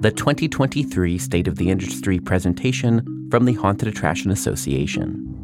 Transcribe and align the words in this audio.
the 0.00 0.10
2023 0.10 1.18
State 1.18 1.46
of 1.46 1.56
the 1.56 1.68
Industry 1.68 2.18
presentation 2.18 3.28
from 3.30 3.44
the 3.44 3.52
Haunted 3.52 3.86
Attraction 3.86 4.30
Association. 4.30 5.36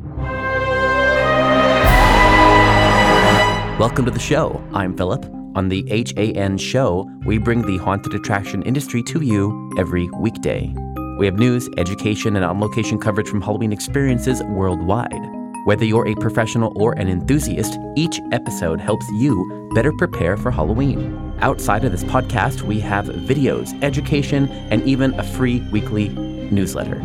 Welcome 3.79 4.07
to 4.07 4.11
the 4.11 4.19
show. 4.19 4.65
I'm 4.73 4.97
Philip. 4.97 5.27
On 5.57 5.69
the 5.69 5.85
HAN 6.17 6.57
show, 6.57 7.07
we 7.27 7.37
bring 7.37 7.67
the 7.67 7.77
haunted 7.77 8.15
attraction 8.15 8.63
industry 8.63 9.03
to 9.03 9.21
you 9.21 9.71
every 9.77 10.09
weekday. 10.21 10.75
We 11.19 11.27
have 11.27 11.39
news, 11.39 11.69
education, 11.77 12.35
and 12.35 12.43
on 12.43 12.59
location 12.59 12.99
coverage 12.99 13.29
from 13.29 13.43
Halloween 13.43 13.75
experiences 13.75 14.43
worldwide. 14.45 15.36
Whether 15.67 15.85
you're 15.85 16.07
a 16.07 16.15
professional 16.15 16.73
or 16.77 16.93
an 16.93 17.09
enthusiast, 17.09 17.77
each 17.97 18.21
episode 18.31 18.81
helps 18.81 19.05
you 19.11 19.69
better 19.75 19.93
prepare 19.93 20.37
for 20.37 20.53
Halloween. 20.53 21.35
Outside 21.41 21.85
of 21.85 21.91
this 21.91 22.05
podcast, 22.05 22.63
we 22.63 22.79
have 22.79 23.07
videos, 23.07 23.77
education, 23.83 24.49
and 24.71 24.81
even 24.83 25.13
a 25.15 25.25
free 25.25 25.69
weekly 25.73 26.11
newsletter. 26.11 27.03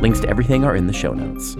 Links 0.00 0.20
to 0.20 0.28
everything 0.28 0.64
are 0.64 0.76
in 0.76 0.86
the 0.86 0.92
show 0.92 1.12
notes. 1.12 1.56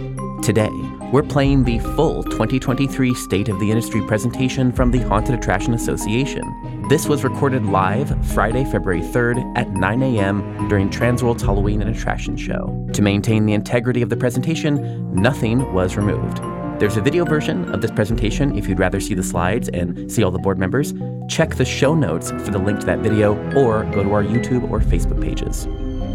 Today, 0.47 0.71
we're 1.11 1.23
playing 1.25 1.65
the 1.65 1.79
full 1.79 2.23
2023 2.23 3.15
State 3.15 3.49
of 3.49 3.59
the 3.59 3.71
Industry 3.71 4.03
presentation 4.03 4.71
from 4.71 4.93
the 4.93 4.99
Haunted 4.99 5.35
Attraction 5.35 5.75
Association. 5.75 6.45
This 6.89 7.09
was 7.09 7.25
recorded 7.25 7.65
live 7.65 8.15
Friday, 8.35 8.65
February 8.65 9.01
3rd 9.01 9.57
at 9.57 9.71
9 9.71 10.03
a.m. 10.03 10.69
during 10.69 10.91
Transworld's 10.91 11.43
Halloween 11.43 11.81
and 11.81 11.97
Attraction 11.97 12.37
Show. 12.37 12.87
To 12.93 13.01
maintain 13.01 13.47
the 13.47 13.55
integrity 13.55 14.03
of 14.03 14.11
the 14.11 14.19
presentation, 14.19 15.15
nothing 15.15 15.73
was 15.73 15.97
removed. 15.97 16.41
There's 16.77 16.97
a 16.97 17.01
video 17.01 17.25
version 17.25 17.73
of 17.73 17.81
this 17.81 17.93
presentation 17.93 18.59
if 18.59 18.69
you'd 18.69 18.81
rather 18.81 18.99
see 18.99 19.15
the 19.15 19.23
slides 19.23 19.69
and 19.69 20.11
see 20.11 20.25
all 20.25 20.33
the 20.33 20.41
board 20.41 20.59
members. 20.59 20.93
Check 21.29 21.55
the 21.55 21.65
show 21.65 21.95
notes 21.95 22.33
for 22.33 22.51
the 22.51 22.59
link 22.59 22.81
to 22.81 22.87
that 22.87 22.99
video 22.99 23.37
or 23.55 23.85
go 23.93 24.03
to 24.03 24.13
our 24.13 24.25
YouTube 24.25 24.69
or 24.69 24.81
Facebook 24.81 25.23
pages. 25.23 25.69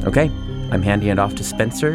Okay, 0.05 0.29
I'm 0.69 0.81
handing 0.81 1.07
it 1.07 1.17
off 1.17 1.33
to 1.35 1.45
Spencer, 1.45 1.91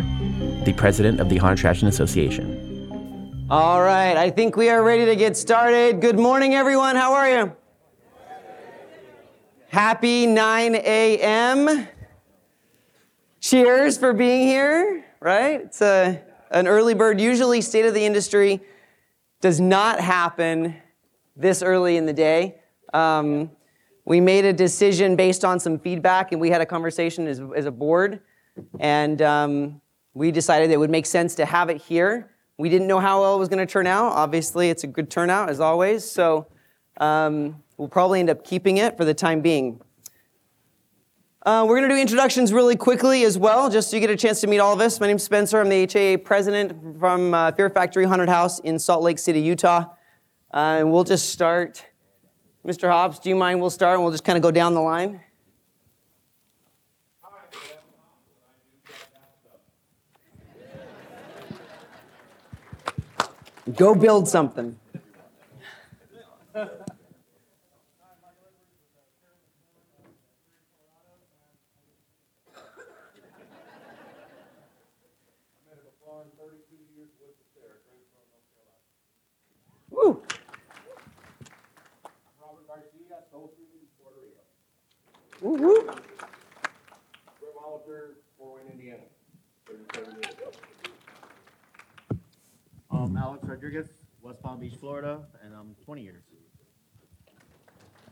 the 0.65 0.73
president 0.79 1.21
of 1.21 1.29
the 1.29 1.37
Haunted 1.37 1.59
Attraction 1.59 1.89
Association. 1.89 3.47
All 3.51 3.83
right, 3.83 4.17
I 4.17 4.31
think 4.31 4.57
we 4.57 4.71
are 4.71 4.83
ready 4.83 5.05
to 5.05 5.15
get 5.15 5.37
started. 5.37 6.01
Good 6.01 6.19
morning, 6.19 6.55
everyone. 6.55 6.97
How 6.97 7.13
are 7.13 7.31
you? 7.31 7.53
Happy 9.69 10.25
9 10.25 10.75
a.m. 10.77 11.87
Cheers 13.41 13.99
for 13.99 14.15
being 14.15 14.47
here, 14.47 15.05
right? 15.21 15.61
It's 15.61 15.83
a, 15.83 16.23
an 16.55 16.69
early 16.69 16.95
bird. 16.95 17.21
Usually, 17.21 17.61
state 17.61 17.85
of 17.85 17.93
the 17.93 18.05
industry 18.07 18.61
does 19.41 19.61
not 19.61 20.01
happen 20.01 20.77
this 21.37 21.63
early 21.63 21.97
in 21.97 22.07
the 22.07 22.13
day. 22.13 22.55
Um, 22.95 23.51
we 24.07 24.21
made 24.21 24.45
a 24.45 24.53
decision 24.53 25.17
based 25.17 25.45
on 25.45 25.59
some 25.59 25.79
feedback, 25.79 26.31
and 26.33 26.41
we 26.41 26.51
had 26.51 26.61
a 26.61 26.67
conversation 26.67 27.27
as, 27.27 27.43
as 27.57 27.67
a 27.67 27.73
board, 27.73 28.21
and 28.79 29.21
um, 29.21 29.81
we 30.15 30.31
decided 30.31 30.71
it 30.71 30.79
would 30.79 30.91
make 30.91 31.07
sense 31.07 31.35
to 31.35 31.45
have 31.45 31.71
it 31.71 31.83
here. 31.83 32.31
We 32.57 32.69
didn't 32.69 32.87
know 32.87 33.01
how 33.01 33.23
well 33.23 33.35
it 33.35 33.39
was 33.39 33.49
going 33.49 33.67
to 33.67 33.71
turn 33.71 33.89
out. 33.89 34.13
Obviously, 34.13 34.71
it's 34.71 34.85
a 34.85 34.87
good 34.87 35.11
turnout 35.11 35.51
as 35.51 35.59
always, 35.59 36.09
so 36.09 36.47
um, 36.99 37.63
we'll 37.77 37.89
probably 37.89 38.21
end 38.21 38.31
up 38.31 38.45
keeping 38.45 38.77
it 38.77 38.97
for 38.97 39.05
the 39.05 39.15
time 39.15 39.41
being. 39.41 39.81
Uh, 41.45 41.63
we're 41.69 41.77
going 41.77 41.87
to 41.87 41.95
do 41.95 42.01
introductions 42.01 42.55
really 42.55 42.75
quickly 42.75 43.23
as 43.25 43.37
well, 43.37 43.69
just 43.69 43.91
so 43.91 43.97
you 43.97 44.01
get 44.01 44.09
a 44.09 44.17
chance 44.17 44.41
to 44.41 44.47
meet 44.47 44.61
all 44.61 44.73
of 44.73 44.81
us. 44.81 44.99
My 44.99 45.07
name's 45.07 45.25
Spencer. 45.25 45.61
I'm 45.61 45.69
the 45.69 45.87
HAA 45.87 46.25
president 46.25 46.99
from 46.99 47.35
uh, 47.35 47.53
Fear 47.53 47.69
Factory 47.69 48.07
Haunted 48.07 48.31
House 48.31 48.61
in 48.61 48.79
Salt 48.79 49.03
Lake 49.03 49.19
City, 49.19 49.43
Utah. 49.43 49.85
Uh, 50.55 50.77
and 50.79 50.91
we'll 50.91 51.05
just 51.05 51.29
start. 51.29 51.85
Mr. 52.67 52.89
Hobbs, 52.89 53.19
do 53.19 53.29
you 53.29 53.37
mind? 53.37 53.61
We'll 53.61 53.69
start 53.69 53.97
and 53.97 54.03
we'll 54.03 54.11
just 54.11 54.25
kind 54.25 54.39
of 54.39 54.43
go 54.43 54.51
down 54.51 54.73
the 54.73 54.81
line. 54.81 55.21
Go 63.77 63.95
build 63.95 64.27
something. 64.27 64.79
Woo. 79.95 80.21
Robert 82.43 82.67
Garcia, 82.67 83.23
Soul 83.31 83.55
Food, 83.57 83.87
Puerto 84.03 84.19
Rico. 84.21 84.43
Woo 85.41 85.55
woo. 85.55 85.83
Greg 85.85 85.97
Oliver, 87.65 88.17
Fort 88.39 88.63
Wayne, 88.63 88.73
Indiana. 88.73 89.03
37 89.67 90.15
years 90.23 90.35
ago. 90.35 90.51
Um, 92.91 93.17
Alex 93.17 93.45
Rodriguez, 93.45 93.89
West 94.23 94.43
Palm 94.43 94.61
Beach, 94.61 94.75
Florida, 94.79 95.21
and 95.45 95.55
I'm 95.55 95.75
20 95.85 96.03
years. 96.03 96.23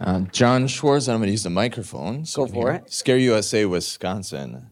Uh, 0.00 0.20
John 0.32 0.66
Schwartz, 0.66 1.08
I'm 1.08 1.18
going 1.18 1.28
to 1.28 1.32
use 1.32 1.44
the 1.44 1.50
microphone. 1.50 2.24
Go 2.34 2.46
for 2.46 2.72
it. 2.72 2.92
Scare 2.92 3.18
USA, 3.18 3.64
Wisconsin. 3.66 4.66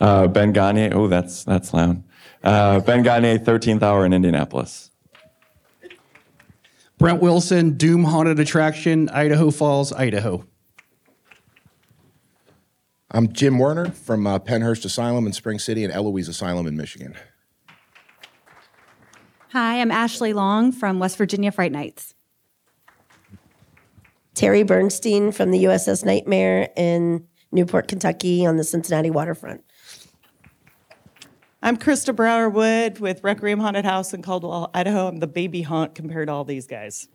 Uh, 0.00 0.26
ben 0.28 0.52
Gagne. 0.52 0.90
Oh, 0.92 1.08
that's 1.08 1.44
that's 1.44 1.74
loud. 1.74 2.02
Uh, 2.42 2.80
ben 2.80 3.02
Gagne, 3.02 3.36
13th 3.36 3.82
hour 3.82 4.06
in 4.06 4.14
Indianapolis. 4.14 4.90
Brent 6.96 7.20
Wilson, 7.20 7.76
Doom 7.76 8.04
Haunted 8.04 8.40
Attraction, 8.40 9.10
Idaho 9.10 9.50
Falls, 9.50 9.92
Idaho. 9.92 10.46
I'm 13.12 13.32
Jim 13.32 13.58
Werner 13.58 13.90
from 13.90 14.24
uh, 14.24 14.38
Pennhurst 14.38 14.84
Asylum 14.84 15.26
in 15.26 15.32
Spring 15.32 15.58
City 15.58 15.82
and 15.82 15.92
Eloise 15.92 16.28
Asylum 16.28 16.68
in 16.68 16.76
Michigan. 16.76 17.16
Hi, 19.48 19.80
I'm 19.80 19.90
Ashley 19.90 20.32
Long 20.32 20.70
from 20.70 21.00
West 21.00 21.18
Virginia 21.18 21.50
Fright 21.50 21.72
Nights. 21.72 22.14
Terry 24.34 24.62
Bernstein 24.62 25.32
from 25.32 25.50
the 25.50 25.64
USS 25.64 26.04
Nightmare 26.04 26.68
in 26.76 27.26
Newport, 27.50 27.88
Kentucky 27.88 28.46
on 28.46 28.58
the 28.58 28.64
Cincinnati 28.64 29.10
waterfront. 29.10 29.64
I'm 31.62 31.76
Krista 31.76 32.14
Browerwood 32.14 33.00
with 33.00 33.24
Requiem 33.24 33.58
Haunted 33.58 33.84
House 33.84 34.14
in 34.14 34.22
Caldwell, 34.22 34.70
Idaho. 34.72 35.08
I'm 35.08 35.16
the 35.16 35.26
baby 35.26 35.62
haunt 35.62 35.96
compared 35.96 36.28
to 36.28 36.32
all 36.32 36.44
these 36.44 36.68
guys. 36.68 37.08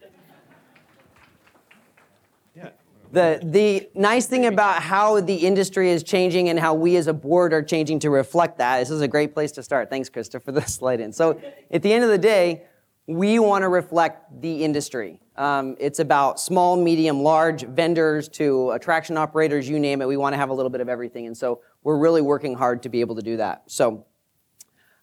The, 3.12 3.40
the 3.44 3.90
nice 3.94 4.26
thing 4.26 4.46
about 4.46 4.82
how 4.82 5.22
the 5.22 5.36
industry 5.36 5.90
is 5.90 6.04
changing 6.04 6.50
and 6.50 6.60
how 6.60 6.74
we 6.74 6.98
as 6.98 7.08
a 7.08 7.14
board 7.14 7.54
are 7.54 7.64
changing 7.64 8.00
to 8.00 8.10
reflect 8.10 8.58
that, 8.58 8.80
this 8.80 8.90
is 8.90 9.02
a 9.02 9.08
great 9.08 9.34
place 9.34 9.52
to 9.54 9.64
start. 9.64 9.90
Thanks, 9.90 10.10
Krista, 10.10 10.42
for 10.42 10.52
the 10.52 10.62
slide 10.68 11.00
in. 11.00 11.14
So 11.14 11.40
at 11.72 11.82
the 11.82 11.94
end 11.94 12.04
of 12.04 12.10
the 12.10 12.18
day, 12.18 12.64
we 13.08 13.38
want 13.40 13.62
to 13.62 13.70
reflect 13.70 14.42
the 14.42 14.64
industry. 14.64 15.20
Um, 15.38 15.76
it's 15.80 16.00
about 16.00 16.40
small, 16.40 16.76
medium, 16.76 17.22
large 17.22 17.64
vendors 17.64 18.28
to 18.30 18.72
attraction 18.72 19.18
operators, 19.18 19.70
you 19.70 19.80
name 19.80 20.02
it. 20.02 20.08
We 20.08 20.18
want 20.18 20.34
to 20.34 20.38
have 20.38 20.50
a 20.50 20.54
little 20.54 20.72
bit 20.72 20.82
of 20.82 20.90
everything. 20.90 21.28
And 21.28 21.38
so 21.38 21.62
we're 21.84 21.98
really 21.98 22.22
working 22.22 22.56
hard 22.56 22.82
to 22.84 22.90
be 22.90 23.02
able 23.02 23.16
to 23.16 23.22
do 23.22 23.38
that. 23.38 23.64
So 23.68 24.06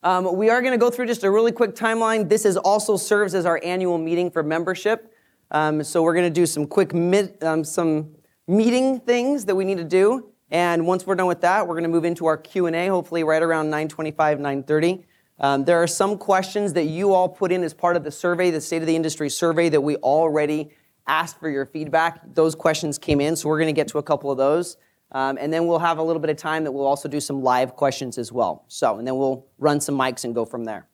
um, 0.02 0.36
we 0.36 0.50
are 0.50 0.60
going 0.60 0.72
to 0.72 0.78
go 0.78 0.91
through 0.91 1.06
just 1.06 1.22
a 1.22 1.30
really 1.30 1.52
quick 1.52 1.76
timeline. 1.76 2.28
This 2.28 2.44
is 2.44 2.56
also 2.56 2.96
serves 2.96 3.34
as 3.34 3.46
our 3.46 3.60
annual 3.62 3.98
meeting 3.98 4.30
for 4.30 4.42
membership. 4.42 5.11
Um, 5.52 5.84
so 5.84 6.02
we're 6.02 6.14
going 6.14 6.24
to 6.24 6.40
do 6.40 6.46
some 6.46 6.66
quick 6.66 6.94
mid, 6.94 7.42
um, 7.44 7.62
some 7.62 8.16
meeting 8.48 8.98
things 8.98 9.44
that 9.44 9.54
we 9.54 9.64
need 9.64 9.78
to 9.78 9.84
do. 9.84 10.30
And 10.50 10.86
once 10.86 11.06
we're 11.06 11.14
done 11.14 11.26
with 11.26 11.42
that, 11.42 11.68
we're 11.68 11.74
going 11.74 11.84
to 11.84 11.90
move 11.90 12.04
into 12.04 12.26
our 12.26 12.36
Q&A, 12.36 12.88
hopefully 12.88 13.22
right 13.22 13.42
around 13.42 13.66
925, 13.66 14.38
930. 14.38 15.04
Um, 15.38 15.64
there 15.64 15.82
are 15.82 15.86
some 15.86 16.18
questions 16.18 16.72
that 16.72 16.84
you 16.84 17.12
all 17.12 17.28
put 17.28 17.53
in 17.53 17.62
as 17.62 17.74
part 17.74 17.97
of 17.97 18.04
the 18.04 18.10
survey, 18.10 18.50
the 18.50 18.60
State 18.60 18.82
of 18.82 18.86
the 18.86 18.97
Industry 18.97 19.28
survey 19.28 19.68
that 19.68 19.80
we 19.80 19.97
already 19.97 20.71
asked 21.06 21.38
for 21.38 21.50
your 21.50 21.66
feedback. 21.66 22.21
Those 22.34 22.54
questions 22.54 22.98
came 22.98 23.21
in, 23.21 23.36
so 23.36 23.48
we're 23.48 23.59
going 23.59 23.74
to 23.74 23.78
get 23.78 23.88
to 23.88 23.98
a 23.98 24.03
couple 24.03 24.30
of 24.30 24.38
those. 24.38 24.77
Um, 25.10 25.36
and 25.38 25.53
then 25.53 25.66
we'll 25.66 25.78
have 25.78 25.98
a 25.98 26.03
little 26.03 26.21
bit 26.21 26.30
of 26.30 26.38
time 26.38 26.65
that 26.65 26.72
we'll 26.72 26.86
also 26.86 27.09
do 27.09 27.21
some 27.21 27.42
live 27.42 27.74
questions 27.77 28.16
as 28.16 28.32
well. 28.32 28.65
So, 28.68 28.98
and 28.98 29.06
then 29.06 29.18
we'll 29.18 29.47
run 29.59 29.80
some 29.80 29.98
mics 29.98 30.24
and 30.24 30.34
go 30.34 30.47
from 30.47 30.65
there. 30.65 30.86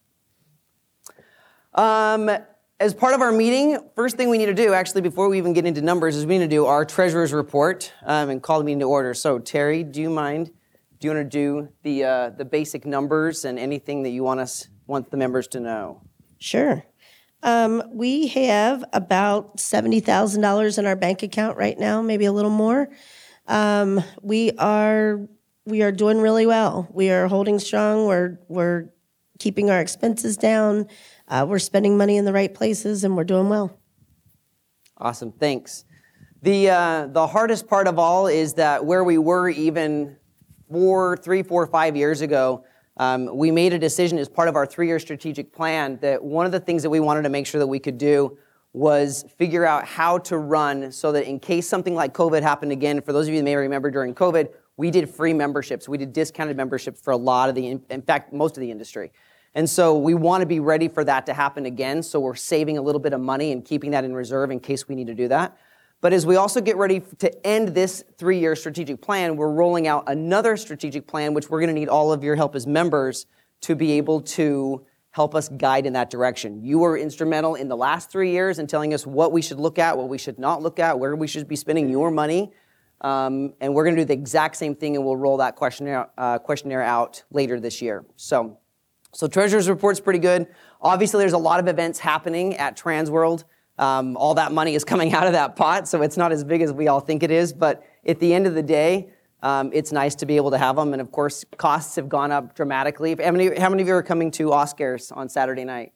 Um, 1.73 2.29
as 2.79 2.93
part 2.93 3.13
of 3.13 3.21
our 3.21 3.31
meeting, 3.31 3.77
first 3.95 4.15
thing 4.15 4.29
we 4.29 4.37
need 4.37 4.45
to 4.45 4.53
do, 4.53 4.73
actually, 4.73 5.01
before 5.01 5.27
we 5.27 5.37
even 5.37 5.53
get 5.53 5.65
into 5.65 5.81
numbers, 5.81 6.15
is 6.15 6.25
we 6.25 6.37
need 6.37 6.45
to 6.45 6.49
do 6.49 6.65
our 6.65 6.85
treasurer's 6.85 7.33
report 7.33 7.91
um, 8.05 8.29
and 8.29 8.41
call 8.41 8.59
the 8.59 8.65
meeting 8.65 8.79
to 8.79 8.85
order. 8.85 9.13
So, 9.13 9.37
Terry, 9.39 9.83
do 9.83 10.01
you 10.01 10.09
mind? 10.09 10.51
Do 10.99 11.07
you 11.07 11.13
want 11.13 11.31
to 11.31 11.37
do 11.37 11.69
the 11.83 12.03
uh, 12.03 12.29
the 12.31 12.45
basic 12.45 12.85
numbers 12.85 13.45
and 13.45 13.59
anything 13.59 14.03
that 14.03 14.09
you 14.09 14.23
want 14.23 14.39
us 14.39 14.67
want 14.87 15.11
the 15.11 15.17
members 15.17 15.47
to 15.49 15.59
know? 15.59 16.01
Sure. 16.39 16.83
Um, 17.41 17.83
we 17.91 18.27
have 18.27 18.83
about 18.91 19.57
$70,000 19.57 20.77
in 20.77 20.85
our 20.85 20.95
bank 20.97 21.23
account 21.23 21.57
right 21.57 21.79
now, 21.79 22.01
maybe 22.01 22.25
a 22.25 22.33
little 22.33 22.51
more. 22.51 22.89
Um, 23.47 24.03
we 24.21 24.51
are 24.57 25.21
we 25.65 25.81
are 25.81 25.91
doing 25.91 26.19
really 26.19 26.45
well. 26.45 26.87
We 26.91 27.11
are 27.11 27.27
holding 27.27 27.59
strong. 27.59 28.05
We're 28.05 28.39
we're 28.47 28.89
keeping 29.39 29.69
our 29.69 29.79
expenses 29.79 30.37
down. 30.37 30.87
Uh, 31.29 31.45
we're 31.47 31.59
spending 31.59 31.95
money 31.95 32.17
in 32.17 32.25
the 32.25 32.33
right 32.33 32.53
places, 32.53 33.03
and 33.03 33.15
we're 33.15 33.23
doing 33.23 33.49
well. 33.49 33.77
Awesome, 34.97 35.31
thanks. 35.31 35.85
The, 36.41 36.69
uh, 36.69 37.07
the 37.07 37.27
hardest 37.27 37.67
part 37.67 37.87
of 37.87 37.99
all 37.99 38.27
is 38.27 38.53
that 38.55 38.83
where 38.83 39.03
we 39.03 39.17
were 39.17 39.49
even 39.49 40.17
four, 40.71 41.17
three, 41.17 41.43
four, 41.43 41.67
five 41.67 41.95
years 41.95 42.21
ago, 42.21 42.63
um, 42.97 43.29
we 43.35 43.51
made 43.51 43.73
a 43.73 43.79
decision 43.79 44.17
as 44.17 44.27
part 44.27 44.47
of 44.47 44.55
our 44.55 44.65
three 44.65 44.87
year 44.87 44.99
strategic 44.99 45.53
plan 45.53 45.99
that 46.01 46.23
one 46.23 46.45
of 46.45 46.51
the 46.51 46.59
things 46.59 46.83
that 46.83 46.89
we 46.89 46.99
wanted 46.99 47.21
to 47.23 47.29
make 47.29 47.45
sure 47.45 47.59
that 47.59 47.67
we 47.67 47.79
could 47.79 47.97
do 47.97 48.37
was 48.73 49.25
figure 49.37 49.65
out 49.65 49.85
how 49.85 50.17
to 50.17 50.37
run 50.37 50.91
so 50.91 51.11
that 51.11 51.27
in 51.27 51.39
case 51.39 51.67
something 51.67 51.95
like 51.95 52.13
COVID 52.13 52.41
happened 52.41 52.71
again, 52.71 53.01
for 53.01 53.13
those 53.13 53.27
of 53.27 53.33
you 53.33 53.39
that 53.39 53.45
may 53.45 53.55
remember 53.55 53.89
during 53.89 54.13
COVID, 54.13 54.49
we 54.77 54.91
did 54.91 55.09
free 55.09 55.33
memberships. 55.33 55.89
We 55.89 55.97
did 55.97 56.13
discounted 56.13 56.55
memberships 56.55 57.01
for 57.01 57.11
a 57.11 57.17
lot 57.17 57.49
of 57.49 57.55
the, 57.55 57.67
in 57.67 58.01
fact, 58.01 58.31
most 58.31 58.57
of 58.57 58.61
the 58.61 58.71
industry. 58.71 59.11
And 59.55 59.69
so 59.69 59.97
we 59.97 60.13
want 60.13 60.41
to 60.41 60.45
be 60.45 60.59
ready 60.59 60.87
for 60.87 61.03
that 61.03 61.25
to 61.25 61.33
happen 61.33 61.65
again. 61.65 62.03
So 62.03 62.19
we're 62.19 62.35
saving 62.35 62.77
a 62.77 62.81
little 62.81 63.01
bit 63.01 63.13
of 63.13 63.21
money 63.21 63.51
and 63.51 63.65
keeping 63.65 63.91
that 63.91 64.03
in 64.03 64.13
reserve 64.13 64.51
in 64.51 64.59
case 64.59 64.87
we 64.87 64.95
need 64.95 65.07
to 65.07 65.15
do 65.15 65.27
that. 65.29 65.57
But 66.01 66.13
as 66.13 66.25
we 66.25 66.37
also 66.37 66.61
get 66.61 66.77
ready 66.77 67.01
to 67.17 67.45
end 67.45 67.69
this 67.69 68.03
three 68.17 68.39
year 68.39 68.55
strategic 68.55 69.01
plan, 69.01 69.35
we're 69.35 69.51
rolling 69.51 69.87
out 69.87 70.05
another 70.07 70.55
strategic 70.55 71.07
plan, 71.07 71.33
which 71.33 71.49
we're 71.49 71.59
going 71.59 71.73
to 71.73 71.79
need 71.79 71.89
all 71.89 72.13
of 72.13 72.23
your 72.23 72.35
help 72.35 72.55
as 72.55 72.65
members 72.65 73.25
to 73.61 73.75
be 73.75 73.93
able 73.93 74.21
to 74.21 74.85
help 75.11 75.35
us 75.35 75.49
guide 75.49 75.85
in 75.85 75.93
that 75.93 76.09
direction. 76.09 76.63
You 76.63 76.79
were 76.79 76.97
instrumental 76.97 77.55
in 77.55 77.67
the 77.67 77.75
last 77.75 78.11
three 78.11 78.31
years 78.31 78.59
in 78.59 78.67
telling 78.67 78.93
us 78.93 79.05
what 79.05 79.31
we 79.31 79.41
should 79.41 79.59
look 79.59 79.79
at, 79.79 79.97
what 79.97 80.07
we 80.07 80.17
should 80.17 80.39
not 80.39 80.61
look 80.61 80.79
at, 80.79 80.99
where 80.99 81.15
we 81.15 81.27
should 81.27 81.47
be 81.47 81.55
spending 81.55 81.89
your 81.89 82.11
money. 82.11 82.53
Um, 83.01 83.53
and 83.59 83.73
we're 83.73 83.83
going 83.83 83.95
to 83.95 84.01
do 84.01 84.05
the 84.05 84.13
exact 84.13 84.55
same 84.57 84.75
thing, 84.75 84.95
and 84.95 85.05
we'll 85.05 85.17
roll 85.17 85.37
that 85.37 85.55
questionnaire, 85.55 86.09
uh, 86.17 86.37
questionnaire 86.37 86.83
out 86.83 87.23
later 87.31 87.59
this 87.59 87.81
year. 87.81 88.05
So, 88.17 88.59
so 89.13 89.27
Treasurer's 89.27 89.69
Report's 89.69 89.99
pretty 89.99 90.19
good. 90.19 90.47
Obviously, 90.81 91.19
there's 91.19 91.33
a 91.33 91.37
lot 91.37 91.59
of 91.59 91.67
events 91.67 91.99
happening 91.99 92.55
at 92.55 92.77
Transworld. 92.77 93.43
Um, 93.77 94.17
all 94.17 94.35
that 94.35 94.51
money 94.51 94.75
is 94.75 94.83
coming 94.85 95.13
out 95.13 95.27
of 95.27 95.33
that 95.33 95.55
pot, 95.55 95.87
so 95.87 96.01
it's 96.01 96.17
not 96.17 96.31
as 96.31 96.43
big 96.43 96.61
as 96.61 96.71
we 96.71 96.87
all 96.87 96.99
think 96.99 97.23
it 97.23 97.31
is. 97.31 97.53
But 97.53 97.83
at 98.05 98.19
the 98.19 98.33
end 98.33 98.47
of 98.47 98.53
the 98.53 98.63
day, 98.63 99.11
um, 99.41 99.71
it's 99.73 99.91
nice 99.91 100.15
to 100.15 100.25
be 100.25 100.35
able 100.35 100.51
to 100.51 100.57
have 100.57 100.75
them. 100.75 100.93
And 100.93 101.01
of 101.01 101.11
course, 101.11 101.45
costs 101.57 101.95
have 101.95 102.09
gone 102.09 102.31
up 102.31 102.55
dramatically. 102.55 103.15
How 103.21 103.31
many, 103.31 103.57
how 103.57 103.69
many 103.69 103.81
of 103.81 103.87
you 103.87 103.95
are 103.95 104.03
coming 104.03 104.31
to 104.31 104.47
Oscars 104.49 105.15
on 105.15 105.29
Saturday 105.29 105.63
night? 105.63 105.93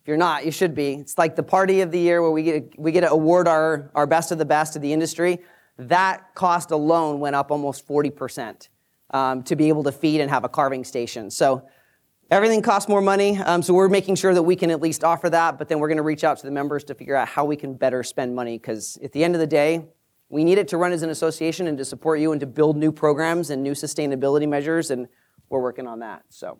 If 0.00 0.08
you're 0.08 0.16
not, 0.16 0.44
you 0.44 0.50
should 0.50 0.74
be. 0.74 0.94
It's 0.94 1.16
like 1.16 1.36
the 1.36 1.44
party 1.44 1.80
of 1.80 1.92
the 1.92 1.98
year 2.00 2.20
where 2.22 2.32
we 2.32 2.42
get, 2.42 2.78
we 2.78 2.90
get 2.90 3.02
to 3.02 3.10
award 3.10 3.46
our, 3.46 3.88
our 3.94 4.06
best 4.06 4.32
of 4.32 4.38
the 4.38 4.44
best 4.44 4.74
of 4.74 4.82
the 4.82 4.92
industry. 4.92 5.38
That 5.78 6.34
cost 6.34 6.72
alone 6.72 7.20
went 7.20 7.36
up 7.36 7.52
almost 7.52 7.86
40% 7.86 8.68
um, 9.10 9.44
to 9.44 9.54
be 9.54 9.68
able 9.68 9.84
to 9.84 9.92
feed 9.92 10.20
and 10.20 10.28
have 10.28 10.42
a 10.42 10.48
carving 10.48 10.82
station. 10.82 11.30
So 11.30 11.68
Everything 12.32 12.62
costs 12.62 12.88
more 12.88 13.02
money, 13.02 13.36
um, 13.36 13.60
so 13.60 13.74
we're 13.74 13.90
making 13.90 14.14
sure 14.14 14.32
that 14.32 14.42
we 14.42 14.56
can 14.56 14.70
at 14.70 14.80
least 14.80 15.04
offer 15.04 15.28
that, 15.28 15.58
but 15.58 15.68
then 15.68 15.78
we're 15.78 15.88
going 15.88 15.98
to 15.98 16.02
reach 16.02 16.24
out 16.24 16.38
to 16.38 16.46
the 16.46 16.50
members 16.50 16.82
to 16.84 16.94
figure 16.94 17.14
out 17.14 17.28
how 17.28 17.44
we 17.44 17.56
can 17.56 17.74
better 17.74 18.02
spend 18.02 18.34
money 18.34 18.56
because 18.56 18.96
at 19.04 19.12
the 19.12 19.22
end 19.22 19.34
of 19.34 19.38
the 19.38 19.46
day, 19.46 19.84
we 20.30 20.42
need 20.42 20.56
it 20.56 20.66
to 20.68 20.78
run 20.78 20.92
as 20.92 21.02
an 21.02 21.10
association 21.10 21.66
and 21.66 21.76
to 21.76 21.84
support 21.84 22.20
you 22.20 22.32
and 22.32 22.40
to 22.40 22.46
build 22.46 22.78
new 22.78 22.90
programs 22.90 23.50
and 23.50 23.62
new 23.62 23.72
sustainability 23.72 24.48
measures, 24.48 24.90
and 24.90 25.08
we're 25.50 25.60
working 25.60 25.86
on 25.86 25.98
that. 25.98 26.22
So, 26.30 26.58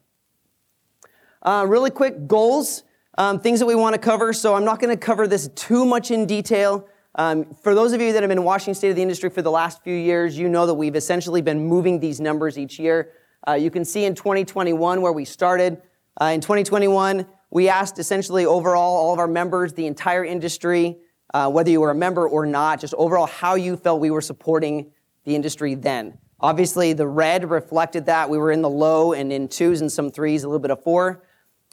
uh, 1.41 1.65
really 1.67 1.89
quick 1.89 2.27
goals, 2.27 2.83
um, 3.17 3.41
things 3.41 3.59
that 3.59 3.65
we 3.65 3.75
want 3.75 3.95
to 3.95 3.99
cover. 3.99 4.35
So, 4.35 4.55
I'm 4.55 4.67
not 4.67 4.79
going 4.79 4.95
to 4.95 5.03
cover 5.03 5.27
this 5.27 5.49
too 5.55 5.87
much 5.87 6.11
in 6.11 6.27
detail. 6.27 6.87
Um, 7.15 7.47
for 7.55 7.75
those 7.75 7.95
of 7.95 8.03
you 8.03 8.13
that 8.13 8.23
have 8.23 8.29
been 8.29 8.45
watching 8.45 8.75
State 8.75 8.91
of 8.91 8.97
the 8.97 9.03
Industry 9.03 9.31
for 9.31 9.41
the 9.41 9.51
last 9.51 9.83
few 9.83 9.97
years, 9.97 10.37
you 10.37 10.51
know 10.51 10.67
that 10.67 10.75
we've 10.75 10.97
essentially 10.97 11.41
been 11.41 11.65
moving 11.65 11.99
these 11.99 12.21
numbers 12.21 12.59
each 12.59 12.79
year. 12.79 13.13
Uh, 13.47 13.55
you 13.55 13.71
can 13.71 13.85
see 13.85 14.05
in 14.05 14.15
2021 14.15 15.03
where 15.03 15.13
we 15.13 15.25
started. 15.25 15.83
Uh, 16.21 16.27
in 16.27 16.41
2021, 16.41 17.27
we 17.51 17.69
asked 17.69 17.99
essentially 17.99 18.47
overall 18.47 18.97
all 18.97 19.13
of 19.13 19.19
our 19.19 19.27
members, 19.27 19.73
the 19.73 19.87
entire 19.87 20.25
industry, 20.25 20.99
uh, 21.35 21.51
whether 21.51 21.71
you 21.71 21.81
were 21.81 21.91
a 21.91 21.95
member 21.95 22.29
or 22.29 22.47
not, 22.47 22.81
just 22.81 22.95
overall 22.95 23.27
how 23.27 23.55
you 23.55 23.77
felt 23.77 24.01
we 24.01 24.11
were 24.11 24.21
supporting 24.21 24.93
the 25.25 25.35
industry 25.35 25.75
then. 25.75 26.19
Obviously, 26.41 26.93
the 26.93 27.07
red 27.07 27.49
reflected 27.49 28.07
that. 28.07 28.29
We 28.29 28.39
were 28.39 28.51
in 28.51 28.63
the 28.63 28.71
low 28.71 29.13
and 29.13 29.33
in 29.33 29.49
twos 29.49 29.81
and 29.81 29.91
some 29.91 30.11
threes, 30.11 30.45
a 30.45 30.49
little 30.49 30.61
bit 30.61 30.71
of 30.71 30.83
four. 30.83 31.23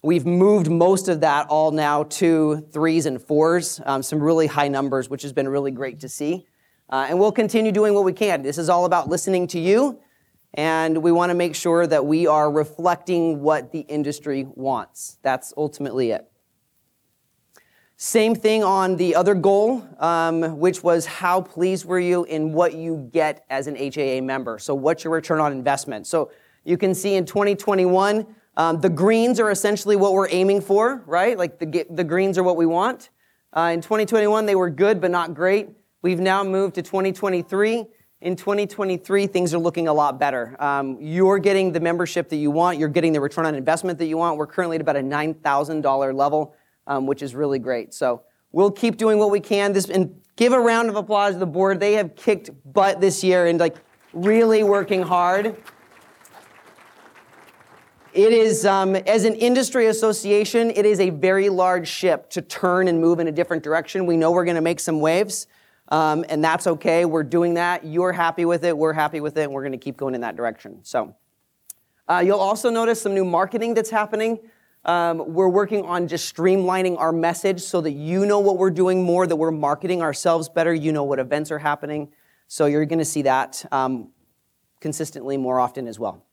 We've 0.01 0.25
moved 0.25 0.69
most 0.69 1.07
of 1.07 1.21
that 1.21 1.47
all 1.47 1.71
now 1.71 2.03
to 2.03 2.67
threes 2.71 3.05
and 3.05 3.21
fours, 3.21 3.81
um, 3.85 4.01
some 4.01 4.21
really 4.21 4.47
high 4.47 4.69
numbers, 4.69 5.09
which 5.09 5.23
has 5.23 5.33
been 5.33 5.47
really 5.47 5.71
great 5.71 5.99
to 6.01 6.09
see. 6.09 6.45
Uh, 6.89 7.07
and 7.09 7.19
we'll 7.19 7.31
continue 7.31 7.71
doing 7.71 7.93
what 7.93 8.05
we 8.05 8.13
can. 8.13 8.41
This 8.41 8.57
is 8.57 8.69
all 8.69 8.85
about 8.85 9.09
listening 9.09 9.47
to 9.47 9.59
you 9.59 9.99
and 10.53 11.03
we 11.03 11.11
want 11.11 11.29
to 11.29 11.35
make 11.35 11.55
sure 11.55 11.85
that 11.85 12.05
we 12.05 12.27
are 12.27 12.51
reflecting 12.51 13.41
what 13.41 13.71
the 13.71 13.81
industry 13.81 14.47
wants. 14.55 15.17
That's 15.21 15.53
ultimately 15.55 16.11
it. 16.11 16.29
Same 17.97 18.33
thing 18.33 18.63
on 18.63 18.95
the 18.95 19.13
other 19.13 19.35
goal, 19.35 19.85
um, 19.99 20.57
which 20.57 20.81
was 20.81 21.05
how 21.05 21.41
pleased 21.41 21.85
were 21.85 21.99
you 21.99 22.23
in 22.23 22.53
what 22.53 22.73
you 22.73 23.09
get 23.11 23.45
as 23.49 23.67
an 23.67 23.75
HAA 23.75 24.21
member? 24.21 24.57
So, 24.57 24.73
what's 24.73 25.03
your 25.03 25.11
return 25.11 25.41
on 25.41 25.51
investment? 25.51 26.07
So, 26.07 26.31
you 26.63 26.77
can 26.77 26.95
see 26.95 27.15
in 27.15 27.25
2021, 27.25 28.25
um, 28.55 28.79
the 28.79 28.89
greens 28.89 29.39
are 29.39 29.51
essentially 29.51 29.95
what 29.95 30.13
we're 30.13 30.29
aiming 30.29 30.61
for, 30.61 31.03
right? 31.05 31.37
Like 31.37 31.59
the, 31.59 31.85
the 31.89 32.03
greens 32.03 32.37
are 32.37 32.43
what 32.43 32.57
we 32.57 32.65
want. 32.65 33.09
Uh, 33.51 33.71
in 33.73 33.81
2021, 33.81 34.45
they 34.45 34.55
were 34.55 34.69
good, 34.69 35.01
but 35.01 35.11
not 35.11 35.33
great. 35.33 35.69
We've 36.01 36.19
now 36.19 36.43
moved 36.43 36.75
to 36.75 36.81
2023 36.81 37.85
in 38.21 38.35
2023, 38.35 39.27
things 39.27 39.53
are 39.53 39.59
looking 39.59 39.87
a 39.87 39.93
lot 39.93 40.19
better. 40.19 40.55
Um, 40.61 40.97
you're 40.99 41.39
getting 41.39 41.71
the 41.71 41.79
membership 41.79 42.27
that 42.29 42.35
you 42.35 42.51
want. 42.51 42.77
You're 42.77 42.89
getting 42.89 43.13
the 43.13 43.21
return 43.21 43.45
on 43.45 43.55
investment 43.55 43.97
that 43.99 44.07
you 44.07 44.17
want. 44.17 44.37
We're 44.37 44.47
currently 44.47 44.75
at 44.75 44.81
about 44.81 44.97
a 44.97 45.01
$9,000 45.01 46.13
level, 46.13 46.53
um, 46.85 47.07
which 47.07 47.21
is 47.21 47.33
really 47.33 47.59
great. 47.59 47.93
So 47.93 48.23
we'll 48.51 48.71
keep 48.71 48.97
doing 48.97 49.19
what 49.19 49.31
we 49.31 49.39
can. 49.39 49.71
This 49.71 49.89
and 49.89 50.19
give 50.35 50.51
a 50.51 50.59
round 50.59 50.89
of 50.89 50.97
applause 50.97 51.33
to 51.33 51.39
the 51.39 51.45
board. 51.45 51.79
They 51.79 51.93
have 51.93 52.15
kicked 52.15 52.49
butt 52.65 52.99
this 52.99 53.23
year 53.23 53.47
and 53.47 53.57
like 53.57 53.77
really 54.11 54.63
working 54.63 55.01
hard. 55.01 55.55
It 58.11 58.33
is, 58.33 58.65
um, 58.65 58.95
as 58.95 59.23
an 59.23 59.35
industry 59.35 59.85
association, 59.85 60.71
it 60.71 60.85
is 60.85 60.99
a 60.99 61.11
very 61.11 61.47
large 61.47 61.87
ship 61.87 62.29
to 62.31 62.41
turn 62.41 62.89
and 62.89 62.99
move 62.99 63.19
in 63.19 63.27
a 63.27 63.31
different 63.31 63.63
direction. 63.63 64.05
We 64.05 64.17
know 64.17 64.31
we're 64.31 64.45
going 64.45 64.55
to 64.55 64.61
make 64.61 64.81
some 64.81 64.99
waves. 64.99 65.47
Um, 65.89 66.23
and 66.29 66.43
that's 66.43 66.67
okay. 66.67 67.05
We're 67.05 67.23
doing 67.23 67.55
that. 67.55 67.85
You're 67.85 68.13
happy 68.13 68.45
with 68.45 68.63
it. 68.63 68.77
We're 68.77 68.93
happy 68.93 69.19
with 69.19 69.37
it. 69.37 69.43
And 69.43 69.53
we're 69.53 69.63
going 69.63 69.71
to 69.73 69.77
keep 69.77 69.97
going 69.97 70.15
in 70.15 70.21
that 70.21 70.35
direction. 70.35 70.79
So 70.83 71.15
uh, 72.07 72.23
you'll 72.25 72.39
also 72.39 72.69
notice 72.69 73.01
some 73.01 73.13
new 73.13 73.25
marketing 73.25 73.73
that's 73.73 73.89
happening. 73.89 74.39
Um, 74.85 75.33
we're 75.33 75.49
working 75.49 75.85
on 75.85 76.07
just 76.07 76.33
streamlining 76.33 76.97
our 76.97 77.11
message 77.11 77.61
so 77.61 77.81
that 77.81 77.91
you 77.91 78.25
know 78.25 78.39
what 78.39 78.57
we're 78.57 78.69
doing 78.69 79.03
more, 79.03 79.27
that 79.27 79.35
we're 79.35 79.51
marketing 79.51 80.01
ourselves 80.01 80.47
better. 80.47 80.73
You 80.73 80.91
know 80.91 81.03
what 81.03 81.19
events 81.19 81.51
are 81.51 81.59
happening. 81.59 82.13
So 82.47 82.65
you're 82.65 82.85
going 82.85 82.99
to 82.99 83.05
see 83.05 83.23
that 83.23 83.65
um, 83.71 84.09
consistently 84.79 85.37
more 85.37 85.59
often 85.59 85.87
as 85.87 85.99
well. 85.99 86.25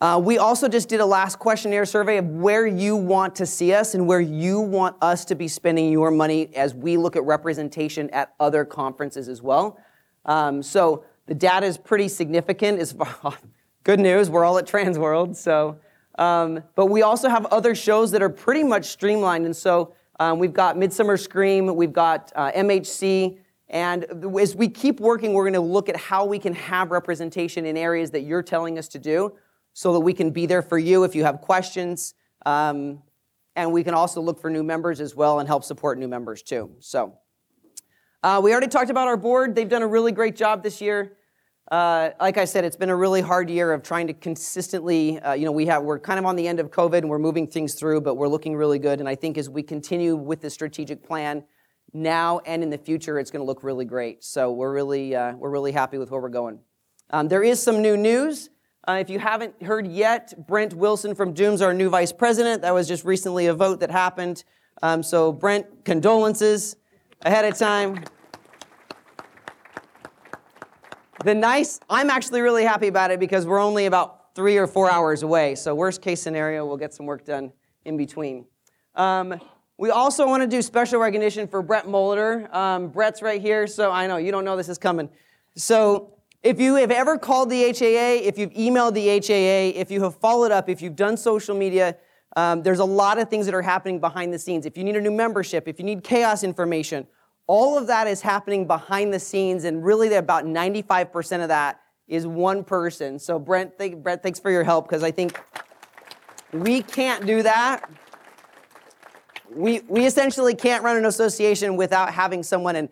Uh, 0.00 0.18
we 0.22 0.38
also 0.38 0.66
just 0.66 0.88
did 0.88 0.98
a 1.00 1.04
last 1.04 1.38
questionnaire 1.38 1.84
survey 1.84 2.16
of 2.16 2.26
where 2.26 2.66
you 2.66 2.96
want 2.96 3.36
to 3.36 3.44
see 3.44 3.74
us 3.74 3.94
and 3.94 4.06
where 4.06 4.20
you 4.20 4.58
want 4.58 4.96
us 5.02 5.26
to 5.26 5.34
be 5.34 5.46
spending 5.46 5.92
your 5.92 6.10
money 6.10 6.48
as 6.56 6.74
we 6.74 6.96
look 6.96 7.16
at 7.16 7.24
representation 7.24 8.08
at 8.10 8.32
other 8.40 8.64
conferences 8.64 9.28
as 9.28 9.42
well. 9.42 9.78
Um, 10.24 10.62
so 10.62 11.04
the 11.26 11.34
data 11.34 11.66
is 11.66 11.76
pretty 11.76 12.08
significant. 12.08 12.80
Is 12.80 12.94
good 13.84 14.00
news. 14.00 14.30
We're 14.30 14.42
all 14.42 14.56
at 14.56 14.66
Transworld. 14.66 15.36
So, 15.36 15.78
um, 16.18 16.62
but 16.76 16.86
we 16.86 17.02
also 17.02 17.28
have 17.28 17.44
other 17.46 17.74
shows 17.74 18.10
that 18.12 18.22
are 18.22 18.30
pretty 18.30 18.64
much 18.64 18.86
streamlined, 18.86 19.44
and 19.44 19.54
so 19.54 19.92
um, 20.18 20.38
we've 20.38 20.54
got 20.54 20.78
Midsummer 20.78 21.18
Scream, 21.18 21.74
we've 21.76 21.92
got 21.92 22.32
uh, 22.34 22.50
MHC. 22.52 23.38
And 23.68 24.06
as 24.40 24.56
we 24.56 24.68
keep 24.68 24.98
working, 24.98 25.34
we're 25.34 25.44
going 25.44 25.52
to 25.52 25.60
look 25.60 25.88
at 25.88 25.96
how 25.96 26.24
we 26.24 26.38
can 26.38 26.54
have 26.54 26.90
representation 26.90 27.66
in 27.66 27.76
areas 27.76 28.10
that 28.12 28.22
you're 28.22 28.42
telling 28.42 28.78
us 28.78 28.88
to 28.88 28.98
do 28.98 29.32
so 29.72 29.92
that 29.92 30.00
we 30.00 30.12
can 30.12 30.30
be 30.30 30.46
there 30.46 30.62
for 30.62 30.78
you 30.78 31.04
if 31.04 31.14
you 31.14 31.24
have 31.24 31.40
questions. 31.40 32.14
Um, 32.46 33.02
and 33.56 33.72
we 33.72 33.84
can 33.84 33.94
also 33.94 34.20
look 34.20 34.40
for 34.40 34.50
new 34.50 34.62
members 34.62 35.00
as 35.00 35.14
well 35.14 35.40
and 35.40 35.48
help 35.48 35.64
support 35.64 35.98
new 35.98 36.08
members 36.08 36.42
too. 36.42 36.70
So, 36.80 37.18
uh, 38.22 38.40
we 38.42 38.52
already 38.52 38.68
talked 38.68 38.90
about 38.90 39.08
our 39.08 39.16
board. 39.16 39.54
They've 39.54 39.68
done 39.68 39.82
a 39.82 39.86
really 39.86 40.12
great 40.12 40.36
job 40.36 40.62
this 40.62 40.80
year. 40.80 41.16
Uh, 41.70 42.10
like 42.20 42.36
I 42.36 42.44
said, 42.44 42.64
it's 42.64 42.76
been 42.76 42.90
a 42.90 42.96
really 42.96 43.20
hard 43.20 43.48
year 43.48 43.72
of 43.72 43.82
trying 43.82 44.08
to 44.08 44.12
consistently, 44.12 45.20
uh, 45.20 45.34
you 45.34 45.44
know, 45.44 45.52
we 45.52 45.66
have, 45.66 45.84
we're 45.84 46.00
kind 46.00 46.18
of 46.18 46.26
on 46.26 46.34
the 46.34 46.48
end 46.48 46.58
of 46.58 46.70
COVID 46.70 46.98
and 46.98 47.08
we're 47.08 47.20
moving 47.20 47.46
things 47.46 47.74
through, 47.74 48.00
but 48.00 48.16
we're 48.16 48.28
looking 48.28 48.56
really 48.56 48.78
good. 48.78 48.98
And 48.98 49.08
I 49.08 49.14
think 49.14 49.38
as 49.38 49.48
we 49.48 49.62
continue 49.62 50.16
with 50.16 50.40
the 50.40 50.50
strategic 50.50 51.02
plan 51.02 51.44
now 51.92 52.40
and 52.40 52.62
in 52.62 52.70
the 52.70 52.78
future, 52.78 53.18
it's 53.18 53.30
going 53.30 53.40
to 53.40 53.46
look 53.46 53.62
really 53.62 53.84
great. 53.84 54.24
So 54.24 54.52
we're 54.52 54.72
really, 54.72 55.14
uh, 55.14 55.34
we're 55.36 55.50
really 55.50 55.72
happy 55.72 55.96
with 55.96 56.10
where 56.10 56.20
we're 56.20 56.28
going. 56.28 56.58
Um, 57.10 57.28
there 57.28 57.42
is 57.42 57.62
some 57.62 57.80
new 57.80 57.96
news. 57.96 58.50
Uh, 58.88 58.98
if 59.00 59.10
you 59.10 59.18
haven't 59.18 59.62
heard 59.62 59.86
yet, 59.86 60.46
Brent 60.46 60.74
Wilson 60.74 61.14
from 61.14 61.34
Doom's 61.34 61.60
our 61.60 61.74
new 61.74 61.90
vice 61.90 62.12
president. 62.12 62.62
That 62.62 62.72
was 62.72 62.88
just 62.88 63.04
recently 63.04 63.46
a 63.46 63.54
vote 63.54 63.80
that 63.80 63.90
happened. 63.90 64.44
Um, 64.82 65.02
so, 65.02 65.32
Brent, 65.32 65.84
condolences 65.84 66.76
ahead 67.22 67.44
of 67.44 67.58
time. 67.58 68.02
The 71.24 71.34
nice, 71.34 71.78
I'm 71.90 72.08
actually 72.08 72.40
really 72.40 72.64
happy 72.64 72.88
about 72.88 73.10
it 73.10 73.20
because 73.20 73.46
we're 73.46 73.60
only 73.60 73.84
about 73.84 74.34
three 74.34 74.56
or 74.56 74.66
four 74.66 74.90
hours 74.90 75.22
away. 75.22 75.54
So, 75.56 75.74
worst 75.74 76.00
case 76.00 76.22
scenario, 76.22 76.64
we'll 76.64 76.78
get 76.78 76.94
some 76.94 77.04
work 77.04 77.26
done 77.26 77.52
in 77.84 77.96
between. 77.96 78.46
Um, 78.94 79.38
We 79.76 79.90
also 79.90 80.26
want 80.26 80.42
to 80.42 80.46
do 80.46 80.60
special 80.60 81.00
recognition 81.00 81.48
for 81.48 81.62
Brett 81.62 81.86
Molitor. 81.86 82.52
Um, 82.54 82.88
Brett's 82.88 83.22
right 83.22 83.40
here, 83.40 83.66
so 83.66 83.90
I 83.90 84.06
know 84.06 84.18
you 84.18 84.30
don't 84.30 84.44
know 84.44 84.54
this 84.54 84.68
is 84.68 84.76
coming. 84.76 85.08
So 85.56 86.19
if 86.42 86.60
you 86.60 86.76
have 86.76 86.90
ever 86.90 87.18
called 87.18 87.50
the 87.50 87.62
HAA, 87.64 88.26
if 88.26 88.38
you've 88.38 88.52
emailed 88.52 88.94
the 88.94 89.08
HAA, 89.08 89.78
if 89.78 89.90
you 89.90 90.02
have 90.02 90.16
followed 90.16 90.52
up, 90.52 90.68
if 90.68 90.80
you've 90.80 90.96
done 90.96 91.16
social 91.16 91.54
media, 91.54 91.96
um, 92.36 92.62
there's 92.62 92.78
a 92.78 92.84
lot 92.84 93.18
of 93.18 93.28
things 93.28 93.46
that 93.46 93.54
are 93.54 93.62
happening 93.62 94.00
behind 94.00 94.32
the 94.32 94.38
scenes. 94.38 94.64
If 94.64 94.76
you 94.78 94.84
need 94.84 94.96
a 94.96 95.00
new 95.00 95.10
membership, 95.10 95.68
if 95.68 95.78
you 95.78 95.84
need 95.84 96.02
chaos 96.02 96.42
information, 96.42 97.06
all 97.46 97.76
of 97.76 97.86
that 97.88 98.06
is 98.06 98.22
happening 98.22 98.66
behind 98.66 99.12
the 99.12 99.18
scenes, 99.18 99.64
and 99.64 99.84
really 99.84 100.12
about 100.14 100.44
95% 100.44 101.42
of 101.42 101.48
that 101.48 101.80
is 102.08 102.26
one 102.26 102.64
person. 102.64 103.18
So 103.18 103.38
Brent, 103.38 103.78
th- 103.78 103.96
Brett, 103.96 104.22
thanks 104.22 104.38
for 104.38 104.50
your 104.50 104.64
help 104.64 104.88
because 104.88 105.02
I 105.02 105.10
think 105.10 105.40
we 106.52 106.82
can't 106.82 107.26
do 107.26 107.42
that 107.42 107.88
we, 109.54 109.80
we 109.88 110.06
essentially 110.06 110.54
can't 110.54 110.82
run 110.82 110.96
an 110.96 111.04
association 111.04 111.76
without 111.76 112.12
having 112.12 112.42
someone, 112.42 112.76
and 112.76 112.88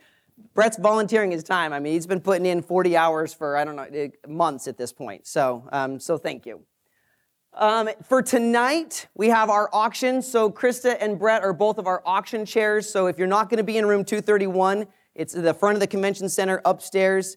Brett's 0.55 0.79
volunteering 0.79 1.31
his 1.31 1.45
time. 1.45 1.73
I 1.73 1.81
mean, 1.81 1.93
he's 1.93 2.07
been 2.07 2.21
putting 2.21 2.47
in 2.47 2.63
40 2.63 2.97
hours 2.97 3.33
for, 3.33 3.57
I 3.57 3.65
don't 3.65 3.77
know, 3.77 3.87
eh, 3.93 4.09
months 4.27 4.67
at 4.67 4.77
this 4.77 4.93
point. 4.93 5.27
So, 5.27 5.69
um, 5.73 6.01
so 6.01 6.19
thank 6.19 6.47
you. 6.47 6.63
Um, 7.55 7.89
for 8.05 8.23
tonight, 8.23 9.09
we 9.15 9.29
have 9.29 9.51
our 9.51 9.69
auction. 9.73 10.23
So 10.23 10.51
Krista 10.51 10.97
and 11.01 11.19
Brett 11.19 11.43
are 11.43 11.53
both 11.53 11.79
of 11.79 11.87
our 11.87 12.03
auction 12.05 12.45
chairs. 12.45 12.89
So 12.89 13.07
if 13.07 13.19
you're 13.19 13.27
not 13.27 13.51
going 13.51 13.59
to 13.59 13.65
be 13.65 13.79
in 13.79 13.87
room 13.87 14.05
231, 14.05 14.87
it's 15.15 15.33
the 15.33 15.55
front 15.55 15.75
of 15.75 15.81
the 15.81 15.87
convention 15.87 16.29
center 16.29 16.61
upstairs. 16.65 17.37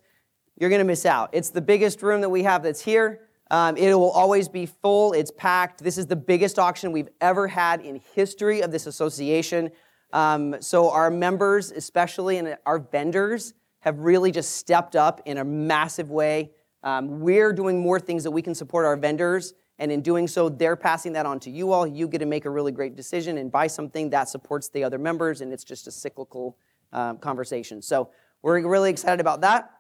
You're 0.60 0.70
going 0.70 0.80
to 0.80 0.86
miss 0.86 1.06
out. 1.06 1.30
It's 1.32 1.50
the 1.50 1.62
biggest 1.62 2.04
room 2.04 2.22
that 2.22 2.30
we 2.30 2.44
have 2.44 2.62
that's 2.62 2.82
here. 2.82 3.22
Um, 3.50 3.76
it 3.76 3.94
will 3.94 4.12
always 4.12 4.48
be 4.48 4.66
full, 4.66 5.12
it's 5.12 5.32
packed. 5.32 5.84
This 5.84 5.98
is 5.98 6.08
the 6.08 6.16
biggest 6.16 6.58
auction 6.58 6.94
we've 6.94 7.10
ever 7.20 7.48
had 7.48 7.82
in 7.82 8.00
history 8.14 8.62
of 8.62 8.72
this 8.72 8.88
association. 8.88 9.72
Um, 10.14 10.62
so 10.62 10.90
our 10.92 11.10
members, 11.10 11.72
especially 11.72 12.38
and 12.38 12.58
our 12.66 12.80
vendors, 12.80 13.54
have 13.80 14.00
really 14.00 14.32
just 14.32 14.58
stepped 14.58 14.96
up 14.96 15.22
in 15.26 15.38
a 15.38 15.44
massive 15.44 16.12
way. 16.12 16.52
Um, 16.84 17.20
we're 17.20 17.54
doing 17.54 17.80
more 17.80 18.00
things 18.00 18.24
that 18.24 18.32
we 18.32 18.42
can 18.42 18.56
support 18.56 18.86
our 18.86 18.96
vendors, 18.96 19.54
and 19.80 19.92
in 19.92 20.02
doing 20.02 20.28
so, 20.28 20.50
they're 20.50 20.76
passing 20.76 21.14
that 21.14 21.26
on 21.26 21.40
to 21.40 21.50
you 21.50 21.72
all. 21.72 21.88
You 21.88 22.08
get 22.08 22.20
to 22.20 22.26
make 22.26 22.46
a 22.46 22.50
really 22.50 22.72
great 22.72 22.96
decision 22.96 23.38
and 23.38 23.52
buy 23.52 23.68
something 23.68 24.12
that 24.12 24.30
supports 24.30 24.70
the 24.70 24.84
other 24.84 25.00
members, 25.00 25.42
and 25.42 25.52
it's 25.52 25.64
just 25.64 25.88
a 25.88 25.92
cyclical 25.92 26.58
um, 26.94 27.18
conversation. 27.18 27.82
So 27.82 28.10
we're 28.42 28.68
really 28.68 28.90
excited 28.90 29.20
about 29.20 29.42
that. 29.42 29.72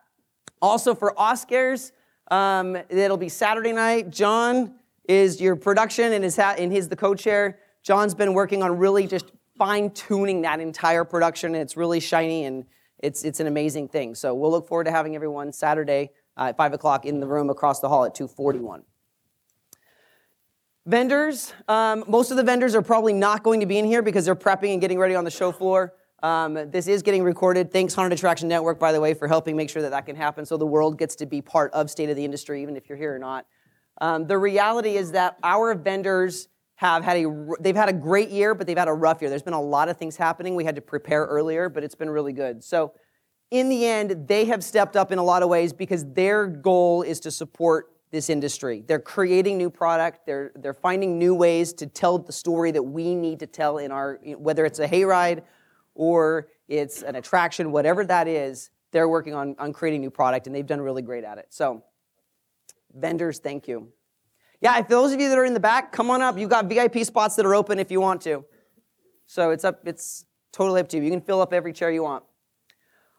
Also 0.61 0.95
for 0.95 1.13
Oscars, 1.17 1.91
um, 2.29 2.77
it'll 2.89 3.17
be 3.17 3.29
Saturday 3.29 3.73
night. 3.73 4.09
John 4.09 4.75
is 5.07 5.41
your 5.41 5.55
production 5.55 6.13
and, 6.13 6.23
is 6.23 6.38
ha- 6.38 6.55
and 6.57 6.71
he's 6.71 6.88
the 6.88 6.95
co-chair. 6.95 7.59
John's 7.83 8.15
been 8.15 8.33
working 8.33 8.63
on 8.63 8.77
really 8.77 9.07
just 9.07 9.31
fine 9.58 9.91
tuning 9.91 10.41
that 10.41 10.60
entire 10.60 11.03
production. 11.03 11.55
It's 11.55 11.77
really 11.77 12.00
shiny 12.00 12.46
and 12.46 12.65
it's, 13.00 13.24
it's 13.24 13.39
an 13.39 13.48
amazing 13.48 13.89
thing. 13.89 14.15
So 14.15 14.34
we'll 14.34 14.51
look 14.51 14.67
forward 14.67 14.86
to 14.86 14.91
having 14.91 15.15
everyone 15.15 15.51
Saturday 15.51 16.12
uh, 16.38 16.50
at 16.50 16.58
5 16.58 16.74
o'clock 16.74 17.05
in 17.05 17.20
the 17.20 17.27
room 17.27 17.50
across 17.50 17.79
the 17.79 17.89
hall 17.89 18.05
at 18.05 18.15
241. 18.15 18.84
Vendors, 20.86 21.53
um, 21.67 22.03
most 22.08 22.31
of 22.31 22.38
the 22.38 22.43
vendors 22.43 22.74
are 22.74 22.81
probably 22.81 23.13
not 23.13 23.43
going 23.43 23.60
to 23.60 23.67
be 23.67 23.77
in 23.77 23.86
here 23.86 24.01
because 24.01 24.25
they're 24.25 24.36
prepping 24.36 24.72
and 24.74 24.81
getting 24.81 24.98
ready 24.98 25.13
on 25.13 25.24
the 25.24 25.31
show 25.31 25.51
floor. 25.51 25.93
Um, 26.24 26.53
this 26.72 26.88
is 26.88 27.01
getting 27.01 27.24
recorded. 27.24 27.72
Thanks, 27.72 27.93
Haunted 27.93 28.17
Attraction 28.17 28.48
Network, 28.48 28.79
by 28.79 28.91
the 28.91 29.00
way, 29.00 29.13
for 29.13 29.27
helping 29.27 29.55
make 29.55 29.70
sure 29.70 29.81
that 29.81 29.91
that 29.91 30.05
can 30.05 30.15
happen 30.15 30.46
so 30.46 30.58
the 30.58 30.65
world 30.65 30.98
gets 30.98 31.15
to 31.17 31.25
be 31.25 31.41
part 31.41 31.72
of 31.74 31.89
State 31.89 32.10
of 32.10 32.15
the 32.15 32.25
Industry, 32.25 32.62
even 32.62 32.75
if 32.75 32.89
you're 32.89 32.98
here 32.98 33.15
or 33.15 33.20
not. 33.20 33.46
Um, 34.00 34.27
the 34.27 34.38
reality 34.38 34.98
is 34.98 35.12
that 35.12 35.38
our 35.43 35.74
vendors 35.75 36.48
have 36.81 37.03
had 37.03 37.17
a 37.17 37.47
they've 37.59 37.75
had 37.75 37.89
a 37.89 37.93
great 37.93 38.29
year, 38.29 38.55
but 38.55 38.65
they've 38.65 38.77
had 38.77 38.88
a 38.88 38.93
rough 38.93 39.21
year. 39.21 39.29
There's 39.29 39.43
been 39.43 39.53
a 39.53 39.61
lot 39.61 39.88
of 39.88 39.97
things 39.97 40.17
happening. 40.17 40.55
We 40.55 40.65
had 40.65 40.75
to 40.75 40.81
prepare 40.81 41.25
earlier, 41.25 41.69
but 41.69 41.83
it's 41.83 41.93
been 41.93 42.09
really 42.09 42.33
good. 42.33 42.63
So, 42.63 42.93
in 43.51 43.69
the 43.69 43.85
end, 43.85 44.27
they 44.27 44.45
have 44.45 44.63
stepped 44.63 44.95
up 44.95 45.11
in 45.11 45.19
a 45.19 45.23
lot 45.23 45.43
of 45.43 45.50
ways 45.50 45.73
because 45.73 46.05
their 46.13 46.47
goal 46.47 47.03
is 47.03 47.19
to 47.19 47.29
support 47.31 47.91
this 48.09 48.31
industry. 48.31 48.83
They're 48.85 49.00
creating 49.00 49.59
new 49.59 49.69
product. 49.69 50.25
They're 50.25 50.51
they're 50.55 50.73
finding 50.73 51.19
new 51.19 51.35
ways 51.35 51.71
to 51.73 51.85
tell 51.85 52.17
the 52.17 52.33
story 52.33 52.71
that 52.71 52.83
we 52.83 53.13
need 53.13 53.39
to 53.41 53.47
tell 53.47 53.77
in 53.77 53.91
our 53.91 54.19
whether 54.23 54.65
it's 54.65 54.79
a 54.79 54.88
hayride 54.88 55.43
or 55.93 56.47
it's 56.67 57.03
an 57.03 57.15
attraction, 57.15 57.71
whatever 57.71 58.03
that 58.05 58.27
is, 58.27 58.71
they're 58.91 59.09
working 59.09 59.35
on, 59.35 59.55
on 59.59 59.71
creating 59.71 60.01
new 60.01 60.09
product 60.09 60.47
and 60.47 60.55
they've 60.55 60.65
done 60.65 60.81
really 60.81 61.03
great 61.03 61.23
at 61.25 61.38
it. 61.38 61.45
So, 61.50 61.83
vendors, 62.91 63.38
thank 63.38 63.67
you. 63.67 63.91
Yeah, 64.62 64.77
if 64.77 64.88
those 64.88 65.12
of 65.12 65.20
you 65.20 65.27
that 65.30 65.38
are 65.38 65.46
in 65.46 65.56
the 65.56 65.60
back, 65.60 65.91
come 65.91 66.12
on 66.12 66.22
up. 66.22 66.38
You've 66.38 66.50
got 66.50 66.65
VIP 66.65 67.03
spots 67.03 67.36
that 67.36 67.46
are 67.46 67.56
open 67.56 67.80
if 67.80 67.91
you 67.91 68.00
want 68.00 68.22
to. 68.22 68.46
So 69.25 69.50
it's 69.50 69.65
up, 69.65 69.82
it's 69.86 70.25
totally 70.53 70.80
up 70.80 70.88
to 70.89 70.98
you. 70.98 71.03
You 71.03 71.10
can 71.10 71.22
fill 71.22 71.41
up 71.41 71.51
every 71.51 71.74
chair 71.74 71.91
you 71.91 72.03
want. 72.03 72.24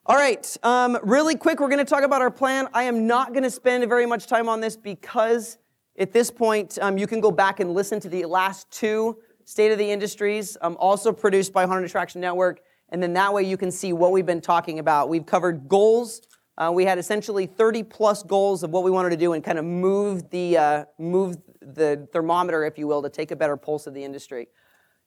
All 0.06 0.16
right, 0.16 0.56
um, 0.62 0.98
really 1.02 1.36
quick, 1.36 1.60
we're 1.60 1.68
going 1.68 1.78
to 1.78 1.84
talk 1.84 2.02
about 2.02 2.22
our 2.22 2.30
plan. 2.30 2.68
I 2.74 2.84
am 2.84 3.06
not 3.06 3.32
going 3.32 3.44
to 3.44 3.50
spend 3.50 3.88
very 3.88 4.06
much 4.06 4.26
time 4.26 4.48
on 4.48 4.60
this 4.60 4.76
because 4.76 5.58
at 5.98 6.12
this 6.12 6.30
point, 6.30 6.78
um, 6.80 6.96
you 6.98 7.06
can 7.06 7.20
go 7.20 7.30
back 7.30 7.60
and 7.60 7.72
listen 7.74 8.00
to 8.00 8.08
the 8.08 8.24
last 8.24 8.70
two 8.70 9.18
State 9.44 9.72
of 9.72 9.78
the 9.78 9.90
Industries, 9.90 10.56
um, 10.62 10.76
also 10.78 11.12
produced 11.12 11.52
by 11.52 11.66
Haunted 11.66 11.88
Attraction 11.88 12.20
Network. 12.20 12.60
And 12.88 13.02
then 13.02 13.12
that 13.14 13.32
way 13.32 13.42
you 13.42 13.56
can 13.56 13.70
see 13.70 13.92
what 13.92 14.12
we've 14.12 14.26
been 14.26 14.40
talking 14.40 14.78
about. 14.78 15.08
We've 15.08 15.26
covered 15.26 15.68
goals. 15.68 16.20
Uh, 16.58 16.70
we 16.72 16.84
had 16.84 16.98
essentially 16.98 17.46
30 17.46 17.82
plus 17.84 18.22
goals 18.22 18.62
of 18.62 18.70
what 18.70 18.84
we 18.84 18.90
wanted 18.90 19.10
to 19.10 19.16
do 19.16 19.32
and 19.32 19.42
kind 19.42 19.58
of 19.58 19.64
move 19.64 20.28
the, 20.30 20.56
uh, 20.58 20.84
move 20.98 21.36
the 21.60 22.06
thermometer, 22.12 22.64
if 22.64 22.78
you 22.78 22.86
will, 22.86 23.02
to 23.02 23.08
take 23.08 23.30
a 23.30 23.36
better 23.36 23.56
pulse 23.56 23.86
of 23.86 23.94
the 23.94 24.04
industry. 24.04 24.48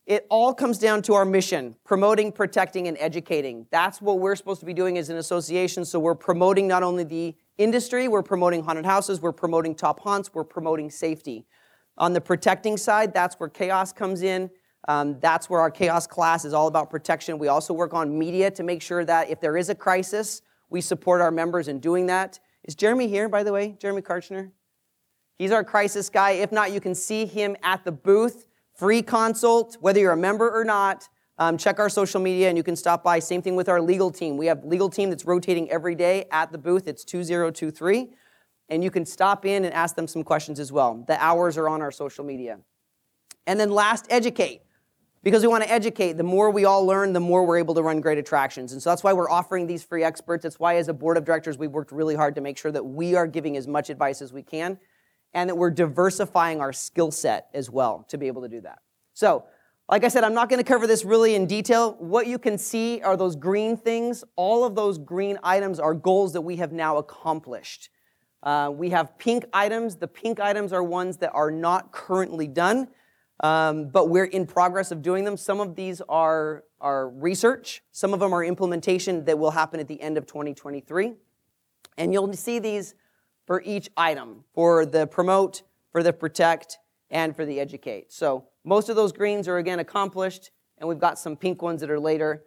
It 0.07 0.27
all 0.29 0.53
comes 0.53 0.77
down 0.77 1.01
to 1.03 1.15
our 1.15 1.25
mission 1.25 1.75
promoting, 1.83 2.31
protecting, 2.31 2.87
and 2.87 2.95
educating. 2.99 3.65
That's 3.71 4.01
what 4.01 4.19
we're 4.19 4.35
supposed 4.35 4.59
to 4.59 4.65
be 4.65 4.73
doing 4.73 4.97
as 4.97 5.09
an 5.09 5.17
association. 5.17 5.83
So 5.83 5.99
we're 5.99 6.15
promoting 6.15 6.67
not 6.67 6.83
only 6.83 7.03
the 7.03 7.35
industry, 7.57 8.07
we're 8.07 8.23
promoting 8.23 8.63
haunted 8.63 8.85
houses, 8.85 9.19
we're 9.19 9.31
promoting 9.31 9.73
top 9.73 9.99
haunts, 9.99 10.31
we're 10.33 10.43
promoting 10.43 10.91
safety. 10.91 11.45
On 11.97 12.13
the 12.13 12.21
protecting 12.21 12.77
side, 12.77 13.13
that's 13.13 13.35
where 13.39 13.49
chaos 13.49 13.93
comes 13.93 14.21
in. 14.21 14.51
Um, 14.87 15.19
that's 15.19 15.49
where 15.49 15.61
our 15.61 15.71
chaos 15.71 16.05
class 16.05 16.45
is 16.45 16.53
all 16.53 16.67
about 16.67 16.91
protection. 16.91 17.39
We 17.39 17.47
also 17.47 17.73
work 17.73 17.93
on 17.93 18.17
media 18.17 18.51
to 18.51 18.63
make 18.63 18.83
sure 18.83 19.03
that 19.05 19.31
if 19.31 19.39
there 19.39 19.57
is 19.57 19.69
a 19.69 19.75
crisis, 19.75 20.43
we 20.75 20.81
support 20.81 21.21
our 21.21 21.31
members 21.31 21.69
in 21.69 21.79
doing 21.79 22.07
that. 22.07 22.37
Is 22.65 22.75
Jeremy 22.75 23.07
here, 23.07 23.29
by 23.29 23.43
the 23.43 23.53
way? 23.53 23.77
Jeremy 23.79 24.01
Karchner? 24.01 24.51
He's 25.37 25.51
our 25.51 25.63
crisis 25.63 26.09
guy. 26.09 26.31
If 26.31 26.51
not, 26.51 26.73
you 26.73 26.81
can 26.81 26.93
see 26.93 27.25
him 27.25 27.55
at 27.63 27.85
the 27.85 27.93
booth. 27.93 28.45
Free 28.73 29.01
consult, 29.01 29.77
whether 29.79 30.01
you're 30.01 30.11
a 30.11 30.17
member 30.17 30.51
or 30.51 30.65
not. 30.65 31.07
Um, 31.37 31.57
check 31.57 31.79
our 31.79 31.87
social 31.87 32.19
media 32.19 32.49
and 32.49 32.57
you 32.57 32.63
can 32.63 32.75
stop 32.75 33.05
by. 33.05 33.19
Same 33.19 33.41
thing 33.41 33.55
with 33.55 33.69
our 33.69 33.79
legal 33.79 34.11
team. 34.11 34.35
We 34.35 34.47
have 34.47 34.65
legal 34.65 34.89
team 34.89 35.09
that's 35.09 35.23
rotating 35.23 35.71
every 35.71 35.95
day 35.95 36.25
at 36.29 36.51
the 36.51 36.57
booth. 36.57 36.89
It's 36.89 37.05
2023 37.05 38.09
and 38.67 38.83
you 38.83 38.91
can 38.91 39.05
stop 39.05 39.45
in 39.45 39.63
and 39.63 39.73
ask 39.73 39.95
them 39.95 40.09
some 40.09 40.23
questions 40.23 40.59
as 40.59 40.73
well. 40.73 41.05
The 41.07 41.17
hours 41.23 41.57
are 41.57 41.69
on 41.69 41.81
our 41.81 41.91
social 41.91 42.25
media. 42.25 42.59
And 43.47 43.57
then 43.57 43.71
last, 43.71 44.07
educate. 44.09 44.63
Because 45.25 45.41
we 45.41 45.47
want 45.47 45.63
to 45.63 45.71
educate, 45.71 46.17
the 46.17 46.23
more 46.23 46.51
we 46.51 46.65
all 46.65 46.85
learn, 46.85 47.11
the 47.11 47.19
more 47.19 47.47
we're 47.47 47.57
able 47.57 47.73
to 47.73 47.81
run 47.81 47.99
great 47.99 48.19
attractions. 48.19 48.73
And 48.73 48.81
so 48.81 48.91
that's 48.91 49.03
why 49.03 49.11
we're 49.11 49.27
offering 49.27 49.65
these 49.65 49.83
free 49.83 50.03
experts. 50.03 50.43
That's 50.43 50.59
why, 50.59 50.75
as 50.75 50.87
a 50.87 50.93
board 50.93 51.17
of 51.17 51.25
directors, 51.25 51.57
we've 51.57 51.71
worked 51.71 51.91
really 51.91 52.13
hard 52.13 52.35
to 52.35 52.41
make 52.41 52.59
sure 52.59 52.71
that 52.71 52.85
we 52.85 53.15
are 53.15 53.25
giving 53.25 53.57
as 53.57 53.67
much 53.67 53.89
advice 53.89 54.21
as 54.21 54.31
we 54.31 54.43
can 54.43 54.77
and 55.33 55.49
that 55.49 55.55
we're 55.55 55.71
diversifying 55.71 56.61
our 56.61 56.71
skill 56.71 57.09
set 57.09 57.47
as 57.55 57.71
well 57.71 58.05
to 58.09 58.19
be 58.19 58.27
able 58.27 58.43
to 58.43 58.47
do 58.47 58.61
that. 58.61 58.77
So, 59.15 59.45
like 59.89 60.03
I 60.03 60.09
said, 60.09 60.23
I'm 60.23 60.35
not 60.35 60.47
going 60.47 60.63
to 60.63 60.63
cover 60.63 60.85
this 60.85 61.03
really 61.03 61.33
in 61.33 61.47
detail. 61.47 61.95
What 61.97 62.27
you 62.27 62.37
can 62.37 62.59
see 62.59 63.01
are 63.01 63.17
those 63.17 63.35
green 63.35 63.77
things. 63.77 64.23
All 64.35 64.63
of 64.63 64.75
those 64.75 64.99
green 64.99 65.39
items 65.41 65.79
are 65.79 65.95
goals 65.95 66.33
that 66.33 66.41
we 66.41 66.57
have 66.57 66.71
now 66.71 66.97
accomplished. 66.97 67.89
Uh, 68.43 68.71
we 68.71 68.91
have 68.91 69.17
pink 69.17 69.45
items. 69.53 69.95
The 69.95 70.07
pink 70.07 70.39
items 70.39 70.71
are 70.71 70.83
ones 70.83 71.17
that 71.17 71.31
are 71.33 71.49
not 71.49 71.91
currently 71.91 72.47
done, 72.47 72.89
um, 73.41 73.89
but 73.89 74.09
we're 74.09 74.25
in 74.25 74.45
progress 74.45 74.91
of 74.91 75.01
doing 75.01 75.25
them. 75.25 75.37
Some 75.37 75.59
of 75.59 75.75
these 75.75 76.01
are, 76.07 76.63
are 76.79 77.09
research, 77.09 77.83
some 77.91 78.13
of 78.13 78.19
them 78.19 78.33
are 78.33 78.43
implementation 78.43 79.25
that 79.25 79.37
will 79.37 79.51
happen 79.51 79.79
at 79.79 79.87
the 79.87 80.01
end 80.01 80.17
of 80.17 80.25
2023. 80.25 81.13
And 81.97 82.13
you'll 82.13 82.31
see 82.33 82.59
these 82.59 82.95
for 83.45 83.61
each 83.63 83.89
item 83.95 84.43
for 84.53 84.85
the 84.85 85.07
promote, 85.07 85.63
for 85.91 86.03
the 86.03 86.13
protect, 86.13 86.79
and 87.09 87.35
for 87.35 87.45
the 87.45 87.59
educate. 87.59 88.11
So 88.11 88.47
most 88.63 88.89
of 88.89 88.95
those 88.95 89.11
greens 89.11 89.47
are 89.47 89.57
again 89.57 89.79
accomplished, 89.79 90.51
and 90.77 90.89
we've 90.89 90.99
got 90.99 91.19
some 91.19 91.35
pink 91.35 91.61
ones 91.61 91.81
that 91.81 91.89
are 91.89 91.99
later. 91.99 92.43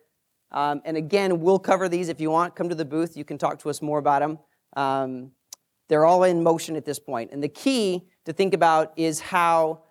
Um, 0.50 0.82
and 0.84 0.96
again, 0.96 1.40
we'll 1.40 1.58
cover 1.58 1.88
these 1.88 2.08
if 2.08 2.20
you 2.20 2.30
want. 2.30 2.56
Come 2.56 2.68
to 2.68 2.74
the 2.74 2.84
booth, 2.84 3.16
you 3.16 3.24
can 3.24 3.38
talk 3.38 3.58
to 3.60 3.70
us 3.70 3.80
more 3.80 3.98
about 3.98 4.20
them. 4.20 4.38
Um, 4.76 5.30
they're 5.88 6.04
all 6.04 6.24
in 6.24 6.42
motion 6.42 6.76
at 6.76 6.84
this 6.84 6.98
point. 6.98 7.32
And 7.32 7.42
the 7.42 7.48
key 7.48 8.06
to 8.24 8.32
think 8.32 8.54
about 8.54 8.92
is 8.96 9.20
how 9.20 9.82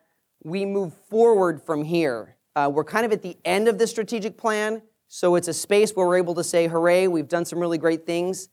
we 0.44 0.66
move 0.66 0.94
forward 1.10 1.62
from 1.62 1.84
here. 1.84 2.38
Uh, 2.56 2.70
we're 2.74 2.84
kind 2.84 3.06
of 3.06 3.12
at 3.12 3.22
the 3.22 3.38
end 3.46 3.68
of 3.68 3.78
the 3.78 3.88
strategic 3.88 4.38
plan, 4.38 4.82
so 5.08 5.36
it's 5.36 5.48
a 5.48 5.54
space 5.54 5.92
where 5.92 6.08
we're 6.08 6.18
able 6.18 6.36
to 6.36 6.44
say, 6.44 6.68
hooray, 6.68 7.08
we've 7.08 7.28
done 7.28 7.46
some 7.46 7.60
really 7.60 7.78
great 7.78 8.06
things. 8.06 8.50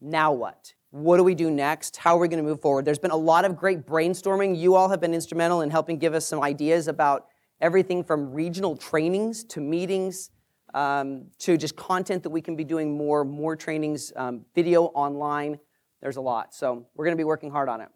Now 0.00 0.32
what? 0.32 0.74
What 0.90 1.16
do 1.16 1.24
we 1.24 1.34
do 1.34 1.50
next? 1.50 1.96
How 1.96 2.16
are 2.16 2.20
we 2.20 2.28
going 2.28 2.42
to 2.42 2.48
move 2.48 2.60
forward? 2.60 2.84
There's 2.84 2.98
been 2.98 3.10
a 3.10 3.16
lot 3.16 3.44
of 3.44 3.56
great 3.56 3.86
brainstorming. 3.86 4.58
You 4.58 4.74
all 4.74 4.88
have 4.88 5.00
been 5.00 5.14
instrumental 5.14 5.62
in 5.62 5.70
helping 5.70 5.98
give 5.98 6.14
us 6.14 6.26
some 6.26 6.42
ideas 6.42 6.88
about 6.88 7.26
everything 7.60 8.04
from 8.04 8.32
regional 8.32 8.76
trainings 8.76 9.44
to 9.44 9.60
meetings 9.60 10.30
um, 10.74 11.26
to 11.38 11.56
just 11.56 11.76
content 11.76 12.22
that 12.22 12.30
we 12.30 12.40
can 12.40 12.54
be 12.54 12.64
doing 12.64 12.96
more, 12.96 13.24
more 13.24 13.56
trainings, 13.56 14.12
um, 14.16 14.44
video 14.54 14.84
online. 14.84 15.58
There's 16.02 16.16
a 16.16 16.20
lot. 16.20 16.54
So 16.54 16.86
we're 16.94 17.04
going 17.04 17.16
to 17.16 17.20
be 17.20 17.24
working 17.24 17.50
hard 17.50 17.68
on 17.68 17.80
it. 17.80 17.88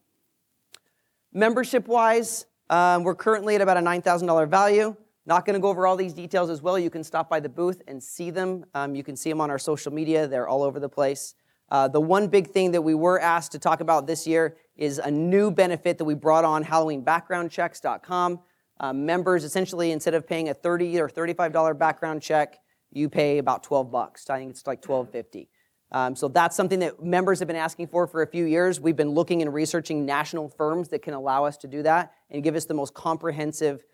Membership 1.32 1.86
wise, 1.86 2.46
um, 2.70 3.02
we're 3.02 3.14
currently 3.14 3.56
at 3.56 3.60
about 3.60 3.76
a 3.76 3.80
$9,000 3.80 4.48
value. 4.48 4.96
Not 5.26 5.44
going 5.44 5.54
to 5.54 5.60
go 5.60 5.68
over 5.68 5.86
all 5.86 5.96
these 5.96 6.14
details 6.14 6.48
as 6.48 6.62
well. 6.62 6.78
You 6.78 6.88
can 6.88 7.04
stop 7.04 7.28
by 7.28 7.40
the 7.40 7.48
booth 7.48 7.82
and 7.86 8.02
see 8.02 8.30
them. 8.30 8.64
Um, 8.74 8.94
you 8.94 9.04
can 9.04 9.16
see 9.16 9.28
them 9.28 9.40
on 9.40 9.50
our 9.50 9.58
social 9.58 9.92
media, 9.92 10.26
they're 10.26 10.48
all 10.48 10.62
over 10.62 10.80
the 10.80 10.88
place. 10.88 11.34
Uh, 11.70 11.86
the 11.86 12.00
one 12.00 12.26
big 12.26 12.48
thing 12.48 12.72
that 12.72 12.82
we 12.82 12.94
were 12.94 13.20
asked 13.20 13.52
to 13.52 13.58
talk 13.58 13.80
about 13.80 14.06
this 14.06 14.26
year 14.26 14.56
is 14.76 14.98
a 14.98 15.10
new 15.10 15.50
benefit 15.50 15.98
that 15.98 16.04
we 16.04 16.14
brought 16.14 16.44
on 16.44 16.64
HalloweenBackgroundChecks.com. 16.64 18.40
Uh, 18.80 18.92
members 18.92 19.44
essentially, 19.44 19.92
instead 19.92 20.14
of 20.14 20.26
paying 20.26 20.48
a 20.48 20.54
30 20.54 21.00
or 21.00 21.08
$35 21.08 21.78
background 21.78 22.22
check, 22.22 22.58
you 22.90 23.08
pay 23.08 23.38
about 23.38 23.62
12 23.62 23.90
bucks. 23.90 24.28
I 24.30 24.38
think 24.38 24.50
it's 24.50 24.66
like 24.66 24.82
12.50. 24.82 25.48
Um, 25.92 26.14
so 26.14 26.28
that's 26.28 26.56
something 26.56 26.78
that 26.80 27.02
members 27.02 27.40
have 27.40 27.48
been 27.48 27.56
asking 27.56 27.88
for 27.88 28.06
for 28.06 28.22
a 28.22 28.26
few 28.26 28.44
years. 28.44 28.80
We've 28.80 28.96
been 28.96 29.10
looking 29.10 29.42
and 29.42 29.52
researching 29.52 30.06
national 30.06 30.48
firms 30.48 30.88
that 30.90 31.02
can 31.02 31.14
allow 31.14 31.44
us 31.44 31.56
to 31.58 31.66
do 31.66 31.82
that 31.82 32.12
and 32.30 32.42
give 32.42 32.54
us 32.54 32.64
the 32.64 32.74
most 32.74 32.94
comprehensive 32.94 33.84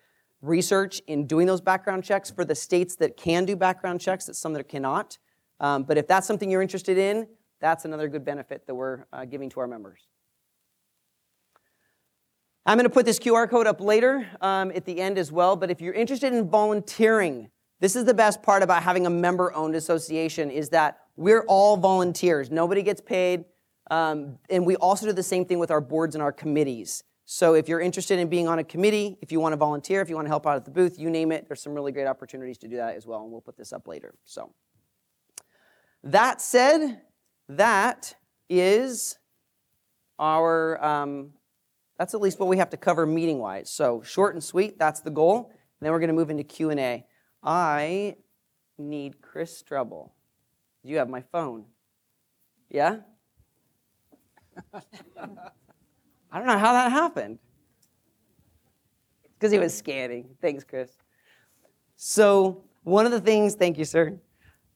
research 0.43 1.01
in 1.07 1.27
doing 1.27 1.47
those 1.47 1.61
background 1.61 2.05
checks 2.05 2.31
for 2.31 2.45
the 2.45 2.55
states 2.55 2.97
that 2.97 3.17
can 3.17 3.47
do 3.47 3.57
background 3.57 4.01
checks, 4.01 4.27
that 4.27 4.35
some 4.35 4.53
that 4.53 4.69
cannot. 4.69 5.19
Um, 5.61 5.85
but 5.85 5.97
if 5.97 6.07
that's 6.07 6.27
something 6.27 6.51
you're 6.51 6.63
interested 6.63 6.99
in, 6.99 7.27
that's 7.61 7.87
another 7.87 8.09
good 8.09 8.25
benefit 8.25 8.67
that 8.67 8.75
we're 8.75 9.07
uh, 9.13 9.25
giving 9.25 9.49
to 9.51 9.61
our 9.61 9.67
members. 9.67 10.07
I'm 12.67 12.77
going 12.77 12.85
to 12.85 12.91
put 12.91 13.07
this 13.07 13.19
QR 13.19 13.49
code 13.49 13.67
up 13.67 13.81
later 13.81 14.27
um, 14.41 14.73
at 14.75 14.85
the 14.85 15.01
end 15.01 15.19
as 15.19 15.31
well. 15.31 15.57
But 15.57 15.71
if 15.71 15.81
you're 15.81 15.95
interested 15.95 16.33
in 16.33 16.51
volunteering, 16.51 17.49
this 17.81 17.95
is 17.95 18.05
the 18.05 18.13
best 18.13 18.43
part 18.43 18.63
about 18.63 18.83
having 18.83 19.07
a 19.07 19.11
member-owned 19.11 19.77
association 19.77 20.51
is 20.51 20.71
that 20.71 21.06
we're 21.17 21.45
all 21.49 21.77
volunteers. 21.77 22.51
Nobody 22.51 22.83
gets 22.83 23.01
paid. 23.01 23.45
Um, 23.91 24.39
and 24.51 24.67
we 24.67 24.77
also 24.77 25.07
do 25.07 25.13
the 25.13 25.23
same 25.23 25.45
thing 25.45 25.59
with 25.59 25.71
our 25.71 25.81
boards 25.81 26.15
and 26.15 26.23
our 26.23 26.33
committees. 26.33 27.05
So 27.25 27.55
if 27.55 27.69
you're 27.69 27.81
interested 27.81 28.19
in 28.19 28.29
being 28.29 28.47
on 28.47 28.59
a 28.59 28.65
committee, 28.65 29.19
if 29.21 29.33
you 29.33 29.41
want 29.41 29.53
to 29.53 29.57
volunteer, 29.57 30.01
if 30.01 30.09
you 30.09 30.15
want 30.15 30.27
to 30.27 30.31
help 30.31 30.47
out 30.47 30.57
at 30.57 30.65
the 30.65 30.71
booth, 30.71 30.99
you 30.99 31.11
name 31.11 31.33
it, 31.33 31.49
there's 31.49 31.61
some 31.61 31.75
really 31.75 31.93
great 31.93 32.07
opportunities 32.07 32.59
to 32.59 32.69
do 32.69 32.77
that 32.77 32.97
as 32.97 33.07
well. 33.07 33.23
And 33.23 33.33
we'll 33.33 33.41
put 33.41 33.57
this 33.57 33.73
up 33.73 33.89
later. 33.89 34.15
So 34.25 34.53
that 36.05 36.41
said, 36.41 37.01
that 37.49 38.15
is 38.49 39.19
our, 40.19 40.83
um, 40.85 41.33
that's 41.99 42.15
at 42.15 42.21
least 42.21 42.39
what 42.39 42.49
we 42.49 42.59
have 42.59 42.71
to 42.71 42.77
cover 42.77 43.07
meeting 43.07 43.39
wise. 43.39 43.71
So 43.71 44.03
short 44.03 44.35
and 44.35 44.43
sweet, 44.43 44.79
that's 44.79 45.01
the 45.01 45.11
goal. 45.11 45.51
And 45.51 45.87
then 45.87 45.93
we're 45.93 45.99
going 45.99 46.09
to 46.09 46.15
move 46.15 46.31
into 46.31 46.45
Q&A. 46.45 47.07
I 47.43 48.17
need 48.79 49.21
Chris 49.21 49.63
Strebel. 49.63 50.11
You 50.87 50.99
have 50.99 51.09
my 51.09 51.23
phone. 51.33 51.65
Yeah? 52.71 52.99
I 56.33 56.39
don't 56.39 56.47
know 56.47 56.59
how 56.59 56.73
that 56.73 56.93
happened. 56.93 57.39
Because 59.35 59.53
he 59.53 59.59
was 59.59 59.77
scanning. 59.77 60.29
Thanks, 60.41 60.65
Chris. 60.65 60.91
So, 61.97 62.63
one 62.85 63.05
of 63.05 63.13
the 63.13 63.21
things, 63.21 63.55
thank 63.55 63.79
you, 63.79 63.85
sir. 63.85 64.19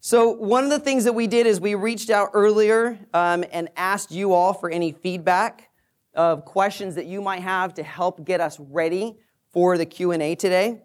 So, 0.01 0.31
one 0.31 0.65
of 0.65 0.71
the 0.71 0.81
things 0.81 1.05
that 1.05 1.13
we 1.13 1.27
did 1.27 1.47
is 1.47 1.61
we 1.61 1.75
reached 1.75 2.11
out 2.11 2.31
earlier 2.35 2.99
um, 3.15 3.45
and 3.53 3.69
asked 3.77 4.11
you 4.11 4.33
all 4.33 4.53
for 4.53 4.71
any 4.71 4.93
feedback 4.93 5.71
of 6.15 6.45
questions 6.45 6.97
that 6.97 7.07
you 7.07 7.23
might 7.23 7.43
have 7.43 7.75
to 7.75 7.83
help 7.83 8.25
get 8.25 8.41
us 8.41 8.59
ready 8.59 9.17
for 9.53 9.79
the 9.79 9.87
Q&A 9.87 10.35
today. 10.35 10.83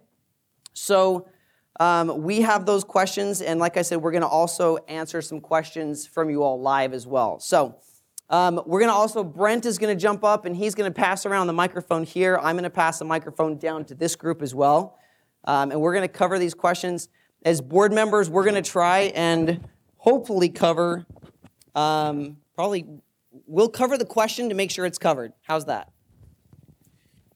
So, 0.74 1.27
um, 1.79 2.24
we 2.24 2.41
have 2.41 2.65
those 2.65 2.84
questions, 2.84 3.41
and 3.41 3.60
like 3.60 3.77
I 3.77 3.82
said, 3.82 3.98
we're 3.98 4.12
going 4.12 4.22
to 4.22 4.27
also 4.27 4.78
answer 4.88 5.21
some 5.21 5.41
questions 5.41 6.08
from 6.08 6.30
you 6.30 6.43
all 6.43 6.60
live 6.60 6.93
as 6.93 7.06
well. 7.06 7.39
So, 7.39 7.76
um, 8.30 8.62
we're 8.65 8.80
going 8.80 8.89
to 8.89 8.95
also, 8.95 9.23
Brent 9.23 9.65
is 9.65 9.78
going 9.78 9.95
to 9.95 10.02
jump 10.02 10.23
up 10.23 10.45
and 10.45 10.56
he's 10.56 10.73
going 10.73 10.91
to 10.91 10.95
pass 10.95 11.26
around 11.26 11.47
the 11.47 11.54
microphone 11.54 12.04
here. 12.04 12.39
I'm 12.41 12.56
going 12.56 12.63
to 12.63 12.69
pass 12.71 12.97
the 12.97 13.06
microphone 13.06 13.58
down 13.58 13.86
to 13.86 13.95
this 13.95 14.15
group 14.15 14.41
as 14.41 14.56
well. 14.56 14.97
Um, 15.43 15.71
and 15.71 15.80
we're 15.80 15.93
going 15.93 16.08
to 16.08 16.13
cover 16.13 16.39
these 16.39 16.56
questions. 16.56 17.08
As 17.43 17.62
board 17.62 17.93
members, 17.93 18.28
we're 18.30 18.43
going 18.43 18.56
to 18.56 18.67
try 18.67 19.12
and 19.15 19.67
hopefully 19.97 20.50
cover, 20.50 21.06
um, 21.76 22.38
probably, 22.56 22.88
we'll 23.45 23.69
cover 23.69 23.95
the 23.95 24.06
question 24.06 24.50
to 24.50 24.56
make 24.56 24.71
sure 24.71 24.88
it's 24.88 24.97
covered. 24.97 25.34
How's 25.43 25.65
that? 25.65 25.91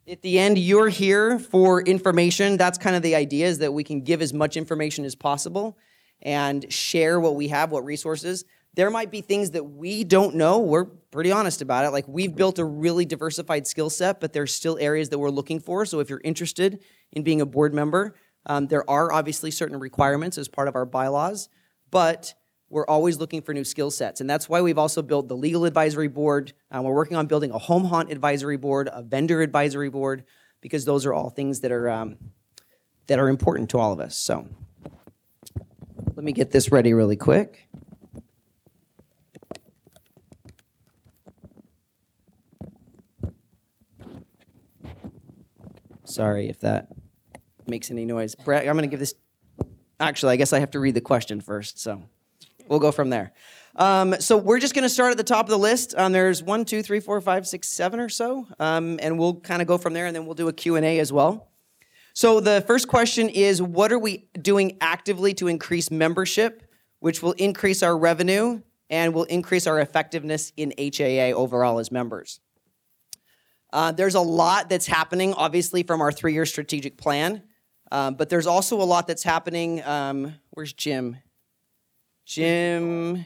At 0.09 0.23
the 0.23 0.39
end, 0.39 0.57
you're 0.57 0.89
here 0.89 1.37
for 1.37 1.83
information. 1.83 2.57
That's 2.57 2.79
kind 2.79 2.95
of 2.95 3.03
the 3.03 3.13
idea 3.13 3.45
is 3.45 3.59
that 3.59 3.71
we 3.71 3.83
can 3.83 4.01
give 4.01 4.23
as 4.23 4.33
much 4.33 4.57
information 4.57 5.05
as 5.05 5.13
possible 5.13 5.77
and 6.23 6.71
share 6.73 7.19
what 7.19 7.35
we 7.35 7.49
have, 7.49 7.71
what 7.71 7.85
resources. 7.85 8.43
There 8.73 8.89
might 8.89 9.11
be 9.11 9.21
things 9.21 9.51
that 9.51 9.63
we 9.63 10.03
don't 10.03 10.33
know. 10.33 10.57
We're 10.61 10.85
pretty 10.85 11.31
honest 11.31 11.61
about 11.61 11.85
it. 11.85 11.91
Like 11.91 12.07
we've 12.07 12.35
built 12.35 12.57
a 12.57 12.65
really 12.65 13.05
diversified 13.05 13.67
skill 13.67 13.91
set, 13.91 14.19
but 14.19 14.33
there's 14.33 14.51
still 14.51 14.79
areas 14.79 15.09
that 15.09 15.19
we're 15.19 15.29
looking 15.29 15.59
for. 15.59 15.85
So 15.85 15.99
if 15.99 16.09
you're 16.09 16.21
interested 16.23 16.83
in 17.11 17.21
being 17.21 17.39
a 17.39 17.45
board 17.45 17.75
member, 17.75 18.15
um, 18.47 18.65
there 18.65 18.89
are 18.89 19.13
obviously 19.13 19.51
certain 19.51 19.77
requirements 19.77 20.39
as 20.39 20.47
part 20.47 20.67
of 20.67 20.75
our 20.75 20.85
bylaws, 20.85 21.49
but 21.91 22.33
we're 22.69 22.85
always 22.85 23.17
looking 23.17 23.41
for 23.41 23.53
new 23.53 23.63
skill 23.63 23.91
sets. 23.91 24.21
And 24.21 24.29
that's 24.29 24.47
why 24.47 24.61
we've 24.61 24.77
also 24.77 25.01
built 25.01 25.27
the 25.27 25.35
legal 25.35 25.65
advisory 25.65 26.07
board. 26.07 26.53
Uh, 26.71 26.81
we're 26.83 26.93
working 26.93 27.17
on 27.17 27.25
building 27.25 27.51
a 27.51 27.57
home 27.57 27.85
haunt 27.85 28.11
advisory 28.11 28.57
board, 28.57 28.89
a 28.91 29.01
vendor 29.01 29.41
advisory 29.41 29.89
board, 29.89 30.23
because 30.61 30.85
those 30.85 31.05
are 31.05 31.13
all 31.13 31.29
things 31.29 31.61
that 31.61 31.71
are, 31.71 31.89
um, 31.89 32.17
that 33.07 33.17
are 33.17 33.27
important 33.27 33.69
to 33.71 33.79
all 33.79 33.91
of 33.91 33.99
us. 33.99 34.15
So 34.15 34.47
let 36.15 36.23
me 36.23 36.31
get 36.31 36.51
this 36.51 36.71
ready 36.71 36.93
really 36.93 37.15
quick. 37.15 37.67
Sorry 46.03 46.49
if 46.49 46.59
that 46.61 46.89
makes 47.67 47.91
any 47.91 48.03
noise. 48.03 48.35
Brett, 48.35 48.67
I'm 48.67 48.73
going 48.73 48.81
to 48.81 48.87
give 48.87 48.99
this. 48.99 49.13
Actually, 49.99 50.33
I 50.33 50.35
guess 50.37 50.53
I 50.53 50.59
have 50.59 50.71
to 50.71 50.79
read 50.79 50.95
the 50.95 51.01
question 51.01 51.39
first, 51.39 51.79
so 51.79 52.03
we'll 52.69 52.79
go 52.79 52.91
from 52.91 53.09
there. 53.09 53.33
Um, 53.75 54.15
so 54.19 54.37
we're 54.37 54.59
just 54.59 54.73
going 54.73 54.83
to 54.83 54.89
start 54.89 55.11
at 55.11 55.17
the 55.17 55.23
top 55.23 55.45
of 55.45 55.49
the 55.49 55.57
list. 55.57 55.93
Um, 55.97 56.11
there's 56.11 56.41
one, 56.43 56.65
two, 56.65 56.81
three, 56.81 56.99
four, 56.99 57.19
five, 57.21 57.47
six, 57.47 57.67
seven 57.69 57.99
or 57.99 58.09
so, 58.09 58.47
um, 58.59 58.99
and 59.01 59.19
we'll 59.19 59.35
kind 59.35 59.61
of 59.61 59.67
go 59.67 59.77
from 59.77 59.93
there, 59.93 60.05
and 60.05 60.15
then 60.15 60.25
we'll 60.25 60.35
do 60.35 60.47
a 60.47 60.53
Q 60.53 60.75
and 60.75 60.85
A 60.85 60.99
as 60.99 61.11
well. 61.11 61.49
So 62.13 62.39
the 62.39 62.61
first 62.61 62.87
question 62.87 63.29
is, 63.29 63.61
what 63.61 63.91
are 63.91 63.99
we 63.99 64.27
doing 64.41 64.77
actively 64.81 65.33
to 65.35 65.47
increase 65.47 65.91
membership, 65.91 66.63
which 66.99 67.23
will 67.23 67.33
increase 67.33 67.81
our 67.83 67.97
revenue 67.97 68.61
and 68.89 69.13
will 69.13 69.25
increase 69.25 69.67
our 69.67 69.79
effectiveness 69.79 70.51
in 70.57 70.73
HAA 70.77 71.37
overall 71.37 71.79
as 71.79 71.91
members? 71.91 72.41
Uh, 73.71 73.91
there's 73.91 74.15
a 74.15 74.21
lot 74.21 74.67
that's 74.67 74.87
happening, 74.87 75.33
obviously, 75.35 75.83
from 75.83 76.01
our 76.01 76.11
three 76.11 76.33
year 76.33 76.45
strategic 76.45 76.97
plan, 76.97 77.43
um, 77.91 78.15
but 78.15 78.29
there's 78.29 78.47
also 78.47 78.81
a 78.81 78.83
lot 78.83 79.07
that's 79.07 79.23
happening. 79.23 79.81
Um, 79.83 80.35
where's 80.49 80.73
Jim? 80.73 81.17
Jim. 82.29 83.25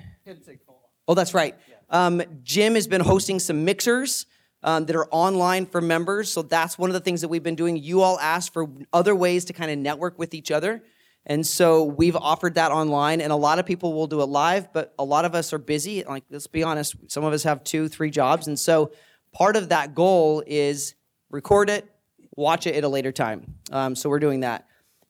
Oh, 1.09 1.13
that's 1.13 1.33
right. 1.33 1.55
Um, 1.89 2.23
Jim 2.41 2.75
has 2.75 2.87
been 2.87 3.01
hosting 3.01 3.37
some 3.37 3.65
mixers 3.65 4.25
um, 4.63 4.85
that 4.85 4.95
are 4.95 5.09
online 5.11 5.65
for 5.65 5.81
members. 5.81 6.31
So 6.31 6.41
that's 6.41 6.77
one 6.77 6.89
of 6.89 6.93
the 6.93 7.01
things 7.01 7.19
that 7.19 7.27
we've 7.27 7.43
been 7.43 7.55
doing. 7.55 7.75
You 7.75 8.01
all 8.01 8.17
asked 8.17 8.53
for 8.53 8.65
other 8.93 9.13
ways 9.13 9.43
to 9.45 9.53
kind 9.53 9.69
of 9.69 9.77
network 9.77 10.17
with 10.17 10.33
each 10.33 10.51
other. 10.51 10.81
And 11.25 11.45
so 11.45 11.83
we've 11.83 12.15
offered 12.15 12.55
that 12.55 12.71
online, 12.71 13.19
and 13.19 13.33
a 13.33 13.35
lot 13.35 13.59
of 13.59 13.65
people 13.65 13.93
will 13.93 14.07
do 14.07 14.21
it 14.21 14.27
live, 14.27 14.71
but 14.71 14.93
a 14.97 15.03
lot 15.03 15.25
of 15.25 15.35
us 15.35 15.51
are 15.51 15.57
busy. 15.57 16.03
Like, 16.05 16.23
let's 16.29 16.47
be 16.47 16.63
honest, 16.63 16.95
some 17.09 17.25
of 17.25 17.33
us 17.33 17.43
have 17.43 17.61
two, 17.65 17.89
three 17.89 18.09
jobs. 18.09 18.47
And 18.47 18.57
so 18.57 18.91
part 19.33 19.57
of 19.57 19.67
that 19.69 19.95
goal 19.95 20.43
is 20.47 20.95
record 21.29 21.69
it, 21.69 21.89
watch 22.37 22.67
it 22.67 22.75
at 22.75 22.85
a 22.85 22.89
later 22.89 23.11
time. 23.11 23.55
Um, 23.69 23.95
so 23.97 24.09
we're 24.09 24.19
doing 24.19 24.41
that. 24.41 24.65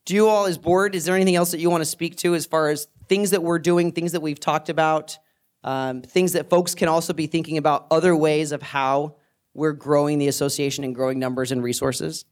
Do 0.05 0.15
you 0.15 0.27
all, 0.27 0.45
as 0.45 0.57
board, 0.57 0.95
is 0.95 1.05
there 1.05 1.15
anything 1.15 1.35
else 1.35 1.51
that 1.51 1.59
you 1.59 1.69
want 1.69 1.81
to 1.81 1.85
speak 1.85 2.17
to 2.17 2.35
as 2.35 2.45
far 2.45 2.69
as 2.69 2.87
things 3.07 3.31
that 3.31 3.43
we're 3.43 3.59
doing, 3.59 3.91
things 3.91 4.11
that 4.13 4.21
we've 4.21 4.39
talked 4.39 4.69
about, 4.69 5.17
um, 5.63 6.01
things 6.01 6.33
that 6.33 6.49
folks 6.49 6.75
can 6.75 6.87
also 6.87 7.13
be 7.13 7.27
thinking 7.27 7.57
about, 7.57 7.87
other 7.91 8.15
ways 8.15 8.51
of 8.51 8.61
how 8.61 9.15
we're 9.53 9.73
growing 9.73 10.17
the 10.19 10.27
association 10.27 10.83
and 10.83 10.95
growing 10.95 11.19
numbers 11.19 11.51
and 11.51 11.63
resources? 11.63 12.25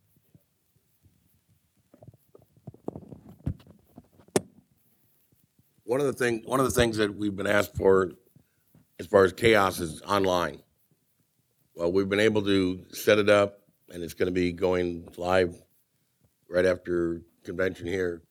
One 5.84 6.00
of 6.00 6.06
the 6.06 6.14
thing, 6.14 6.42
one 6.46 6.60
of 6.60 6.66
the 6.66 6.72
things 6.72 6.98
that 6.98 7.14
we've 7.14 7.36
been 7.36 7.48
asked 7.48 7.76
for 7.76 8.14
as 9.00 9.08
far 9.08 9.26
as 9.26 9.34
chaos 9.34 9.80
is 9.80 10.02
online. 10.04 10.62
Well, 11.76 11.92
we've 11.92 12.08
been 12.08 12.20
able 12.20 12.44
to 12.44 12.86
set 12.92 13.18
it 13.18 13.30
up 13.30 13.62
and 13.90 14.04
it's 14.04 14.14
going 14.14 14.28
to 14.28 14.32
be 14.32 14.52
going 14.52 15.08
live 15.18 15.62
right 16.50 16.66
after 16.66 17.22
convention 17.44 17.88
here. 17.88 18.22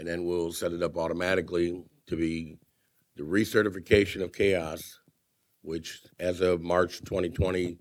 And 0.00 0.08
then 0.08 0.24
we'll 0.24 0.50
set 0.50 0.72
it 0.72 0.82
up 0.82 0.96
automatically 0.96 1.84
to 2.06 2.16
be 2.16 2.56
the 3.16 3.22
recertification 3.22 4.22
of 4.22 4.32
chaos, 4.32 4.98
which 5.60 6.00
as 6.18 6.40
of 6.40 6.62
March 6.62 7.00
2020, 7.00 7.76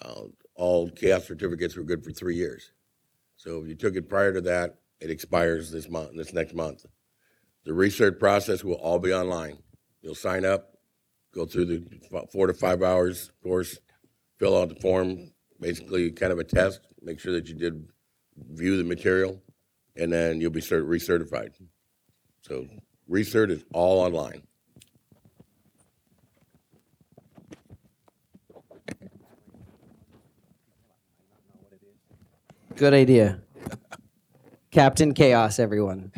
uh, 0.00 0.22
all 0.54 0.88
chaos 0.90 1.26
certificates 1.26 1.74
were 1.74 1.82
good 1.82 2.04
for 2.04 2.12
three 2.12 2.36
years. 2.36 2.70
So 3.34 3.60
if 3.60 3.66
you 3.66 3.74
took 3.74 3.96
it 3.96 4.08
prior 4.08 4.32
to 4.32 4.40
that, 4.42 4.76
it 5.00 5.10
expires 5.10 5.72
this 5.72 5.90
month, 5.90 6.12
this 6.14 6.32
next 6.32 6.54
month. 6.54 6.86
The 7.64 7.74
recert 7.74 8.20
process 8.20 8.62
will 8.62 8.74
all 8.74 9.00
be 9.00 9.12
online. 9.12 9.58
You'll 10.02 10.14
sign 10.14 10.44
up, 10.44 10.76
go 11.34 11.46
through 11.46 11.64
the 11.64 11.84
four 12.30 12.46
to 12.46 12.54
five 12.54 12.80
hours 12.80 13.32
course, 13.42 13.76
fill 14.38 14.56
out 14.56 14.68
the 14.68 14.76
form, 14.76 15.32
basically 15.58 16.12
kind 16.12 16.30
of 16.30 16.38
a 16.38 16.44
test, 16.44 16.78
make 17.02 17.18
sure 17.18 17.32
that 17.32 17.48
you 17.48 17.56
did 17.56 17.88
view 18.36 18.76
the 18.76 18.84
material, 18.84 19.42
and 19.96 20.12
then 20.12 20.40
you'll 20.40 20.50
be 20.50 20.60
cert- 20.60 20.86
recertified. 20.86 21.50
So 22.42 22.66
recert 23.08 23.50
is 23.50 23.64
all 23.72 24.00
online. 24.00 24.42
Good 32.76 32.94
idea. 32.94 33.42
Captain 34.70 35.12
Chaos, 35.12 35.58
everyone. 35.58 36.12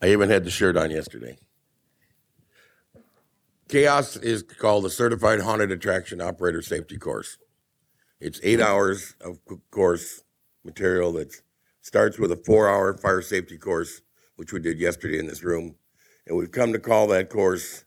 I 0.00 0.08
even 0.08 0.30
had 0.30 0.44
the 0.44 0.50
shirt 0.50 0.76
on 0.76 0.90
yesterday. 0.90 1.38
Chaos 3.68 4.16
is 4.16 4.42
called 4.42 4.84
the 4.84 4.90
Certified 4.90 5.40
Haunted 5.40 5.72
Attraction 5.72 6.20
Operator 6.20 6.62
Safety 6.62 6.96
Course. 6.98 7.38
It's 8.20 8.40
eight 8.42 8.60
hours 8.60 9.14
of 9.20 9.38
course 9.70 10.22
material 10.68 11.12
that 11.12 11.34
starts 11.80 12.18
with 12.18 12.30
a 12.30 12.36
four 12.36 12.68
hour 12.68 12.96
fire 12.96 13.22
safety 13.22 13.56
course, 13.56 14.02
which 14.36 14.52
we 14.52 14.60
did 14.60 14.78
yesterday 14.78 15.18
in 15.18 15.26
this 15.26 15.42
room. 15.42 15.74
And 16.26 16.36
we've 16.36 16.52
come 16.52 16.72
to 16.72 16.78
call 16.78 17.06
that 17.08 17.30
course 17.30 17.84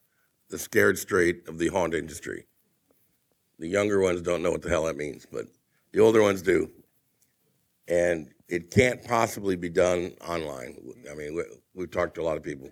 the 0.49 0.57
Scared 0.57 0.97
Straight 0.97 1.47
of 1.47 1.59
the 1.59 1.67
haunt 1.67 1.93
industry. 1.93 2.47
The 3.59 3.67
younger 3.67 3.99
ones 4.01 4.21
don't 4.21 4.41
know 4.41 4.51
what 4.51 4.63
the 4.63 4.69
hell 4.69 4.85
that 4.85 4.97
means, 4.97 5.27
but 5.31 5.45
the 5.91 5.99
older 5.99 6.21
ones 6.21 6.41
do. 6.41 6.71
And 7.87 8.29
it 8.47 8.71
can't 8.71 9.03
possibly 9.03 9.55
be 9.55 9.69
done 9.69 10.13
online. 10.27 10.75
I 11.09 11.13
mean, 11.13 11.35
we, 11.35 11.43
we've 11.75 11.91
talked 11.91 12.15
to 12.15 12.21
a 12.21 12.23
lot 12.23 12.37
of 12.37 12.43
people. 12.43 12.69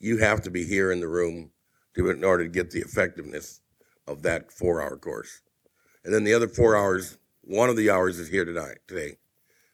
You 0.00 0.18
have 0.18 0.40
to 0.42 0.50
be 0.50 0.64
here 0.64 0.90
in 0.92 1.00
the 1.00 1.08
room 1.08 1.50
to, 1.94 2.10
in 2.10 2.24
order 2.24 2.44
to 2.44 2.50
get 2.50 2.70
the 2.70 2.80
effectiveness 2.80 3.60
of 4.06 4.22
that 4.22 4.50
four-hour 4.50 4.96
course. 4.96 5.42
And 6.04 6.12
then 6.12 6.24
the 6.24 6.34
other 6.34 6.48
four 6.48 6.76
hours, 6.76 7.18
one 7.42 7.68
of 7.68 7.76
the 7.76 7.90
hours 7.90 8.18
is 8.18 8.28
here 8.28 8.44
tonight, 8.44 8.78
today. 8.88 9.16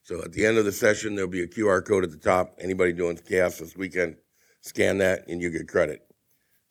So 0.08 0.22
at 0.22 0.32
the 0.32 0.46
end 0.46 0.56
of 0.56 0.64
the 0.64 0.72
session, 0.72 1.14
there'll 1.14 1.30
be 1.30 1.42
a 1.42 1.46
QR 1.46 1.84
code 1.84 2.02
at 2.02 2.10
the 2.10 2.16
top. 2.16 2.54
Anybody 2.58 2.94
doing 2.94 3.18
chaos 3.18 3.58
this 3.58 3.76
weekend, 3.76 4.16
scan 4.62 4.96
that 4.98 5.28
and 5.28 5.42
you 5.42 5.50
get 5.50 5.68
credit. 5.68 6.00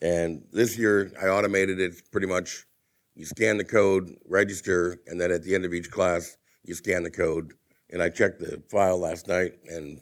And 0.02 0.44
this 0.52 0.76
year, 0.76 1.12
I 1.22 1.28
automated 1.28 1.80
it 1.80 2.02
pretty 2.12 2.26
much. 2.26 2.66
You 3.14 3.26
scan 3.28 3.58
the 3.58 3.64
code, 3.64 4.16
register, 4.28 4.98
and 5.06 5.22
then 5.22 5.32
at 5.32 5.44
the 5.44 5.54
end 5.54 5.66
of 5.66 5.74
each 5.76 5.92
class, 5.92 6.36
you 6.64 6.74
scan 6.74 7.04
the 7.04 7.12
code. 7.12 7.54
And 7.92 8.02
I 8.02 8.10
checked 8.10 8.40
the 8.40 8.64
file 8.72 8.98
last 8.98 9.28
night, 9.28 9.54
and 9.70 10.02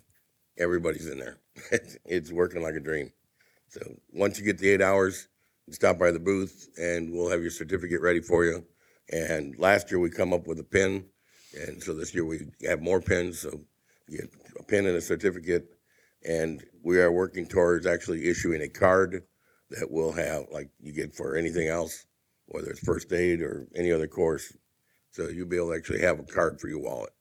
everybody's 0.57 1.09
in 1.09 1.19
there. 1.19 1.39
it's 2.05 2.31
working 2.31 2.63
like 2.63 2.75
a 2.75 2.79
dream. 2.79 3.11
So 3.67 3.81
once 4.13 4.39
you 4.39 4.45
get 4.45 4.59
the 4.59 4.69
eight 4.69 4.81
hours, 4.81 5.27
you 5.67 5.73
stop 5.73 5.99
by 5.99 6.11
the 6.11 6.19
booth, 6.19 6.69
and 6.77 7.11
we'll 7.11 7.31
have 7.31 7.41
your 7.41 7.51
certificate 7.51 7.99
ready 7.99 8.21
for 8.21 8.45
you. 8.45 8.65
And 9.11 9.59
last 9.59 9.91
year 9.91 9.99
we 9.99 10.09
come 10.09 10.31
up 10.31 10.47
with 10.47 10.57
a 10.61 10.63
pin, 10.63 11.03
and 11.55 11.81
so 11.81 11.93
this 11.93 12.13
year 12.13 12.25
we 12.25 12.47
have 12.67 12.81
more 12.81 13.01
pins. 13.01 13.39
So 13.39 13.61
you 14.07 14.19
get 14.19 14.29
a 14.59 14.63
pin 14.63 14.85
and 14.85 14.97
a 14.97 15.01
certificate, 15.01 15.67
and 16.27 16.63
we 16.83 16.99
are 16.99 17.11
working 17.11 17.47
towards 17.47 17.85
actually 17.85 18.27
issuing 18.27 18.61
a 18.61 18.69
card 18.69 19.23
that 19.71 19.89
will 19.89 20.11
have 20.11 20.45
like 20.51 20.69
you 20.79 20.91
get 20.91 21.15
for 21.15 21.35
anything 21.35 21.67
else, 21.67 22.05
whether 22.47 22.69
it's 22.69 22.79
first 22.79 23.11
aid 23.11 23.41
or 23.41 23.67
any 23.75 23.91
other 23.91 24.07
course. 24.07 24.55
So 25.11 25.29
you'll 25.29 25.47
be 25.47 25.57
able 25.57 25.69
to 25.69 25.77
actually 25.77 26.01
have 26.01 26.19
a 26.19 26.23
card 26.23 26.59
for 26.59 26.67
your 26.67 26.79
wallet. 26.79 27.11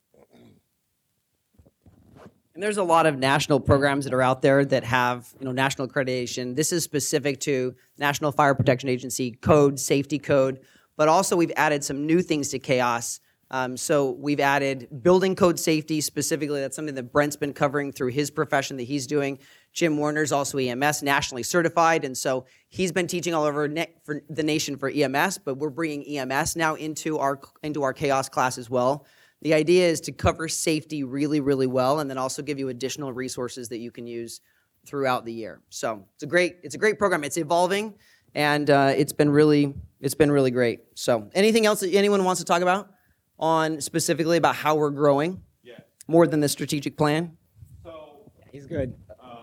And 2.54 2.62
there's 2.62 2.76
a 2.76 2.84
lot 2.84 3.06
of 3.06 3.18
national 3.18 3.58
programs 3.58 4.04
that 4.04 4.14
are 4.14 4.22
out 4.22 4.40
there 4.40 4.64
that 4.64 4.84
have, 4.84 5.32
you 5.40 5.44
know, 5.44 5.50
national 5.50 5.88
accreditation. 5.88 6.54
This 6.54 6.72
is 6.72 6.84
specific 6.84 7.40
to 7.40 7.74
National 7.98 8.30
Fire 8.30 8.54
Protection 8.54 8.88
Agency 8.88 9.32
code, 9.32 9.80
safety 9.80 10.20
code, 10.20 10.60
but 10.96 11.08
also 11.08 11.34
we've 11.34 11.52
added 11.56 11.82
some 11.82 12.06
new 12.06 12.22
things 12.22 12.50
to 12.50 12.60
chaos. 12.60 13.18
Um, 13.50 13.76
so 13.76 14.10
we've 14.12 14.40
added 14.40 14.88
building 15.02 15.36
code 15.36 15.58
safety 15.58 16.00
specifically. 16.00 16.60
That's 16.60 16.76
something 16.76 16.94
that 16.94 17.12
Brent's 17.12 17.36
been 17.36 17.52
covering 17.52 17.92
through 17.92 18.10
his 18.10 18.30
profession 18.30 18.76
that 18.78 18.84
he's 18.84 19.06
doing. 19.06 19.38
Jim 19.72 19.96
Warner's 19.96 20.32
also 20.32 20.58
EMS 20.58 21.02
nationally 21.02 21.42
certified, 21.42 22.04
and 22.04 22.16
so 22.16 22.46
he's 22.68 22.92
been 22.92 23.06
teaching 23.06 23.34
all 23.34 23.44
over 23.44 23.68
na- 23.68 23.86
for 24.04 24.22
the 24.30 24.42
nation 24.42 24.76
for 24.76 24.88
EMS. 24.88 25.38
But 25.38 25.56
we're 25.56 25.70
bringing 25.70 26.04
EMS 26.04 26.56
now 26.56 26.74
into 26.74 27.18
our 27.18 27.40
into 27.62 27.82
our 27.82 27.92
chaos 27.92 28.28
class 28.28 28.56
as 28.56 28.70
well. 28.70 29.06
The 29.42 29.52
idea 29.52 29.88
is 29.88 30.00
to 30.02 30.12
cover 30.12 30.48
safety 30.48 31.04
really, 31.04 31.40
really 31.40 31.66
well, 31.66 32.00
and 32.00 32.08
then 32.08 32.18
also 32.18 32.40
give 32.40 32.58
you 32.58 32.70
additional 32.70 33.12
resources 33.12 33.68
that 33.68 33.78
you 33.78 33.90
can 33.90 34.06
use 34.06 34.40
throughout 34.86 35.24
the 35.24 35.32
year. 35.32 35.60
So 35.70 36.06
it's 36.14 36.22
a 36.22 36.26
great, 36.26 36.56
it's 36.62 36.74
a 36.74 36.78
great 36.78 36.98
program. 36.98 37.24
It's 37.24 37.36
evolving, 37.36 37.94
and 38.34 38.70
uh, 38.70 38.92
it's 38.96 39.12
been 39.12 39.30
really, 39.30 39.74
it's 40.00 40.14
been 40.14 40.30
really 40.30 40.50
great. 40.50 40.80
So 40.94 41.28
anything 41.34 41.66
else 41.66 41.80
that 41.80 41.92
anyone 41.92 42.24
wants 42.24 42.40
to 42.40 42.46
talk 42.46 42.62
about 42.62 42.93
on 43.38 43.80
specifically 43.80 44.36
about 44.36 44.56
how 44.56 44.74
we're 44.76 44.90
growing? 44.90 45.42
Yeah. 45.62 45.78
More 46.06 46.26
than 46.26 46.40
the 46.40 46.48
strategic 46.48 46.96
plan. 46.96 47.36
So 47.82 48.30
he's 48.52 48.66
good. 48.66 48.94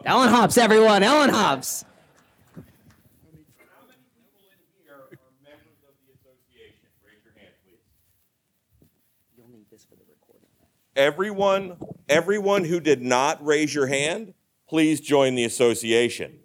Ellen 0.03 0.29
Hobbs, 0.29 0.57
everyone. 0.57 1.03
Ellen 1.03 1.29
Hobbs. 1.29 1.85
How 2.55 2.63
many 3.31 3.99
people 4.17 4.39
in 4.39 4.57
here 4.83 4.95
are 4.95 5.17
members 5.43 5.77
of 5.87 5.93
the 6.05 6.13
association? 6.13 6.89
Raise 7.05 7.23
your 7.23 7.33
hand, 7.37 7.53
please. 7.63 7.77
You'll 9.37 9.49
need 9.49 9.69
this 9.69 9.85
for 9.85 9.95
the 9.95 10.05
recording. 10.09 10.47
Everyone, 10.95 11.77
everyone 12.09 12.63
who 12.63 12.79
did 12.79 13.01
not 13.01 13.45
raise 13.45 13.75
your 13.75 13.87
hand, 13.87 14.33
please 14.67 14.99
join 15.01 15.35
the 15.35 15.43
association. 15.43 16.39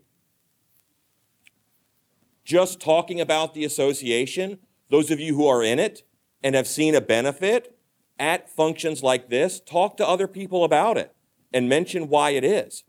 Just 2.44 2.78
talking 2.78 3.20
about 3.20 3.54
the 3.54 3.64
association, 3.64 4.58
those 4.90 5.10
of 5.10 5.18
you 5.18 5.34
who 5.34 5.46
are 5.46 5.62
in 5.62 5.78
it 5.78 6.05
and 6.46 6.54
have 6.54 6.68
seen 6.68 6.94
a 6.94 7.00
benefit 7.00 7.76
at 8.20 8.48
functions 8.48 9.02
like 9.02 9.30
this, 9.30 9.58
talk 9.58 9.96
to 9.96 10.06
other 10.06 10.28
people 10.28 10.62
about 10.62 10.96
it 10.96 11.12
and 11.52 11.68
mention 11.68 12.08
why 12.08 12.30
it 12.30 12.44
is. 12.44 12.84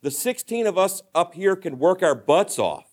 The 0.00 0.10
16 0.10 0.66
of 0.66 0.78
us 0.78 1.02
up 1.14 1.34
here 1.34 1.54
can 1.54 1.78
work 1.78 2.02
our 2.02 2.14
butts 2.14 2.58
off, 2.58 2.86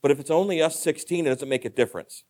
but 0.00 0.10
if 0.10 0.18
it's 0.18 0.30
only 0.30 0.62
us 0.62 0.80
16, 0.80 1.26
it 1.26 1.28
doesn't 1.28 1.46
make 1.46 1.66
a 1.66 1.68
difference. 1.68 2.24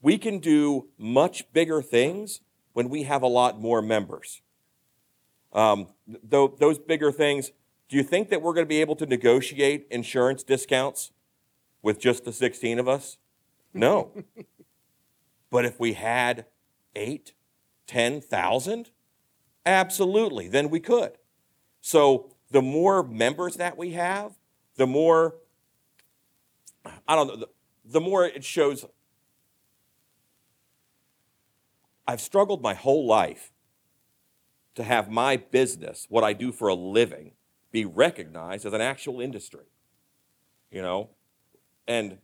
We 0.00 0.18
can 0.18 0.38
do 0.38 0.86
much 0.96 1.52
bigger 1.52 1.82
things 1.82 2.42
when 2.74 2.88
we 2.88 3.02
have 3.02 3.22
a 3.22 3.26
lot 3.26 3.60
more 3.60 3.82
members. 3.82 4.40
Um, 5.52 5.88
th- 6.06 6.52
those 6.60 6.78
bigger 6.78 7.10
things, 7.10 7.50
do 7.88 7.96
you 7.96 8.04
think 8.04 8.28
that 8.28 8.40
we're 8.40 8.54
going 8.54 8.66
to 8.66 8.68
be 8.68 8.80
able 8.80 8.94
to 8.94 9.06
negotiate 9.06 9.88
insurance 9.90 10.44
discounts 10.44 11.10
with 11.82 11.98
just 11.98 12.24
the 12.24 12.32
16 12.32 12.78
of 12.78 12.86
us? 12.86 13.18
No. 13.74 14.12
but 15.52 15.66
if 15.66 15.78
we 15.78 15.92
had 15.92 16.46
eight, 16.96 17.34
10,000, 17.86 18.90
absolutely, 19.66 20.48
then 20.48 20.70
we 20.70 20.80
could. 20.80 21.18
So 21.82 22.34
the 22.50 22.62
more 22.62 23.02
members 23.02 23.56
that 23.56 23.76
we 23.76 23.90
have, 23.90 24.32
the 24.76 24.86
more, 24.86 25.36
I 27.06 27.14
don't 27.14 27.26
know, 27.28 27.36
the, 27.36 27.48
the 27.84 28.00
more 28.00 28.24
it 28.24 28.42
shows 28.42 28.86
I've 32.08 32.22
struggled 32.22 32.62
my 32.62 32.72
whole 32.72 33.06
life 33.06 33.52
to 34.74 34.82
have 34.82 35.10
my 35.10 35.36
business, 35.36 36.06
what 36.08 36.24
I 36.24 36.32
do 36.32 36.50
for 36.50 36.68
a 36.68 36.74
living, 36.74 37.32
be 37.70 37.84
recognized 37.84 38.64
as 38.64 38.72
an 38.72 38.80
actual 38.80 39.20
industry. 39.20 39.66
You 40.70 40.80
know? 40.80 41.10
And 41.86 42.16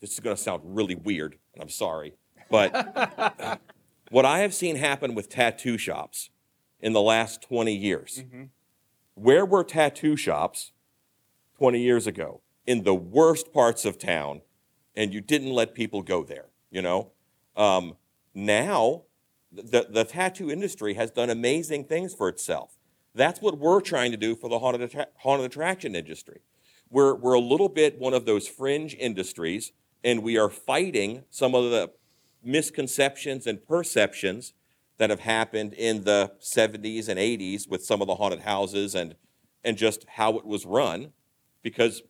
this 0.00 0.12
is 0.12 0.18
going 0.18 0.34
to 0.34 0.42
sound 0.42 0.62
really 0.64 0.96
weird, 0.96 1.38
and 1.54 1.62
I'm 1.62 1.68
sorry, 1.68 2.14
but 2.50 3.60
what 4.10 4.24
I 4.24 4.40
have 4.40 4.54
seen 4.54 4.76
happen 4.76 5.14
with 5.14 5.28
tattoo 5.28 5.78
shops 5.78 6.30
in 6.80 6.92
the 6.92 7.00
last 7.00 7.42
20 7.42 7.74
years, 7.74 8.24
where 9.14 9.44
were 9.44 9.64
tattoo 9.64 10.16
shops 10.16 10.72
20 11.58 11.80
years 11.80 12.06
ago? 12.06 12.40
In 12.66 12.82
the 12.82 12.94
worst 12.94 13.52
parts 13.52 13.84
of 13.84 13.98
town, 13.98 14.40
and 14.96 15.12
you 15.12 15.20
didn't 15.20 15.50
let 15.52 15.74
people 15.74 16.02
go 16.02 16.22
there, 16.22 16.46
you 16.70 16.80
know? 16.80 17.10
Um, 17.56 17.96
now, 18.34 19.02
the, 19.52 19.86
the 19.88 20.04
tattoo 20.04 20.50
industry 20.50 20.94
has 20.94 21.10
done 21.10 21.30
amazing 21.30 21.84
things 21.84 22.14
for 22.14 22.28
itself. 22.28 22.78
That's 23.14 23.40
what 23.40 23.58
we're 23.58 23.80
trying 23.80 24.10
to 24.10 24.16
do 24.16 24.34
for 24.34 24.48
the 24.48 24.58
haunted, 24.58 24.82
attra- 24.82 25.08
haunted 25.18 25.46
attraction 25.46 25.94
industry. 25.94 26.40
We're, 26.90 27.14
we're 27.14 27.34
a 27.34 27.40
little 27.40 27.68
bit 27.68 27.98
one 27.98 28.14
of 28.14 28.26
those 28.26 28.48
fringe 28.48 28.94
industries, 28.94 29.72
and 30.02 30.22
we 30.22 30.36
are 30.36 30.48
fighting 30.48 31.24
some 31.30 31.54
of 31.54 31.70
the 31.70 31.92
misconceptions 32.44 33.46
and 33.46 33.66
perceptions 33.66 34.52
that 34.98 35.10
have 35.10 35.20
happened 35.20 35.72
in 35.72 36.04
the 36.04 36.32
70s 36.40 37.08
and 37.08 37.18
80s 37.18 37.68
with 37.68 37.84
some 37.84 38.00
of 38.00 38.06
the 38.06 38.14
haunted 38.14 38.40
houses 38.40 38.94
and, 38.94 39.16
and 39.64 39.76
just 39.76 40.04
how 40.10 40.36
it 40.38 40.44
was 40.44 40.64
run 40.64 41.12
because 41.62 42.02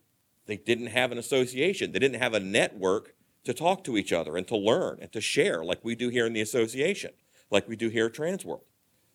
they 0.45 0.57
didn't 0.57 0.87
have 0.87 1.11
an 1.11 1.17
association. 1.17 1.91
They 1.91 1.99
didn't 1.99 2.21
have 2.21 2.33
a 2.33 2.39
network 2.39 3.15
to 3.45 3.53
talk 3.53 3.83
to 3.85 3.97
each 3.97 4.11
other 4.11 4.37
and 4.37 4.47
to 4.47 4.57
learn 4.57 4.99
and 5.01 5.11
to 5.13 5.21
share 5.21 5.63
like 5.63 5.83
we 5.83 5.95
do 5.95 6.09
here 6.09 6.25
in 6.25 6.33
the 6.33 6.41
association. 6.41 7.11
like 7.51 7.69
we 7.69 7.75
do 7.75 7.89
here 7.89 8.07
at 8.07 8.13
Transworld. 8.13 8.63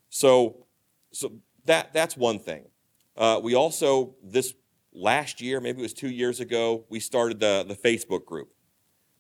So, 0.09 0.67
so 1.13 1.33
that 1.65 1.93
that's 1.93 2.17
one 2.17 2.39
thing. 2.39 2.65
Uh, 3.17 3.41
we 3.43 3.55
also 3.55 4.15
this 4.23 4.55
last 4.93 5.41
year, 5.41 5.61
maybe 5.61 5.81
it 5.81 5.83
was 5.83 5.93
two 5.93 6.11
years 6.11 6.41
ago, 6.41 6.85
we 6.89 7.01
started 7.01 7.41
the 7.41 7.65
the 7.67 7.75
Facebook 7.75 8.25
group. 8.25 8.53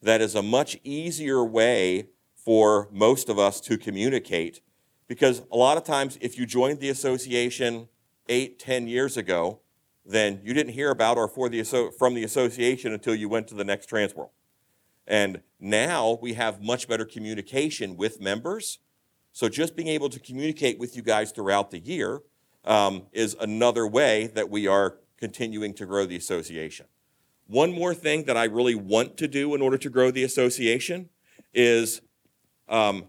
That 0.02 0.20
is 0.20 0.34
a 0.34 0.42
much 0.42 0.78
easier 0.82 1.44
way 1.44 2.08
for 2.34 2.88
most 2.90 3.28
of 3.28 3.38
us 3.38 3.60
to 3.60 3.76
communicate, 3.76 4.62
because 5.06 5.42
a 5.52 5.56
lot 5.56 5.76
of 5.76 5.84
times, 5.84 6.18
if 6.20 6.38
you 6.38 6.46
joined 6.46 6.80
the 6.80 6.88
association 6.88 7.88
eight, 8.28 8.58
ten 8.58 8.88
years 8.88 9.16
ago, 9.16 9.60
then 10.06 10.40
you 10.42 10.54
didn't 10.54 10.72
hear 10.72 10.90
about 10.90 11.18
or 11.18 11.28
the 11.28 11.92
from 11.98 12.14
the 12.14 12.24
association 12.24 12.92
until 12.92 13.14
you 13.14 13.28
went 13.28 13.46
to 13.48 13.54
the 13.54 13.64
next 13.64 13.90
Transworld. 13.90 14.30
And 15.06 15.42
now 15.58 16.18
we 16.22 16.34
have 16.34 16.62
much 16.62 16.88
better 16.88 17.04
communication 17.04 17.96
with 17.96 18.20
members. 18.20 18.78
So 19.32 19.48
just 19.48 19.76
being 19.76 19.88
able 19.88 20.08
to 20.08 20.18
communicate 20.18 20.78
with 20.78 20.96
you 20.96 21.02
guys 21.02 21.32
throughout 21.32 21.70
the 21.70 21.78
year 21.78 22.22
um, 22.64 23.06
is 23.12 23.36
another 23.38 23.86
way 23.86 24.28
that 24.28 24.48
we 24.48 24.66
are 24.66 24.96
continuing 25.18 25.74
to 25.74 25.86
grow 25.86 26.06
the 26.06 26.16
association. 26.16 26.86
One 27.50 27.72
more 27.72 27.94
thing 27.94 28.26
that 28.26 28.36
I 28.36 28.44
really 28.44 28.76
want 28.76 29.16
to 29.16 29.26
do 29.26 29.56
in 29.56 29.60
order 29.60 29.76
to 29.76 29.90
grow 29.90 30.12
the 30.12 30.22
association 30.22 31.08
is 31.52 32.00
um, 32.68 33.06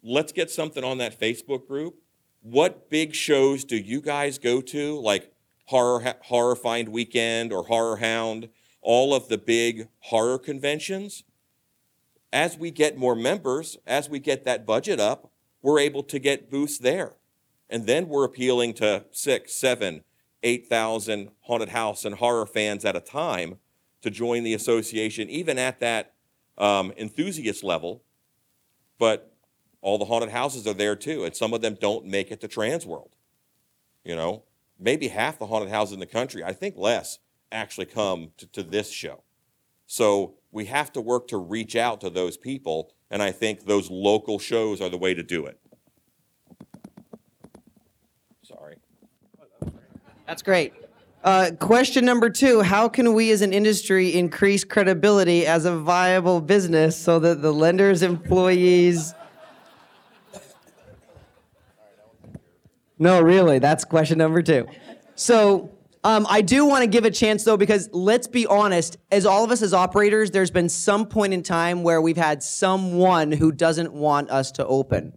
let's 0.00 0.30
get 0.30 0.48
something 0.48 0.84
on 0.84 0.98
that 0.98 1.18
Facebook 1.18 1.66
group. 1.66 1.96
What 2.40 2.88
big 2.88 3.12
shows 3.12 3.64
do 3.64 3.76
you 3.76 4.00
guys 4.00 4.38
go 4.38 4.60
to, 4.60 5.00
like 5.00 5.32
Horror, 5.64 6.14
Horror 6.22 6.54
Find 6.54 6.90
Weekend 6.90 7.52
or 7.52 7.64
Horror 7.64 7.96
Hound, 7.96 8.48
all 8.80 9.12
of 9.12 9.26
the 9.26 9.38
big 9.38 9.88
horror 9.98 10.38
conventions? 10.38 11.24
As 12.32 12.56
we 12.56 12.70
get 12.70 12.96
more 12.96 13.16
members, 13.16 13.76
as 13.88 14.08
we 14.08 14.20
get 14.20 14.44
that 14.44 14.64
budget 14.64 15.00
up, 15.00 15.32
we're 15.62 15.80
able 15.80 16.04
to 16.04 16.20
get 16.20 16.48
booths 16.48 16.78
there. 16.78 17.14
And 17.68 17.88
then 17.88 18.08
we're 18.08 18.24
appealing 18.24 18.74
to 18.74 19.06
six, 19.10 19.52
seven, 19.52 20.04
8,000 20.42 21.30
haunted 21.42 21.70
house 21.70 22.04
and 22.04 22.16
horror 22.16 22.46
fans 22.46 22.84
at 22.84 22.96
a 22.96 23.00
time 23.00 23.58
to 24.02 24.10
join 24.10 24.42
the 24.42 24.54
association, 24.54 25.28
even 25.28 25.58
at 25.58 25.80
that 25.80 26.14
um, 26.58 26.92
enthusiast 26.96 27.62
level. 27.62 28.02
But 28.98 29.34
all 29.82 29.98
the 29.98 30.04
haunted 30.04 30.30
houses 30.30 30.66
are 30.66 30.74
there 30.74 30.96
too, 30.96 31.24
and 31.24 31.34
some 31.34 31.52
of 31.54 31.60
them 31.60 31.76
don't 31.80 32.06
make 32.06 32.30
it 32.30 32.40
to 32.40 32.48
Transworld. 32.48 33.12
You 34.04 34.16
know, 34.16 34.44
maybe 34.78 35.08
half 35.08 35.38
the 35.38 35.46
haunted 35.46 35.70
houses 35.70 35.94
in 35.94 36.00
the 36.00 36.06
country, 36.06 36.42
I 36.42 36.52
think 36.52 36.76
less, 36.76 37.18
actually 37.52 37.86
come 37.86 38.30
to, 38.38 38.46
to 38.46 38.62
this 38.62 38.90
show. 38.90 39.22
So 39.86 40.34
we 40.52 40.66
have 40.66 40.92
to 40.92 41.00
work 41.00 41.28
to 41.28 41.36
reach 41.36 41.76
out 41.76 42.00
to 42.02 42.10
those 42.10 42.36
people, 42.36 42.92
and 43.10 43.22
I 43.22 43.32
think 43.32 43.64
those 43.64 43.90
local 43.90 44.38
shows 44.38 44.80
are 44.80 44.88
the 44.88 44.98
way 44.98 45.14
to 45.14 45.22
do 45.22 45.46
it. 45.46 45.58
Sorry. 48.42 48.76
That's 50.30 50.42
great. 50.42 50.72
Uh, 51.24 51.50
question 51.58 52.04
number 52.04 52.30
two 52.30 52.62
How 52.62 52.88
can 52.88 53.14
we 53.14 53.32
as 53.32 53.42
an 53.42 53.52
industry 53.52 54.14
increase 54.14 54.62
credibility 54.62 55.44
as 55.44 55.64
a 55.64 55.76
viable 55.76 56.40
business 56.40 56.96
so 56.96 57.18
that 57.18 57.42
the 57.42 57.52
lenders, 57.52 58.04
employees. 58.04 59.12
No, 62.96 63.20
really, 63.20 63.58
that's 63.58 63.84
question 63.84 64.18
number 64.18 64.40
two. 64.40 64.68
So, 65.16 65.72
um, 66.04 66.28
I 66.30 66.42
do 66.42 66.64
want 66.64 66.84
to 66.84 66.86
give 66.86 67.04
a 67.04 67.10
chance 67.10 67.42
though, 67.42 67.56
because 67.56 67.90
let's 67.92 68.28
be 68.28 68.46
honest, 68.46 68.98
as 69.10 69.26
all 69.26 69.42
of 69.42 69.50
us 69.50 69.62
as 69.62 69.74
operators, 69.74 70.30
there's 70.30 70.52
been 70.52 70.68
some 70.68 71.06
point 71.06 71.34
in 71.34 71.42
time 71.42 71.82
where 71.82 72.00
we've 72.00 72.16
had 72.16 72.40
someone 72.44 73.32
who 73.32 73.50
doesn't 73.50 73.92
want 73.92 74.30
us 74.30 74.52
to 74.52 74.64
open. 74.64 75.12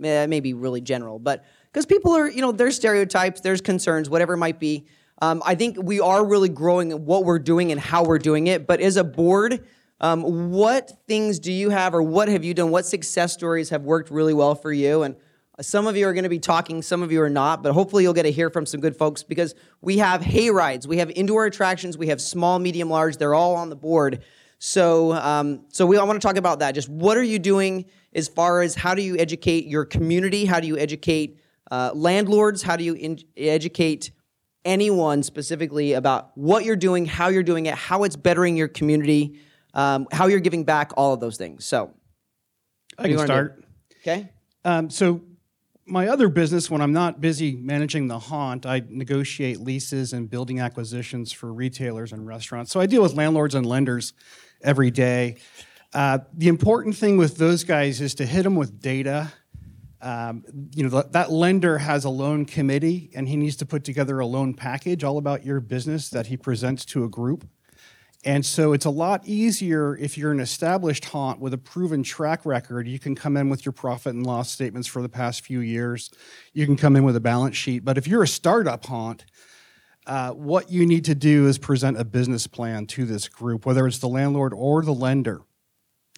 That 0.00 0.28
may 0.28 0.40
be 0.40 0.54
really 0.54 0.80
general, 0.80 1.20
but 1.20 1.44
because 1.74 1.86
people 1.86 2.12
are, 2.12 2.30
you 2.30 2.40
know, 2.40 2.52
there's 2.52 2.76
stereotypes, 2.76 3.40
there's 3.40 3.60
concerns, 3.60 4.08
whatever 4.08 4.34
it 4.34 4.38
might 4.38 4.60
be. 4.60 4.86
Um, 5.20 5.42
I 5.44 5.56
think 5.56 5.76
we 5.82 5.98
are 5.98 6.24
really 6.24 6.48
growing 6.48 7.04
what 7.04 7.24
we're 7.24 7.40
doing 7.40 7.72
and 7.72 7.80
how 7.80 8.04
we're 8.04 8.18
doing 8.18 8.46
it. 8.46 8.64
But 8.64 8.80
as 8.80 8.96
a 8.96 9.02
board, 9.02 9.66
um, 10.00 10.52
what 10.52 10.92
things 11.08 11.40
do 11.40 11.52
you 11.52 11.70
have 11.70 11.92
or 11.92 12.00
what 12.00 12.28
have 12.28 12.44
you 12.44 12.54
done? 12.54 12.70
What 12.70 12.86
success 12.86 13.32
stories 13.32 13.70
have 13.70 13.82
worked 13.82 14.12
really 14.12 14.34
well 14.34 14.54
for 14.54 14.72
you? 14.72 15.02
And 15.02 15.16
some 15.60 15.88
of 15.88 15.96
you 15.96 16.06
are 16.06 16.12
going 16.12 16.22
to 16.22 16.28
be 16.30 16.38
talking, 16.38 16.80
some 16.80 17.02
of 17.02 17.10
you 17.10 17.20
are 17.22 17.30
not, 17.30 17.64
but 17.64 17.72
hopefully 17.72 18.04
you'll 18.04 18.12
get 18.12 18.22
to 18.22 18.30
hear 18.30 18.50
from 18.50 18.66
some 18.66 18.80
good 18.80 18.96
folks 18.96 19.24
because 19.24 19.56
we 19.80 19.98
have 19.98 20.22
hay 20.22 20.50
rides, 20.50 20.86
we 20.86 20.98
have 20.98 21.10
indoor 21.10 21.44
attractions, 21.44 21.98
we 21.98 22.06
have 22.06 22.20
small, 22.20 22.60
medium, 22.60 22.88
large. 22.88 23.16
They're 23.16 23.34
all 23.34 23.56
on 23.56 23.68
the 23.68 23.76
board. 23.76 24.22
So, 24.60 25.12
um, 25.14 25.64
so 25.70 25.86
we 25.86 25.98
I 25.98 26.04
want 26.04 26.22
to 26.22 26.26
talk 26.26 26.36
about 26.36 26.60
that. 26.60 26.72
Just 26.76 26.88
what 26.88 27.16
are 27.16 27.22
you 27.22 27.40
doing 27.40 27.86
as 28.14 28.28
far 28.28 28.62
as 28.62 28.76
how 28.76 28.94
do 28.94 29.02
you 29.02 29.16
educate 29.18 29.66
your 29.66 29.84
community? 29.84 30.44
How 30.44 30.60
do 30.60 30.68
you 30.68 30.78
educate 30.78 31.40
uh, 31.70 31.92
landlords? 31.94 32.62
How 32.62 32.76
do 32.76 32.84
you 32.84 32.94
in- 32.94 33.20
educate 33.36 34.10
anyone 34.64 35.22
specifically 35.22 35.92
about 35.92 36.36
what 36.36 36.64
you're 36.64 36.76
doing, 36.76 37.06
how 37.06 37.28
you're 37.28 37.42
doing 37.42 37.66
it, 37.66 37.74
how 37.74 38.04
it's 38.04 38.16
bettering 38.16 38.56
your 38.56 38.68
community, 38.68 39.38
um, 39.74 40.06
how 40.10 40.26
you're 40.26 40.40
giving 40.40 40.64
back, 40.64 40.92
all 40.96 41.12
of 41.12 41.20
those 41.20 41.36
things. 41.36 41.64
So, 41.64 41.92
I 42.98 43.08
can 43.08 43.18
start. 43.18 43.64
Okay. 44.00 44.30
Um, 44.64 44.88
so, 44.88 45.22
my 45.86 46.08
other 46.08 46.28
business, 46.28 46.70
when 46.70 46.80
I'm 46.80 46.92
not 46.92 47.20
busy 47.20 47.56
managing 47.56 48.08
the 48.08 48.18
haunt, 48.18 48.64
I 48.66 48.82
negotiate 48.88 49.60
leases 49.60 50.12
and 50.12 50.30
building 50.30 50.60
acquisitions 50.60 51.32
for 51.32 51.52
retailers 51.52 52.12
and 52.12 52.26
restaurants. 52.26 52.72
So 52.72 52.80
I 52.80 52.86
deal 52.86 53.02
with 53.02 53.14
landlords 53.14 53.54
and 53.54 53.66
lenders 53.66 54.14
every 54.62 54.90
day. 54.90 55.36
Uh, 55.92 56.18
the 56.32 56.48
important 56.48 56.96
thing 56.96 57.16
with 57.16 57.36
those 57.36 57.64
guys 57.64 58.00
is 58.00 58.14
to 58.16 58.26
hit 58.26 58.44
them 58.44 58.56
with 58.56 58.80
data. 58.80 59.32
Um, 60.04 60.44
you 60.74 60.86
know, 60.86 61.00
that, 61.00 61.32
lender 61.32 61.78
has 61.78 62.04
a 62.04 62.10
loan 62.10 62.44
committee, 62.44 63.10
and 63.14 63.26
he 63.26 63.36
needs 63.36 63.56
to 63.56 63.66
put 63.66 63.84
together 63.84 64.18
a 64.18 64.26
loan 64.26 64.52
package 64.52 65.02
all 65.02 65.16
about 65.16 65.46
your 65.46 65.60
business 65.60 66.10
that 66.10 66.26
he 66.26 66.36
presents 66.36 66.84
to 66.86 67.04
a 67.04 67.08
group. 67.08 67.48
And 68.22 68.44
so 68.44 68.74
it's 68.74 68.84
a 68.84 68.90
lot 68.90 69.26
easier 69.26 69.96
if 69.96 70.18
you're 70.18 70.32
an 70.32 70.40
established 70.40 71.06
haunt 71.06 71.40
with 71.40 71.54
a 71.54 71.58
proven 71.58 72.02
track 72.02 72.44
record. 72.44 72.86
You 72.86 72.98
can 72.98 73.14
come 73.14 73.38
in 73.38 73.48
with 73.48 73.64
your 73.64 73.72
profit 73.72 74.14
and 74.14 74.26
loss 74.26 74.50
statements 74.50 74.86
for 74.86 75.00
the 75.00 75.08
past 75.08 75.40
few 75.40 75.60
years. 75.60 76.10
You 76.52 76.66
can 76.66 76.76
come 76.76 76.96
in 76.96 77.04
with 77.04 77.16
a 77.16 77.20
balance 77.20 77.56
sheet. 77.56 77.82
But 77.82 77.96
if 77.96 78.06
you're 78.06 78.22
a 78.22 78.28
startup 78.28 78.84
haunt, 78.84 79.24
uh, 80.06 80.32
what 80.32 80.70
you 80.70 80.84
need 80.84 81.06
to 81.06 81.14
do 81.14 81.48
is 81.48 81.56
present 81.56 81.98
a 81.98 82.04
business 82.04 82.46
plan 82.46 82.86
to 82.88 83.06
this 83.06 83.26
group, 83.26 83.64
whether 83.64 83.86
it's 83.86 83.98
the 83.98 84.08
landlord 84.08 84.52
or 84.54 84.82
the 84.82 84.92
lender. 84.92 85.40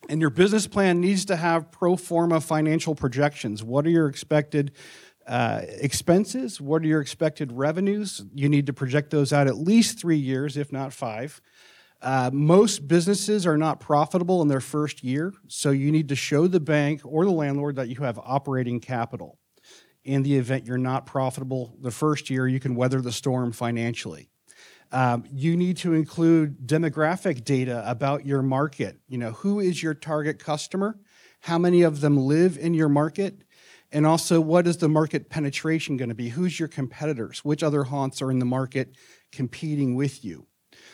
And 0.09 0.21
your 0.21 0.31
business 0.31 0.67
plan 0.67 1.01
needs 1.01 1.25
to 1.27 1.37
have 1.37 1.73
pro 1.73 1.97
forma 1.97 2.41
financial 2.41 2.95
projections. 2.95 3.65
What 3.65 3.87
are 3.87 3.91
your 3.91 4.09
expected 4.09 4.73
uh, 5.27 5.63
expenses? 5.81 6.61
What 6.61 6.83
are 6.83 6.87
your 6.87 7.01
expected 7.01 7.51
revenues? 7.53 8.25
You 8.35 8.49
need 8.49 8.67
to 8.67 8.73
project 8.73 9.11
those 9.11 9.33
out 9.33 9.49
at 9.49 9.57
least 9.57 9.99
three 9.99 10.19
years, 10.19 10.57
if 10.57 10.71
not 10.71 10.93
five. 10.93 11.41
Uh, 12.01 12.31
most 12.33 12.87
businesses 12.87 13.47
are 13.47 13.57
not 13.57 13.81
profitable 13.81 14.43
in 14.43 14.49
their 14.49 14.61
first 14.61 15.03
year, 15.03 15.33
so 15.49 15.71
you 15.71 15.91
need 15.91 16.09
to 16.11 16.15
show 16.15 16.47
the 16.47 16.61
bank 16.61 17.01
or 17.05 17.25
the 17.25 17.31
landlord 17.31 17.77
that 17.77 17.89
you 17.89 17.97
have 17.97 18.19
operating 18.19 18.79
capital. 18.81 19.39
In 20.05 20.23
the 20.23 20.37
event 20.37 20.67
you're 20.67 20.79
not 20.79 21.07
profitable 21.07 21.77
the 21.81 21.91
first 21.91 22.31
year, 22.31 22.47
you 22.47 22.61
can 22.61 22.77
weather 22.77 23.01
the 23.01 23.11
storm 23.11 23.51
financially. 23.51 24.29
Um, 24.93 25.25
you 25.33 25.57
need 25.57 25.77
to 25.79 25.95
include 25.95 26.67
demographic 26.67 27.45
data 27.45 27.83
about 27.89 28.25
your 28.25 28.43
market. 28.43 29.01
You 29.09 29.19
know, 29.19 29.33
who 29.33 29.61
is 29.61 29.83
your 29.83 29.95
target 29.95 30.39
customer? 30.39 30.99
How 31.41 31.59
many 31.59 31.83
of 31.83 32.01
them 32.01 32.17
live 32.17 32.57
in 32.57 32.75
your 32.75 32.89
market? 32.89 33.43
And 33.93 34.07
also, 34.07 34.41
what 34.41 34.67
is 34.67 34.79
the 34.79 34.89
market 34.89 35.31
penetration 35.31 35.97
going 35.97 36.09
to 36.09 36.15
be? 36.15 36.31
Who's 36.31 36.59
your 36.59 36.69
competitors? 36.69 37.45
Which 37.45 37.63
other 37.63 37.85
haunts 37.85 38.21
are 38.21 38.31
in 38.31 38.39
the 38.39 38.45
market 38.45 38.97
competing 39.33 39.95
with 39.95 40.25
you? 40.25 40.47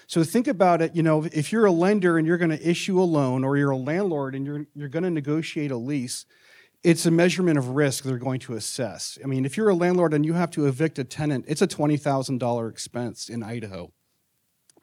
So 0.06 0.24
think 0.24 0.46
about 0.46 0.82
it, 0.82 0.94
you 0.94 1.02
know, 1.02 1.24
if 1.32 1.52
you're 1.52 1.64
a 1.64 1.72
lender 1.72 2.18
and 2.18 2.26
you're 2.26 2.38
going 2.38 2.50
to 2.50 2.68
issue 2.68 3.00
a 3.00 3.04
loan 3.04 3.44
or 3.44 3.56
you're 3.56 3.70
a 3.70 3.76
landlord 3.76 4.34
and 4.34 4.44
you're 4.44 4.66
you're 4.74 4.88
going 4.88 5.04
to 5.04 5.10
negotiate 5.10 5.70
a 5.70 5.76
lease, 5.76 6.26
it's 6.84 7.06
a 7.06 7.10
measurement 7.10 7.58
of 7.58 7.70
risk 7.70 8.04
they're 8.04 8.18
going 8.18 8.40
to 8.40 8.54
assess. 8.54 9.18
I 9.22 9.26
mean, 9.26 9.44
if 9.44 9.56
you're 9.56 9.68
a 9.68 9.74
landlord 9.74 10.14
and 10.14 10.26
you 10.26 10.32
have 10.34 10.50
to 10.52 10.66
evict 10.66 10.98
a 10.98 11.04
tenant, 11.04 11.44
it's 11.46 11.62
a 11.62 11.66
$20,000 11.66 12.70
expense 12.70 13.28
in 13.28 13.42
Idaho. 13.42 13.92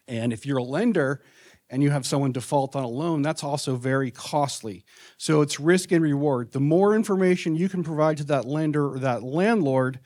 And 0.08 0.32
if 0.32 0.46
you're 0.46 0.58
a 0.58 0.64
lender 0.64 1.22
and 1.70 1.84
you 1.84 1.92
have 1.92 2.06
someone 2.06 2.32
default 2.32 2.76
on 2.76 2.84
a 2.84 2.88
loan, 2.88 3.22
that's 3.22 3.44
also 3.44 3.76
very 3.76 4.12
costly. 4.12 4.86
So 5.18 5.42
it's 5.42 5.60
risk 5.60 5.92
and 5.92 6.02
reward. 6.02 6.52
The 6.54 6.60
more 6.60 6.96
information 6.96 7.56
you 7.56 7.70
can 7.70 7.84
provide 7.84 8.18
to 8.18 8.24
that 8.26 8.46
lender 8.46 8.94
or 8.94 9.00
that 9.00 9.22
landlord 9.22 10.00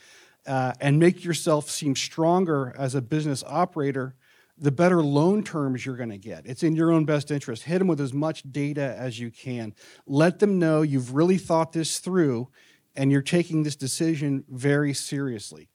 uh, 0.45 0.73
and 0.81 0.99
make 0.99 1.23
yourself 1.23 1.69
seem 1.69 1.95
stronger 1.95 2.73
as 2.77 2.95
a 2.95 3.01
business 3.01 3.43
operator, 3.47 4.15
the 4.57 4.71
better 4.71 5.01
loan 5.03 5.43
terms 5.43 5.85
you're 5.85 5.95
going 5.97 6.09
to 6.09 6.17
get. 6.17 6.45
It's 6.45 6.63
in 6.63 6.75
your 6.75 6.91
own 6.91 7.05
best 7.05 7.31
interest. 7.31 7.63
Hit 7.63 7.79
them 7.79 7.87
with 7.87 7.99
as 7.99 8.13
much 8.13 8.43
data 8.51 8.95
as 8.97 9.19
you 9.19 9.31
can. 9.31 9.73
Let 10.05 10.39
them 10.39 10.59
know 10.59 10.81
you've 10.81 11.13
really 11.15 11.37
thought 11.37 11.73
this 11.73 11.99
through 11.99 12.49
and 12.95 13.11
you're 13.11 13.21
taking 13.23 13.63
this 13.63 13.75
decision 13.75 14.43
very 14.47 14.93
seriously. 14.93 15.69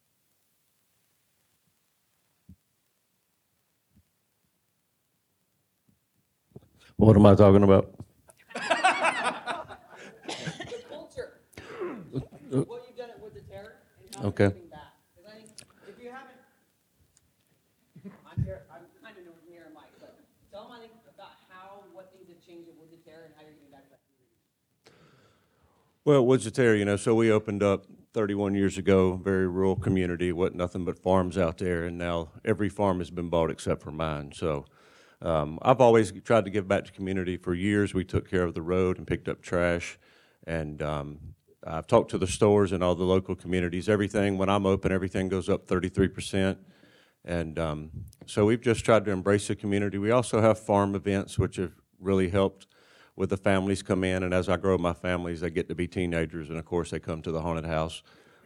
What 6.96 7.16
am 7.16 7.26
I 7.26 7.34
talking 7.34 7.62
about? 7.62 7.94
Uh, 12.14 12.20
uh, 12.56 12.64
what 12.64 12.82
you've 12.88 12.96
done 12.96 13.10
with 13.22 13.34
the 13.34 13.42
terror 13.52 13.76
Okay. 14.24 14.44
you're 14.44 14.50
giving 14.50 14.68
back. 14.70 14.96
'Cause 15.14 15.26
I 15.28 15.36
think 15.36 15.50
if 15.86 16.02
you 16.02 16.10
haven't, 16.10 16.40
I'm 18.24 18.42
here, 18.42 18.64
I'm 18.72 18.88
kind 19.04 19.14
of 19.18 19.24
near 19.48 19.66
a 19.68 19.70
mic, 19.76 19.92
but 20.00 20.16
tell 20.50 20.64
them 20.64 20.72
I 20.72 20.80
think 20.80 20.92
about 21.04 21.36
how, 21.52 21.84
what 21.92 22.10
things 22.12 22.28
have 22.28 22.40
changed 22.40 22.68
with 22.80 22.90
the 22.90 22.96
terror 23.04 23.24
and 23.28 23.34
how 23.36 23.42
you're 23.44 23.52
giving 23.52 23.70
back 23.70 23.84
to 23.84 23.90
that 23.92 24.00
community. 24.08 24.40
Well, 26.08 26.24
Woods 26.24 26.46
of 26.46 26.54
Terror, 26.54 26.74
you 26.74 26.86
know, 26.86 26.96
so 26.96 27.14
we 27.14 27.30
opened 27.30 27.62
up 27.62 27.84
31 28.14 28.54
years 28.54 28.78
ago, 28.78 29.20
very 29.22 29.46
rural 29.46 29.76
community, 29.76 30.32
wasn't 30.32 30.56
nothing 30.56 30.86
but 30.86 30.98
farms 30.98 31.36
out 31.36 31.58
there, 31.58 31.84
and 31.84 31.98
now 31.98 32.30
every 32.46 32.70
farm 32.70 33.00
has 33.00 33.10
been 33.10 33.28
bought 33.28 33.50
except 33.50 33.82
for 33.82 33.90
mine. 33.90 34.32
So 34.34 34.64
um, 35.20 35.58
I've 35.60 35.82
always 35.82 36.10
tried 36.24 36.46
to 36.46 36.50
give 36.50 36.66
back 36.66 36.86
to 36.86 36.92
community. 36.92 37.36
For 37.36 37.52
years, 37.52 37.92
we 37.92 38.04
took 38.04 38.26
care 38.26 38.44
of 38.44 38.54
the 38.54 38.62
road 38.62 38.96
and 38.96 39.06
picked 39.06 39.28
up 39.28 39.42
trash, 39.42 39.98
and 40.46 40.80
um, 40.80 41.18
I've 41.66 41.86
talked 41.86 42.10
to 42.12 42.18
the 42.18 42.26
stores 42.26 42.72
and 42.72 42.82
all 42.82 42.94
the 42.94 43.04
local 43.04 43.36
communities. 43.36 43.86
Everything, 43.86 44.38
when 44.38 44.48
I'm 44.48 44.64
open, 44.64 44.90
everything 44.90 45.28
goes 45.28 45.50
up 45.50 45.66
33%. 45.66 46.56
And 47.26 47.58
um, 47.58 47.90
so 48.24 48.46
we've 48.46 48.62
just 48.62 48.82
tried 48.82 49.04
to 49.04 49.10
embrace 49.10 49.48
the 49.48 49.56
community. 49.56 49.98
We 49.98 50.10
also 50.10 50.40
have 50.40 50.58
farm 50.58 50.94
events, 50.94 51.38
which 51.38 51.56
have 51.56 51.72
really 52.00 52.30
helped 52.30 52.66
with 53.18 53.30
the 53.30 53.36
families 53.36 53.82
come 53.82 54.04
in. 54.04 54.22
And 54.22 54.32
as 54.32 54.48
I 54.48 54.56
grow 54.56 54.78
my 54.78 54.92
families, 54.92 55.40
they 55.40 55.50
get 55.50 55.68
to 55.68 55.74
be 55.74 55.88
teenagers, 55.88 56.48
and 56.48 56.58
of 56.58 56.64
course, 56.64 56.92
they 56.92 57.00
come 57.00 57.20
to 57.22 57.32
the 57.32 57.42
haunted 57.42 57.66
house. 57.66 58.02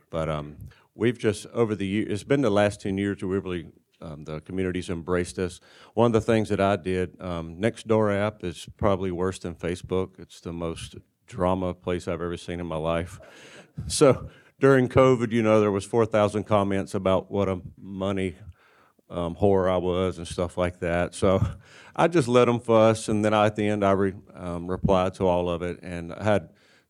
But 0.08 0.30
um, 0.30 0.56
we've 0.94 1.18
just 1.18 1.46
over 1.48 1.74
the 1.74 1.86
years, 1.86 2.10
it's 2.10 2.24
been 2.24 2.40
the 2.40 2.50
last 2.50 2.80
10 2.80 2.96
years 2.96 3.22
where 3.22 3.28
we 3.28 3.38
really 3.38 3.66
um, 4.00 4.24
the 4.24 4.40
community's 4.40 4.90
embraced 4.90 5.38
us. 5.38 5.60
One 5.94 6.06
of 6.06 6.12
the 6.12 6.20
things 6.20 6.48
that 6.48 6.60
I 6.60 6.74
did, 6.76 7.20
um, 7.20 7.56
Nextdoor 7.56 8.12
app 8.18 8.42
is 8.42 8.66
probably 8.76 9.12
worse 9.12 9.38
than 9.38 9.54
Facebook. 9.54 10.18
It's 10.18 10.40
the 10.40 10.52
most 10.52 10.96
drama 11.26 11.72
place 11.72 12.08
I've 12.08 12.14
ever 12.20 12.36
seen 12.36 12.58
in 12.58 12.66
my 12.66 12.76
life. 12.76 13.20
So 13.86 14.28
during 14.58 14.88
COVID, 14.88 15.30
you 15.30 15.42
know, 15.42 15.60
there 15.60 15.70
was 15.70 15.84
4,000 15.84 16.44
comments 16.44 16.94
about 16.94 17.30
what 17.30 17.48
a 17.48 17.60
money 17.78 18.34
um, 19.12 19.36
whore 19.36 19.70
I 19.70 19.76
was 19.76 20.18
and 20.18 20.26
stuff 20.26 20.56
like 20.56 20.80
that. 20.80 21.14
So 21.14 21.44
I 21.96 22.08
just 22.08 22.26
let 22.28 22.46
them 22.46 22.58
fuss, 22.58 23.08
and 23.08 23.24
then 23.24 23.34
at 23.34 23.54
the 23.54 23.68
end, 23.68 23.84
I 23.84 23.92
re, 23.92 24.14
um, 24.34 24.66
replied 24.66 25.14
to 25.14 25.26
all 25.26 25.50
of 25.50 25.62
it, 25.62 25.80
and 25.82 26.12
I 26.12 26.24
had 26.24 26.48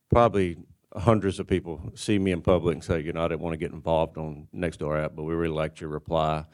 probably 0.09 0.57
hundreds 0.95 1.39
of 1.39 1.47
people 1.47 1.91
see 1.95 2.19
me 2.19 2.31
in 2.31 2.41
public 2.41 2.75
and 2.75 2.83
say, 2.83 3.01
you 3.01 3.11
know, 3.11 3.25
I 3.25 3.27
didn't 3.27 3.41
want 3.41 3.53
to 3.53 3.57
get 3.57 3.71
involved 3.71 4.17
on 4.17 4.47
Nextdoor 4.55 5.03
app, 5.03 5.15
but 5.15 5.23
we 5.23 5.33
really 5.33 5.53
liked 5.53 5.81
your 5.81 5.89
reply. 5.89 6.45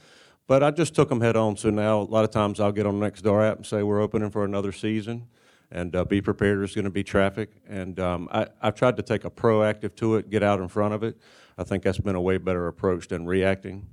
But 0.47 0.63
I 0.63 0.71
just 0.71 0.95
took 0.95 1.09
them 1.09 1.21
head 1.21 1.35
on. 1.35 1.57
So 1.57 1.69
now 1.69 2.01
a 2.01 2.03
lot 2.03 2.23
of 2.23 2.31
times 2.31 2.59
I'll 2.59 2.71
get 2.71 2.87
on 2.87 2.99
Nextdoor 2.99 3.47
app 3.47 3.57
and 3.57 3.65
say 3.65 3.83
we're 3.83 4.01
opening 4.01 4.31
for 4.31 4.45
another 4.45 4.71
season, 4.71 5.27
and 5.71 5.95
uh, 5.95 6.05
be 6.05 6.21
prepared. 6.21 6.59
There's 6.59 6.73
going 6.73 6.85
to 6.85 6.91
be 6.91 7.03
traffic, 7.03 7.51
and 7.67 7.99
um, 7.99 8.27
I, 8.31 8.47
I've 8.61 8.75
tried 8.75 8.97
to 8.97 9.03
take 9.03 9.25
a 9.25 9.29
proactive 9.29 9.95
to 9.97 10.15
it, 10.15 10.29
get 10.29 10.41
out 10.41 10.59
in 10.59 10.67
front 10.67 10.95
of 10.95 11.03
it. 11.03 11.17
I 11.57 11.63
think 11.63 11.83
that's 11.83 11.99
been 11.99 12.15
a 12.15 12.21
way 12.21 12.37
better 12.37 12.67
approach 12.67 13.09
than 13.09 13.25
reacting. 13.25 13.87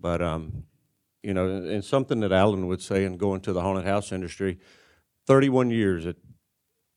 But 0.00 0.20
um, 0.20 0.64
you 1.28 1.34
know, 1.34 1.46
and 1.46 1.84
something 1.84 2.20
that 2.20 2.32
Alan 2.32 2.68
would 2.68 2.80
say, 2.80 3.04
and 3.04 3.18
going 3.18 3.42
to 3.42 3.52
the 3.52 3.60
haunted 3.60 3.84
house 3.84 4.12
industry, 4.12 4.58
31 5.26 5.70
years 5.70 6.06
it 6.06 6.16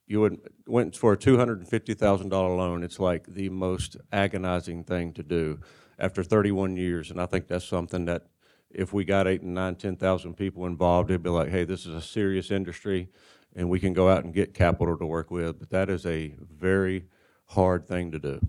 you 0.08 0.22
would, 0.22 0.39
went 0.65 0.96
for 0.96 1.12
a 1.12 1.17
$250,000 1.17 2.32
loan. 2.32 2.82
It's 2.82 2.98
like 2.98 3.26
the 3.28 3.50
most 3.50 3.98
agonizing 4.10 4.86
thing 4.86 5.12
to 5.13 5.24
do 5.24 5.60
after 6.00 6.24
31 6.24 6.78
years. 6.78 7.12
And 7.12 7.20
I 7.20 7.26
think 7.26 7.48
that's 7.48 7.65
something 7.65 8.06
that 8.06 8.28
if 8.70 8.94
we 8.94 9.04
got 9.04 9.28
eight 9.28 9.41
and 9.41 9.54
nine, 9.54 9.76
10,000 9.76 10.36
people 10.36 10.65
involved, 10.65 11.12
it'd 11.12 11.24
be 11.24 11.30
like, 11.30 11.50
hey, 11.50 11.65
this 11.65 11.86
is 11.86 11.94
a 11.94 12.02
serious 12.02 12.52
industry 12.52 13.10
and 13.54 13.70
we 13.70 13.82
can 13.82 13.91
go 13.91 14.08
out 14.08 14.24
and 14.24 14.34
get 14.34 14.54
capital 14.54 14.98
to 14.98 15.06
work 15.06 15.30
with. 15.30 15.60
But 15.60 15.72
that 15.72 15.89
is 15.89 16.06
a 16.06 16.36
very 16.58 17.04
hard 17.48 17.86
thing 17.86 18.12
to 18.12 18.20
do. 18.20 18.39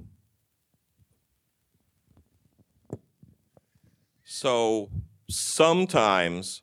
So 4.25 4.89
sometimes 5.33 6.63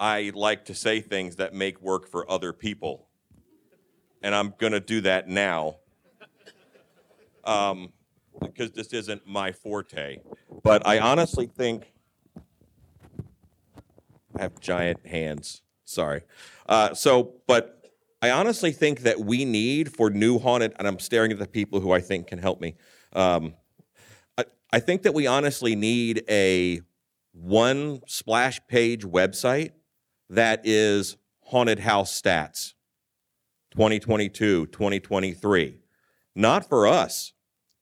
I 0.00 0.32
like 0.34 0.64
to 0.66 0.74
say 0.74 1.00
things 1.00 1.36
that 1.36 1.54
make 1.54 1.80
work 1.80 2.08
for 2.08 2.28
other 2.30 2.52
people. 2.52 3.08
And 4.22 4.34
I'm 4.34 4.54
going 4.58 4.72
to 4.72 4.80
do 4.80 5.00
that 5.02 5.28
now. 5.28 5.76
Um, 7.44 7.92
because 8.40 8.72
this 8.72 8.92
isn't 8.92 9.26
my 9.26 9.52
forte. 9.52 10.18
But 10.62 10.86
I 10.86 10.98
honestly 10.98 11.46
think 11.46 11.92
I 14.36 14.42
have 14.42 14.58
giant 14.60 15.06
hands. 15.06 15.62
Sorry. 15.84 16.22
Uh, 16.66 16.94
so, 16.94 17.34
but 17.46 17.92
I 18.22 18.30
honestly 18.30 18.72
think 18.72 19.00
that 19.00 19.20
we 19.20 19.44
need 19.44 19.94
for 19.94 20.10
new 20.10 20.38
haunted, 20.38 20.72
and 20.78 20.88
I'm 20.88 20.98
staring 20.98 21.30
at 21.32 21.38
the 21.38 21.46
people 21.46 21.80
who 21.80 21.92
I 21.92 22.00
think 22.00 22.26
can 22.28 22.38
help 22.38 22.60
me. 22.60 22.76
Um, 23.12 23.54
I, 24.38 24.44
I 24.72 24.80
think 24.80 25.02
that 25.02 25.12
we 25.14 25.26
honestly 25.26 25.76
need 25.76 26.24
a 26.28 26.80
one 27.34 28.00
splash 28.06 28.60
page 28.68 29.04
website 29.04 29.72
that 30.30 30.62
is 30.64 31.16
haunted 31.42 31.80
house 31.80 32.20
stats 32.20 32.74
2022, 33.72 34.66
2023. 34.66 35.78
Not 36.34 36.68
for 36.68 36.86
us, 36.86 37.32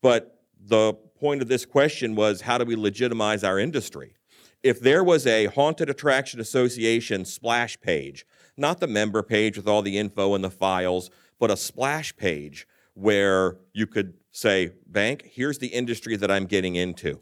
but 0.02 0.40
the 0.58 0.94
point 1.20 1.42
of 1.42 1.48
this 1.48 1.66
question 1.66 2.14
was 2.14 2.40
how 2.40 2.58
do 2.58 2.64
we 2.64 2.76
legitimize 2.76 3.44
our 3.44 3.58
industry? 3.58 4.14
If 4.62 4.80
there 4.80 5.04
was 5.04 5.26
a 5.26 5.46
Haunted 5.46 5.90
Attraction 5.90 6.40
Association 6.40 7.24
splash 7.24 7.80
page, 7.80 8.24
not 8.56 8.80
the 8.80 8.86
member 8.86 9.22
page 9.22 9.56
with 9.56 9.66
all 9.68 9.82
the 9.82 9.98
info 9.98 10.34
and 10.34 10.44
the 10.44 10.50
files, 10.50 11.10
but 11.38 11.50
a 11.50 11.56
splash 11.56 12.14
page 12.16 12.66
where 12.94 13.56
you 13.72 13.86
could 13.86 14.14
say, 14.30 14.72
Bank, 14.86 15.30
here's 15.32 15.58
the 15.58 15.68
industry 15.68 16.16
that 16.16 16.30
I'm 16.30 16.46
getting 16.46 16.76
into. 16.76 17.20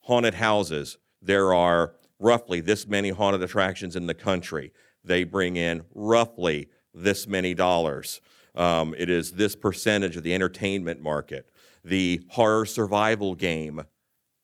Haunted 0.00 0.34
houses, 0.34 0.98
there 1.22 1.54
are 1.54 1.94
roughly 2.18 2.60
this 2.60 2.86
many 2.86 3.10
haunted 3.10 3.42
attractions 3.42 3.96
in 3.96 4.06
the 4.06 4.14
country. 4.14 4.72
They 5.04 5.24
bring 5.24 5.56
in 5.56 5.84
roughly 5.94 6.68
this 6.94 7.26
many 7.26 7.54
dollars. 7.54 8.20
Um, 8.54 8.94
it 8.98 9.08
is 9.08 9.32
this 9.32 9.56
percentage 9.56 10.16
of 10.16 10.22
the 10.22 10.34
entertainment 10.34 11.00
market. 11.00 11.50
The 11.84 12.20
horror 12.28 12.66
survival 12.66 13.34
game 13.34 13.82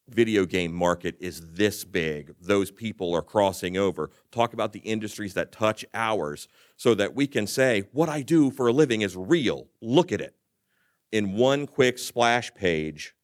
video 0.09 0.47
game 0.47 0.73
market 0.73 1.17
is 1.21 1.53
this 1.53 1.85
big. 1.85 2.35
Those 2.41 2.71
people 2.71 3.15
are 3.15 3.23
crossing 3.23 3.77
over. 3.77 4.11
Talk 4.33 4.55
about 4.55 4.73
the 4.73 4.81
industries 4.81 5.35
that 5.35 5.53
touch 5.53 5.85
ours 5.93 6.49
so 6.77 6.95
that 6.95 7.15
we 7.15 7.27
can 7.27 7.47
say, 7.47 7.85
what 7.93 8.09
I 8.09 8.23
do 8.23 8.51
for 8.51 8.69
a 8.69 8.73
living 8.73 9.03
is 9.03 9.17
real. 9.17 9.69
Look 9.81 10.11
at 10.11 10.21
it. 10.21 10.35
In 11.13 11.35
one 11.35 11.67
quick 11.67 11.99
splash 11.99 12.53
page, 12.55 13.15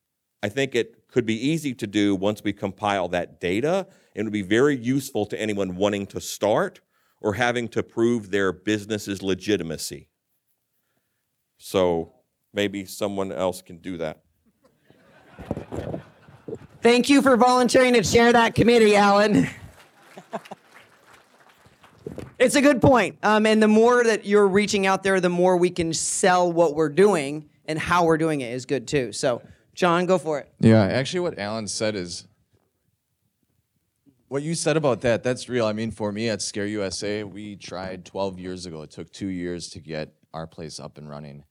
I 0.43 0.49
think 0.49 0.75
it 0.75 1.04
could 1.15 1.25
be 1.25 1.49
easy 1.49 1.73
to 1.73 1.87
do 1.87 2.17
once 2.17 2.43
we 2.43 2.53
compile 2.53 3.07
that 3.07 3.41
data. 3.41 3.87
It 4.17 4.25
would 4.25 4.33
be 4.33 4.43
very 4.43 4.77
useful 4.77 5.27
to 5.27 5.41
anyone 5.41 5.77
wanting 5.77 6.09
to 6.09 6.21
start 6.21 6.81
or 7.21 7.35
having 7.35 7.69
to 7.69 7.85
prove 7.85 8.33
their 8.33 8.53
business's 8.53 9.23
legitimacy. 9.23 10.09
So 11.57 12.15
maybe 12.53 12.85
someone 12.85 13.31
else 13.31 13.63
can 13.63 13.77
do 13.77 13.97
that. 13.99 14.23
Thank 16.83 17.09
you 17.09 17.23
for 17.23 17.37
volunteering 17.37 17.93
to 17.93 18.03
chair 18.03 18.33
that 18.33 18.57
committee, 18.57 18.97
Alan. 18.97 19.49
it's 22.41 22.57
a 22.57 22.61
good 22.61 22.83
point. 22.83 23.19
Um, 23.23 23.47
and 23.47 23.63
the 23.63 23.69
more 23.69 24.03
that 24.03 24.27
you're 24.27 24.49
reaching 24.49 24.85
out 24.85 25.05
there, 25.05 25.21
the 25.21 25.31
more 25.31 25.57
we 25.59 25.71
can 25.71 25.93
sell 25.93 26.53
what 26.53 26.75
we're 26.75 26.89
doing 26.89 27.49
and 27.67 27.79
how 27.79 28.05
we're 28.05 28.19
doing 28.19 28.41
it 28.41 28.53
is 28.53 28.67
good 28.67 28.89
too. 28.89 29.13
So, 29.13 29.43
John, 29.75 30.07
go 30.07 30.19
for 30.19 30.39
it. 30.39 30.53
Yeah, 30.61 30.83
actually, 30.85 31.21
what 31.21 31.39
Alan 31.39 31.67
said 31.67 31.95
is 31.97 32.27
what 34.29 34.43
you 34.43 34.55
said 34.55 34.77
about 34.77 35.01
that. 35.03 35.23
That's 35.23 35.49
real. 35.49 35.67
I 35.67 35.73
mean, 35.73 35.91
for 35.91 36.13
me 36.13 36.29
at 36.29 36.43
Scare 36.43 36.67
USA, 36.67 37.25
we 37.25 37.57
tried 37.57 38.05
12 38.05 38.39
years 38.39 38.67
ago. 38.67 38.83
It 38.83 38.91
took 38.91 39.13
two 39.13 39.29
years 39.29 39.69
to 39.71 39.81
get 39.81 40.15
our 40.33 40.47
place 40.47 40.81
up 40.81 40.99
and 40.99 41.09
running, 41.09 41.45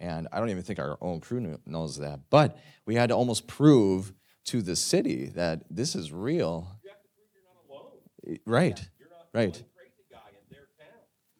and 0.00 0.28
I 0.32 0.38
don't 0.38 0.50
even 0.50 0.62
think 0.62 0.78
our 0.78 0.98
own 1.00 1.20
crew 1.20 1.58
knows 1.66 1.98
that. 1.98 2.20
But 2.30 2.58
we 2.84 2.94
had 2.94 3.08
to 3.08 3.14
almost 3.14 3.46
prove 3.46 4.12
to 4.46 4.62
the 4.62 4.76
city 4.76 5.26
that 5.34 5.62
this 5.70 5.94
is 5.94 6.12
real. 6.12 6.68
Right. 8.44 8.88
Right. 9.32 9.62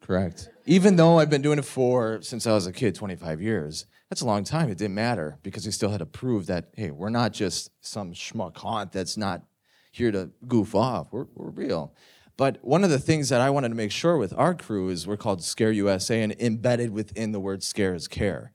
Correct. 0.01 0.49
Even 0.65 0.95
though 0.95 1.19
I've 1.19 1.29
been 1.29 1.41
doing 1.41 1.59
it 1.59 1.65
for 1.65 2.21
since 2.21 2.47
I 2.47 2.53
was 2.53 2.65
a 2.65 2.71
kid, 2.71 2.95
25 2.95 3.41
years, 3.41 3.85
that's 4.09 4.21
a 4.21 4.25
long 4.25 4.43
time. 4.43 4.69
It 4.69 4.77
didn't 4.77 4.95
matter 4.95 5.37
because 5.43 5.65
we 5.65 5.71
still 5.71 5.89
had 5.89 5.99
to 5.99 6.05
prove 6.05 6.47
that, 6.47 6.69
hey, 6.75 6.91
we're 6.91 7.09
not 7.09 7.31
just 7.31 7.71
some 7.81 8.13
schmuck 8.13 8.57
haunt 8.57 8.91
that's 8.91 9.17
not 9.17 9.43
here 9.91 10.11
to 10.11 10.31
goof 10.47 10.75
off. 10.75 11.07
We're, 11.11 11.27
we're 11.35 11.51
real. 11.51 11.93
But 12.37 12.57
one 12.63 12.83
of 12.83 12.89
the 12.89 12.99
things 12.99 13.29
that 13.29 13.41
I 13.41 13.49
wanted 13.49 13.69
to 13.69 13.75
make 13.75 13.91
sure 13.91 14.17
with 14.17 14.33
our 14.37 14.55
crew 14.55 14.89
is 14.89 15.05
we're 15.05 15.17
called 15.17 15.43
Scare 15.43 15.73
USA, 15.73 16.21
and 16.21 16.33
embedded 16.39 16.91
within 16.91 17.33
the 17.33 17.39
word 17.39 17.63
scare 17.63 17.93
is 17.93 18.07
care. 18.07 18.53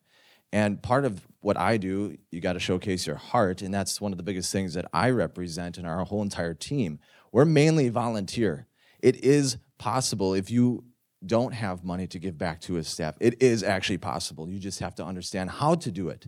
And 0.52 0.82
part 0.82 1.04
of 1.04 1.26
what 1.40 1.58
I 1.58 1.76
do, 1.76 2.16
you 2.30 2.40
got 2.40 2.54
to 2.54 2.60
showcase 2.60 3.06
your 3.06 3.16
heart, 3.16 3.60
and 3.60 3.74
that's 3.74 4.00
one 4.00 4.12
of 4.12 4.16
the 4.16 4.22
biggest 4.22 4.50
things 4.50 4.72
that 4.74 4.86
I 4.92 5.10
represent 5.10 5.76
in 5.76 5.84
our 5.84 6.02
whole 6.04 6.22
entire 6.22 6.54
team. 6.54 6.98
We're 7.30 7.44
mainly 7.44 7.90
volunteer. 7.90 8.68
It 9.00 9.16
is 9.16 9.58
possible 9.76 10.32
if 10.32 10.50
you 10.50 10.84
don't 11.26 11.52
have 11.52 11.84
money 11.84 12.06
to 12.08 12.18
give 12.18 12.36
back 12.38 12.60
to 12.62 12.74
his 12.74 12.88
staff. 12.88 13.16
It 13.20 13.42
is 13.42 13.62
actually 13.62 13.98
possible. 13.98 14.48
You 14.48 14.58
just 14.58 14.80
have 14.80 14.94
to 14.96 15.04
understand 15.04 15.50
how 15.50 15.74
to 15.76 15.90
do 15.90 16.08
it. 16.08 16.26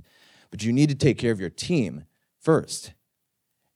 but 0.51 0.63
you 0.63 0.73
need 0.73 0.89
to 0.89 0.95
take 0.95 1.19
care 1.19 1.33
of 1.33 1.41
your 1.41 1.51
team 1.51 2.05
first. 2.41 2.93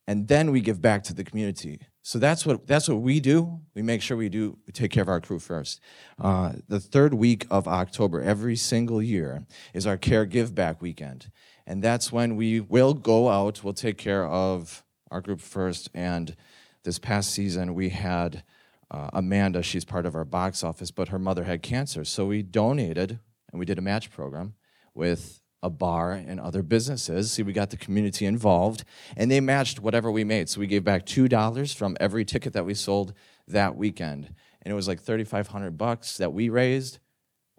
And 0.07 0.29
then 0.29 0.51
we 0.51 0.61
give 0.61 0.81
back 0.81 1.03
to 1.05 1.15
the 1.15 1.25
community. 1.25 1.81
So 2.03 2.19
that's 2.19 2.47
what 2.47 2.67
that's 2.67 2.89
what 2.89 3.03
we 3.03 3.21
do. 3.21 3.61
We 3.75 3.83
make 3.83 4.01
sure 4.03 4.17
we 4.17 4.29
do 4.29 4.59
we 4.67 4.73
take 4.73 4.91
care 4.91 5.03
of 5.03 5.09
our 5.09 5.21
crew 5.21 5.39
first. 5.39 5.81
Uh, 6.19 6.53
the 6.69 6.81
third 6.81 7.15
week 7.15 7.47
of 7.51 7.69
October 7.69 8.23
every 8.23 8.57
single 8.57 9.03
year 9.03 9.45
is 9.75 9.87
our 9.87 9.97
care 9.99 10.25
give 10.25 10.55
back 10.55 10.81
weekend, 10.81 11.31
and 11.67 11.83
that's 11.83 12.11
when 12.11 12.37
we 12.37 12.61
will 12.61 12.95
go 12.95 13.29
out. 13.29 13.63
We'll 13.63 13.75
take 13.75 13.99
care 13.99 14.27
of 14.27 14.83
our 15.11 15.21
group 15.21 15.41
first. 15.41 15.91
And 15.93 16.35
this 16.83 16.99
past 16.99 17.31
season 17.31 17.75
we 17.75 17.91
had 17.91 18.43
uh, 18.91 19.11
Amanda. 19.13 19.63
She's 19.63 19.85
part 19.85 20.07
of 20.07 20.15
our 20.15 20.25
box 20.25 20.65
office, 20.65 20.91
but 20.91 21.09
her 21.09 21.19
mother 21.19 21.45
had 21.45 21.63
cancer, 21.63 22.05
so 22.05 22.27
we 22.27 22.43
donated 22.43 23.21
and 23.51 23.59
we 23.59 23.67
did 23.67 23.79
a 23.79 23.83
match 23.83 24.11
program 24.11 24.55
with 24.95 25.41
a 25.63 25.71
bar 25.71 26.13
and 26.13 26.41
other 26.41 26.63
businesses. 26.63 27.33
See, 27.33 27.43
we 27.43 27.53
got 27.53 27.71
the 27.71 27.77
community 27.77 28.25
involved, 28.25 28.85
and 29.17 29.31
they 29.31 29.41
matched 29.41 29.79
whatever 29.81 30.11
we 30.11 30.25
made. 30.25 30.49
So 30.49 30.61
we 30.61 30.67
gave 30.67 30.85
back 30.85 31.05
two 31.05 31.29
dollars 31.29 31.73
from 31.73 31.97
every 32.01 32.25
ticket 32.25 32.53
that 32.55 32.65
we 32.65 32.75
sold 32.75 33.13
that 33.47 33.77
weekend, 33.77 34.33
and 34.63 34.73
it 34.73 34.75
was 34.75 34.89
like 34.89 35.01
thirty-five 35.01 35.49
hundred 35.49 35.77
bucks 35.77 36.17
that 36.17 36.33
we 36.33 36.49
raised, 36.49 36.99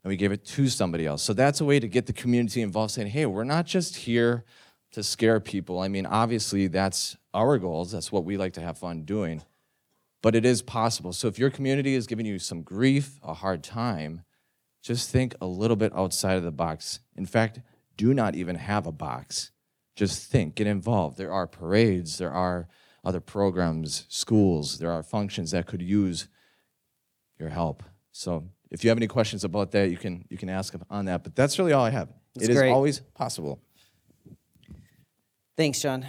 and 0.04 0.10
we 0.10 0.18
gave 0.18 0.32
it 0.32 0.46
to 0.46 0.68
somebody 0.68 1.06
else. 1.06 1.22
So 1.22 1.34
that's 1.34 1.62
a 1.62 1.66
way 1.66 1.80
to 1.80 1.88
get 1.88 2.08
the 2.08 2.14
community 2.14 2.62
involved, 2.62 2.94
saying, 2.94 3.10
"Hey, 3.10 3.26
we're 3.26 3.44
not 3.44 3.66
just 3.66 3.96
here 3.98 4.46
to 4.94 5.04
scare 5.04 5.40
people." 5.40 5.80
I 5.80 5.88
mean, 5.88 6.06
obviously 6.06 6.68
that's 6.68 7.18
our 7.34 7.60
goals. 7.60 7.92
That's 7.92 8.12
what 8.12 8.26
we 8.26 8.36
like 8.36 8.54
to 8.54 8.62
have 8.62 8.80
fun 8.80 9.04
doing, 9.04 9.44
but 10.22 10.36
it 10.36 10.46
is 10.46 10.62
possible. 10.62 11.14
So 11.14 11.28
if 11.28 11.40
your 11.40 11.50
community 11.50 11.96
is 11.96 12.08
giving 12.08 12.26
you 12.26 12.40
some 12.40 12.62
grief, 12.62 13.20
a 13.24 13.34
hard 13.34 13.64
time, 13.64 14.24
just 14.82 15.10
think 15.10 15.36
a 15.42 15.46
little 15.46 15.78
bit 15.78 15.94
outside 15.96 16.38
of 16.38 16.44
the 16.44 16.52
box. 16.52 17.00
In 17.16 17.26
fact 17.26 17.60
do 17.98 18.16
not 18.16 18.36
even 18.36 18.56
have 18.56 18.88
a 18.88 18.92
box. 18.92 19.52
Just 19.96 20.32
think, 20.32 20.56
get 20.56 20.66
involved. 20.66 21.18
There 21.18 21.32
are 21.32 21.46
parades, 21.46 22.18
there 22.18 22.32
are 22.32 22.68
other 23.04 23.20
programs, 23.20 24.06
schools, 24.10 24.80
there 24.80 24.92
are 24.92 25.04
functions 25.04 25.52
that 25.52 25.68
could 25.68 25.84
use 25.84 26.28
your 27.38 27.50
help. 27.50 27.84
So 28.12 28.50
if 28.72 28.84
you 28.84 28.90
have 28.90 28.98
any 28.98 29.06
questions 29.08 29.44
about 29.44 29.72
that, 29.72 29.92
you 29.92 29.98
can 29.98 30.26
you 30.30 30.38
can 30.38 30.50
ask 30.50 30.74
on 30.90 31.06
that. 31.06 31.24
But 31.24 31.36
that's 31.36 31.60
really 31.60 31.74
all 31.74 31.86
I 31.86 31.92
have. 31.92 32.10
That's 32.34 32.48
It 32.48 32.52
is 32.52 32.58
great. 32.58 32.72
always 32.72 33.02
possible. 33.14 33.62
Thanks, 35.58 35.80
John. 35.80 36.06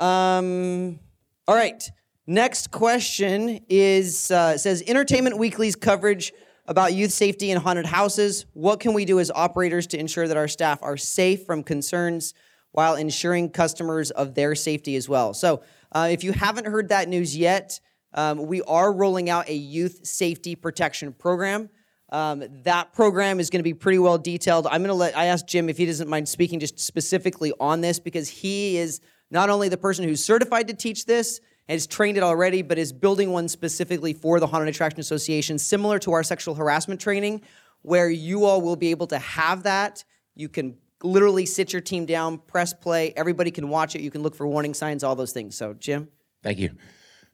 Um, 0.00 0.98
all 1.46 1.54
right. 1.54 1.82
Next 2.28 2.72
question 2.72 3.60
is 3.68 4.32
uh, 4.32 4.58
says 4.58 4.82
Entertainment 4.84 5.38
Weekly's 5.38 5.76
coverage 5.76 6.32
about 6.66 6.92
youth 6.92 7.12
safety 7.12 7.52
in 7.52 7.58
haunted 7.58 7.86
houses. 7.86 8.46
What 8.52 8.80
can 8.80 8.94
we 8.94 9.04
do 9.04 9.20
as 9.20 9.30
operators 9.30 9.86
to 9.88 9.98
ensure 9.98 10.26
that 10.26 10.36
our 10.36 10.48
staff 10.48 10.80
are 10.82 10.96
safe 10.96 11.46
from 11.46 11.62
concerns 11.62 12.34
while 12.72 12.96
ensuring 12.96 13.50
customers 13.50 14.10
of 14.10 14.34
their 14.34 14.56
safety 14.56 14.96
as 14.96 15.08
well? 15.08 15.34
So, 15.34 15.62
uh, 15.92 16.08
if 16.10 16.24
you 16.24 16.32
haven't 16.32 16.66
heard 16.66 16.88
that 16.88 17.08
news 17.08 17.36
yet, 17.36 17.78
um, 18.12 18.48
we 18.48 18.60
are 18.62 18.92
rolling 18.92 19.30
out 19.30 19.48
a 19.48 19.54
youth 19.54 20.04
safety 20.04 20.56
protection 20.56 21.12
program. 21.12 21.70
Um, 22.10 22.42
that 22.64 22.92
program 22.92 23.38
is 23.38 23.50
going 23.50 23.60
to 23.60 23.64
be 23.64 23.74
pretty 23.74 24.00
well 24.00 24.18
detailed. 24.18 24.66
I'm 24.66 24.80
going 24.80 24.88
to 24.88 24.94
let 24.94 25.16
I 25.16 25.26
asked 25.26 25.46
Jim 25.46 25.68
if 25.68 25.76
he 25.76 25.86
doesn't 25.86 26.08
mind 26.08 26.28
speaking 26.28 26.58
just 26.58 26.80
specifically 26.80 27.52
on 27.60 27.82
this 27.82 28.00
because 28.00 28.28
he 28.28 28.78
is 28.78 29.00
not 29.30 29.48
only 29.48 29.68
the 29.68 29.76
person 29.76 30.08
who's 30.08 30.24
certified 30.24 30.66
to 30.66 30.74
teach 30.74 31.06
this 31.06 31.40
has 31.68 31.86
trained 31.86 32.16
it 32.16 32.22
already, 32.22 32.62
but 32.62 32.78
is 32.78 32.92
building 32.92 33.32
one 33.32 33.48
specifically 33.48 34.12
for 34.12 34.38
the 34.40 34.46
Haunted 34.46 34.68
Attraction 34.68 35.00
Association, 35.00 35.58
similar 35.58 35.98
to 36.00 36.12
our 36.12 36.22
sexual 36.22 36.54
harassment 36.54 37.00
training, 37.00 37.42
where 37.82 38.08
you 38.08 38.44
all 38.44 38.60
will 38.60 38.76
be 38.76 38.90
able 38.90 39.06
to 39.08 39.18
have 39.18 39.64
that. 39.64 40.04
You 40.34 40.48
can 40.48 40.76
literally 41.02 41.46
sit 41.46 41.72
your 41.72 41.82
team 41.82 42.06
down, 42.06 42.38
press 42.38 42.72
play, 42.72 43.12
everybody 43.16 43.50
can 43.50 43.68
watch 43.68 43.94
it. 43.94 44.00
You 44.00 44.10
can 44.10 44.22
look 44.22 44.34
for 44.34 44.46
warning 44.46 44.74
signs, 44.74 45.04
all 45.04 45.16
those 45.16 45.32
things. 45.32 45.56
So, 45.56 45.74
Jim? 45.74 46.08
Thank 46.42 46.58
you. 46.58 46.70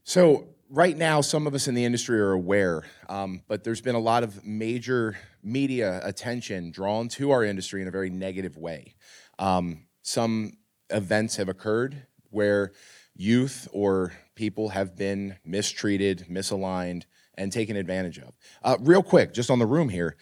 So, 0.04 0.48
right 0.68 0.96
now, 0.96 1.20
some 1.20 1.46
of 1.46 1.54
us 1.54 1.68
in 1.68 1.74
the 1.74 1.84
industry 1.84 2.18
are 2.18 2.32
aware, 2.32 2.84
um, 3.08 3.42
but 3.46 3.62
there's 3.62 3.80
been 3.80 3.94
a 3.94 4.00
lot 4.00 4.22
of 4.22 4.44
major 4.44 5.16
media 5.42 6.00
attention 6.02 6.70
drawn 6.70 7.08
to 7.08 7.30
our 7.30 7.44
industry 7.44 7.82
in 7.82 7.88
a 7.88 7.90
very 7.90 8.10
negative 8.10 8.56
way. 8.56 8.94
Um, 9.38 9.86
some 10.02 10.54
events 10.90 11.36
have 11.36 11.48
occurred 11.48 12.06
where 12.30 12.72
youth 13.14 13.68
or 13.72 14.12
people 14.34 14.70
have 14.70 14.96
been 14.96 15.36
mistreated, 15.44 16.26
misaligned, 16.30 17.04
and 17.34 17.52
taken 17.52 17.76
advantage 17.76 18.18
of. 18.18 18.36
Uh, 18.62 18.76
real 18.80 19.02
quick, 19.02 19.32
just 19.32 19.50
on 19.50 19.58
the 19.58 19.66
room 19.66 19.88
here, 19.88 20.16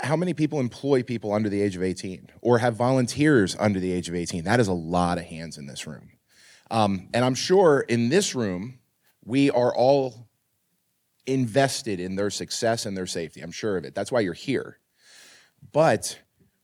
how 0.00 0.16
many 0.16 0.34
people 0.34 0.60
employ 0.60 1.02
people 1.02 1.32
under 1.32 1.48
the 1.48 1.60
age 1.60 1.76
of 1.76 1.82
18 1.82 2.28
or 2.40 2.58
have 2.58 2.74
volunteers 2.74 3.56
under 3.58 3.78
the 3.78 3.92
age 3.92 4.08
of 4.08 4.14
18? 4.14 4.44
That 4.44 4.60
is 4.60 4.68
a 4.68 4.72
lot 4.72 5.18
of 5.18 5.24
hands 5.24 5.56
in 5.56 5.66
this 5.66 5.86
room. 5.86 6.10
Um, 6.70 7.08
and 7.14 7.24
I'm 7.24 7.34
sure 7.34 7.80
in 7.80 8.08
this 8.08 8.34
room, 8.34 8.80
we 9.24 9.50
are 9.50 9.74
all 9.74 10.28
invested 11.26 12.00
in 12.00 12.16
their 12.16 12.30
success 12.30 12.86
and 12.86 12.96
their 12.96 13.06
safety. 13.06 13.40
I'm 13.40 13.52
sure 13.52 13.76
of 13.76 13.84
it. 13.84 13.94
That's 13.94 14.12
why 14.12 14.20
you're 14.20 14.34
here. 14.34 14.78
But 15.72 16.18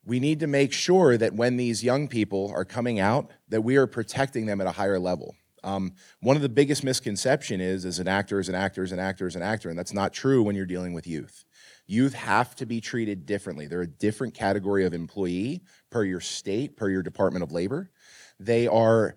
we 0.05 0.19
need 0.19 0.39
to 0.41 0.47
make 0.47 0.73
sure 0.73 1.17
that 1.17 1.33
when 1.33 1.57
these 1.57 1.83
young 1.83 2.07
people 2.07 2.51
are 2.55 2.65
coming 2.65 2.99
out, 2.99 3.31
that 3.49 3.61
we 3.61 3.77
are 3.77 3.87
protecting 3.87 4.45
them 4.45 4.61
at 4.61 4.67
a 4.67 4.71
higher 4.71 4.99
level. 4.99 5.35
Um, 5.63 5.93
one 6.21 6.35
of 6.35 6.41
the 6.41 6.49
biggest 6.49 6.83
misconception 6.83 7.61
is, 7.61 7.85
as 7.85 7.99
an 7.99 8.07
actor, 8.07 8.39
as 8.39 8.49
an 8.49 8.55
actor, 8.55 8.83
as 8.83 8.91
an 8.91 8.99
actor, 8.99 9.27
as 9.27 9.35
an 9.35 9.43
actor, 9.43 9.69
and 9.69 9.77
that's 9.77 9.93
not 9.93 10.13
true 10.13 10.41
when 10.41 10.55
you're 10.55 10.65
dealing 10.65 10.93
with 10.93 11.05
youth. 11.05 11.45
Youth 11.87 12.13
have 12.13 12.55
to 12.55 12.65
be 12.65 12.81
treated 12.81 13.25
differently. 13.25 13.67
They're 13.67 13.81
a 13.81 13.87
different 13.87 14.33
category 14.33 14.85
of 14.85 14.93
employee 14.93 15.61
per 15.89 16.03
your 16.03 16.21
state, 16.21 16.77
per 16.77 16.89
your 16.89 17.03
Department 17.03 17.43
of 17.43 17.51
Labor. 17.51 17.91
They 18.39 18.67
are 18.67 19.15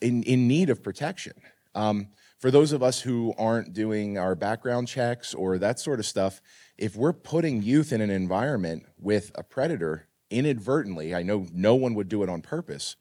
in, 0.00 0.22
in 0.24 0.46
need 0.46 0.70
of 0.70 0.82
protection. 0.82 1.32
Um, 1.74 2.08
for 2.38 2.50
those 2.50 2.72
of 2.72 2.82
us 2.82 3.00
who 3.00 3.34
aren't 3.38 3.72
doing 3.72 4.18
our 4.18 4.34
background 4.34 4.88
checks 4.88 5.32
or 5.32 5.58
that 5.58 5.78
sort 5.78 6.00
of 6.00 6.06
stuff, 6.06 6.42
if 6.76 6.96
we're 6.96 7.12
putting 7.12 7.62
youth 7.62 7.92
in 7.92 8.00
an 8.00 8.10
environment 8.10 8.84
with 8.98 9.30
a 9.36 9.42
predator 9.42 10.08
inadvertently, 10.30 11.14
I 11.14 11.22
know 11.22 11.46
no 11.52 11.74
one 11.74 11.94
would 11.94 12.08
do 12.08 12.22
it 12.22 12.28
on 12.28 12.42
purpose, 12.42 12.96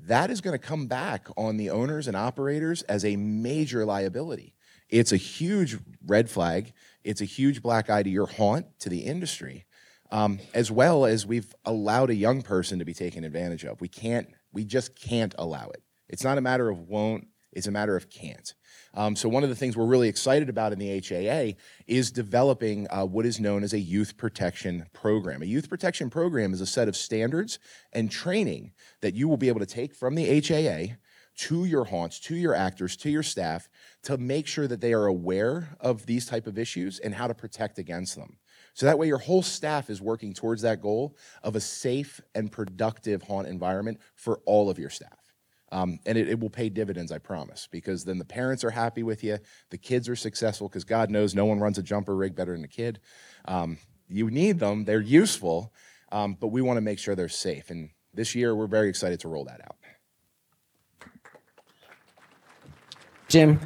that 0.00 0.30
is 0.30 0.40
going 0.40 0.58
to 0.58 0.64
come 0.64 0.86
back 0.86 1.28
on 1.36 1.56
the 1.56 1.70
owners 1.70 2.06
and 2.06 2.16
operators 2.16 2.82
as 2.82 3.04
a 3.04 3.16
major 3.16 3.84
liability. 3.84 4.54
It's 4.88 5.12
a 5.12 5.16
huge 5.16 5.78
red 6.06 6.30
flag. 6.30 6.72
It's 7.04 7.20
a 7.20 7.26
huge 7.26 7.62
black 7.62 7.90
eye 7.90 8.02
to 8.02 8.10
your 8.10 8.26
haunt, 8.26 8.66
to 8.80 8.88
the 8.88 9.00
industry, 9.00 9.66
um, 10.10 10.38
as 10.54 10.70
well 10.70 11.04
as 11.04 11.26
we've 11.26 11.54
allowed 11.64 12.10
a 12.10 12.14
young 12.14 12.42
person 12.42 12.78
to 12.78 12.84
be 12.84 12.94
taken 12.94 13.24
advantage 13.24 13.64
of. 13.64 13.80
We 13.80 13.88
can't, 13.88 14.28
we 14.52 14.64
just 14.64 14.96
can't 14.98 15.34
allow 15.38 15.68
it. 15.68 15.82
It's 16.08 16.24
not 16.24 16.38
a 16.38 16.42
matter 16.42 16.70
of 16.70 16.88
won't, 16.88 17.28
it's 17.52 17.66
a 17.66 17.72
matter 17.72 17.96
of 17.96 18.08
can't. 18.08 18.54
Um, 18.98 19.14
so, 19.14 19.28
one 19.28 19.44
of 19.44 19.48
the 19.48 19.54
things 19.54 19.76
we're 19.76 19.86
really 19.86 20.08
excited 20.08 20.48
about 20.48 20.72
in 20.72 20.80
the 20.80 21.00
HAA 21.00 21.56
is 21.86 22.10
developing 22.10 22.88
uh, 22.90 23.04
what 23.04 23.26
is 23.26 23.38
known 23.38 23.62
as 23.62 23.72
a 23.72 23.78
youth 23.78 24.16
protection 24.16 24.86
program. 24.92 25.40
A 25.40 25.44
youth 25.46 25.68
protection 25.68 26.10
program 26.10 26.52
is 26.52 26.60
a 26.60 26.66
set 26.66 26.88
of 26.88 26.96
standards 26.96 27.60
and 27.92 28.10
training 28.10 28.72
that 29.00 29.14
you 29.14 29.28
will 29.28 29.36
be 29.36 29.46
able 29.46 29.60
to 29.60 29.66
take 29.66 29.94
from 29.94 30.16
the 30.16 30.40
HAA 30.40 30.96
to 31.36 31.64
your 31.64 31.84
haunts, 31.84 32.18
to 32.18 32.34
your 32.34 32.56
actors, 32.56 32.96
to 32.96 33.08
your 33.08 33.22
staff 33.22 33.68
to 34.02 34.18
make 34.18 34.48
sure 34.48 34.66
that 34.66 34.80
they 34.80 34.92
are 34.92 35.06
aware 35.06 35.76
of 35.78 36.04
these 36.06 36.26
type 36.26 36.48
of 36.48 36.58
issues 36.58 36.98
and 36.98 37.14
how 37.14 37.28
to 37.28 37.34
protect 37.34 37.78
against 37.78 38.16
them. 38.16 38.36
So 38.74 38.86
that 38.86 38.98
way 38.98 39.06
your 39.06 39.18
whole 39.18 39.44
staff 39.44 39.90
is 39.90 40.02
working 40.02 40.34
towards 40.34 40.62
that 40.62 40.82
goal 40.82 41.16
of 41.44 41.54
a 41.54 41.60
safe 41.60 42.20
and 42.34 42.50
productive 42.50 43.22
haunt 43.22 43.46
environment 43.46 44.00
for 44.16 44.40
all 44.44 44.68
of 44.68 44.80
your 44.80 44.90
staff. 44.90 45.27
Um, 45.70 45.98
and 46.06 46.16
it, 46.16 46.28
it 46.28 46.40
will 46.40 46.50
pay 46.50 46.70
dividends, 46.70 47.12
I 47.12 47.18
promise, 47.18 47.68
because 47.70 48.04
then 48.04 48.18
the 48.18 48.24
parents 48.24 48.64
are 48.64 48.70
happy 48.70 49.02
with 49.02 49.22
you, 49.22 49.38
the 49.68 49.76
kids 49.76 50.08
are 50.08 50.16
successful, 50.16 50.68
because 50.68 50.84
God 50.84 51.10
knows 51.10 51.34
no 51.34 51.44
one 51.44 51.60
runs 51.60 51.76
a 51.76 51.82
jumper 51.82 52.16
rig 52.16 52.34
better 52.34 52.52
than 52.52 52.64
a 52.64 52.68
kid. 52.68 53.00
Um, 53.44 53.78
you 54.08 54.30
need 54.30 54.58
them, 54.58 54.84
they're 54.86 55.00
useful, 55.00 55.72
um, 56.10 56.36
but 56.40 56.48
we 56.48 56.62
want 56.62 56.78
to 56.78 56.80
make 56.80 56.98
sure 56.98 57.14
they're 57.14 57.28
safe. 57.28 57.68
And 57.68 57.90
this 58.14 58.34
year, 58.34 58.54
we're 58.54 58.66
very 58.66 58.88
excited 58.88 59.20
to 59.20 59.28
roll 59.28 59.44
that 59.44 59.60
out. 59.62 59.76
Jim. 63.28 63.60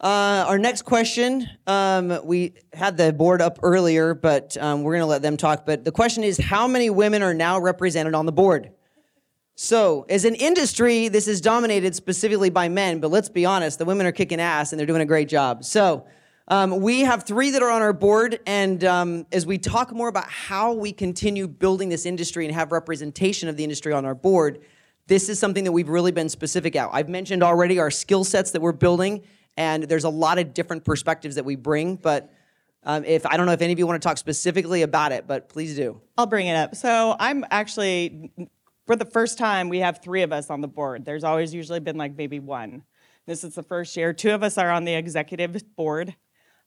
Uh, 0.00 0.46
our 0.48 0.56
next 0.56 0.82
question, 0.82 1.46
um, 1.66 2.20
we 2.24 2.54
had 2.72 2.96
the 2.96 3.12
board 3.12 3.42
up 3.42 3.58
earlier, 3.62 4.14
but 4.14 4.56
um, 4.56 4.82
we're 4.82 4.92
going 4.92 5.02
to 5.02 5.06
let 5.06 5.20
them 5.20 5.36
talk. 5.36 5.66
But 5.66 5.84
the 5.84 5.92
question 5.92 6.24
is 6.24 6.38
how 6.38 6.66
many 6.66 6.88
women 6.88 7.22
are 7.22 7.34
now 7.34 7.60
represented 7.60 8.14
on 8.14 8.24
the 8.24 8.32
board? 8.32 8.70
So, 9.56 10.06
as 10.08 10.24
an 10.24 10.36
industry, 10.36 11.08
this 11.08 11.28
is 11.28 11.42
dominated 11.42 11.94
specifically 11.94 12.48
by 12.48 12.70
men, 12.70 13.00
but 13.00 13.10
let's 13.10 13.28
be 13.28 13.44
honest, 13.44 13.78
the 13.78 13.84
women 13.84 14.06
are 14.06 14.12
kicking 14.12 14.40
ass 14.40 14.72
and 14.72 14.80
they're 14.80 14.86
doing 14.86 15.02
a 15.02 15.06
great 15.06 15.28
job. 15.28 15.64
So, 15.64 16.06
um, 16.48 16.80
we 16.80 17.00
have 17.00 17.24
three 17.24 17.50
that 17.50 17.62
are 17.62 17.70
on 17.70 17.82
our 17.82 17.92
board, 17.92 18.40
and 18.46 18.82
um, 18.84 19.26
as 19.32 19.44
we 19.44 19.58
talk 19.58 19.92
more 19.92 20.08
about 20.08 20.30
how 20.30 20.72
we 20.72 20.92
continue 20.92 21.46
building 21.46 21.90
this 21.90 22.06
industry 22.06 22.46
and 22.46 22.54
have 22.54 22.72
representation 22.72 23.50
of 23.50 23.58
the 23.58 23.64
industry 23.64 23.92
on 23.92 24.06
our 24.06 24.14
board, 24.14 24.60
this 25.08 25.28
is 25.28 25.38
something 25.38 25.64
that 25.64 25.72
we've 25.72 25.90
really 25.90 26.10
been 26.10 26.30
specific 26.30 26.74
at. 26.74 26.88
I've 26.90 27.10
mentioned 27.10 27.42
already 27.42 27.78
our 27.78 27.90
skill 27.90 28.24
sets 28.24 28.52
that 28.52 28.62
we're 28.62 28.72
building, 28.72 29.22
and 29.56 29.84
there's 29.84 30.04
a 30.04 30.10
lot 30.10 30.38
of 30.38 30.54
different 30.54 30.84
perspectives 30.84 31.34
that 31.36 31.44
we 31.44 31.56
bring, 31.56 31.96
but 31.96 32.30
Um, 32.82 33.04
if 33.04 33.26
I 33.26 33.36
don't 33.36 33.44
know 33.44 33.52
if 33.52 33.60
any 33.60 33.74
of 33.74 33.78
you 33.78 33.86
want 33.86 34.00
to 34.00 34.08
talk 34.08 34.16
specifically 34.16 34.80
about 34.80 35.12
it, 35.12 35.26
but 35.26 35.50
please 35.50 35.76
do. 35.76 36.00
I'll 36.16 36.24
bring 36.24 36.46
it 36.46 36.54
up. 36.54 36.74
So 36.74 37.14
I'm 37.20 37.44
actually, 37.50 38.32
for 38.86 38.96
the 38.96 39.04
first 39.04 39.36
time, 39.36 39.68
we 39.68 39.80
have 39.80 40.00
three 40.02 40.22
of 40.22 40.32
us 40.32 40.48
on 40.48 40.62
the 40.62 40.68
board. 40.68 41.04
There's 41.04 41.22
always 41.22 41.52
usually 41.52 41.80
been 41.80 41.98
like 41.98 42.16
maybe 42.16 42.40
one. 42.40 42.84
This 43.26 43.44
is 43.44 43.54
the 43.54 43.62
first 43.62 43.94
year. 43.98 44.14
Two 44.14 44.30
of 44.30 44.42
us 44.42 44.56
are 44.56 44.70
on 44.70 44.86
the 44.86 44.94
executive 44.94 45.62
board. 45.76 46.16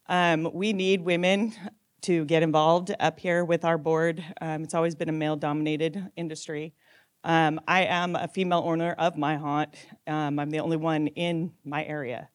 Um, 0.07 0.51
we 0.53 0.71
need 0.71 1.01
women 1.01 1.53
to 2.01 2.25
get 2.25 2.43
involved 2.43 2.93
up 2.99 3.19
here 3.19 3.43
with 3.43 3.65
our 3.65 3.79
board. 3.79 4.23
Um, 4.39 4.61
it's 4.61 4.75
always 4.75 4.93
been 4.93 5.09
a 5.09 5.13
male 5.13 5.35
dominated 5.35 6.11
industry. 6.15 6.75
Um, 7.23 7.59
I 7.67 7.85
am 7.85 8.15
a 8.15 8.27
female 8.27 8.61
owner 8.63 8.91
of 8.99 9.17
my 9.17 9.37
haunt. 9.37 9.73
Um, 10.05 10.37
I'm 10.37 10.51
the 10.51 10.59
only 10.59 10.77
one 10.77 11.07
in 11.07 11.53
my 11.65 11.83
area 11.85 12.29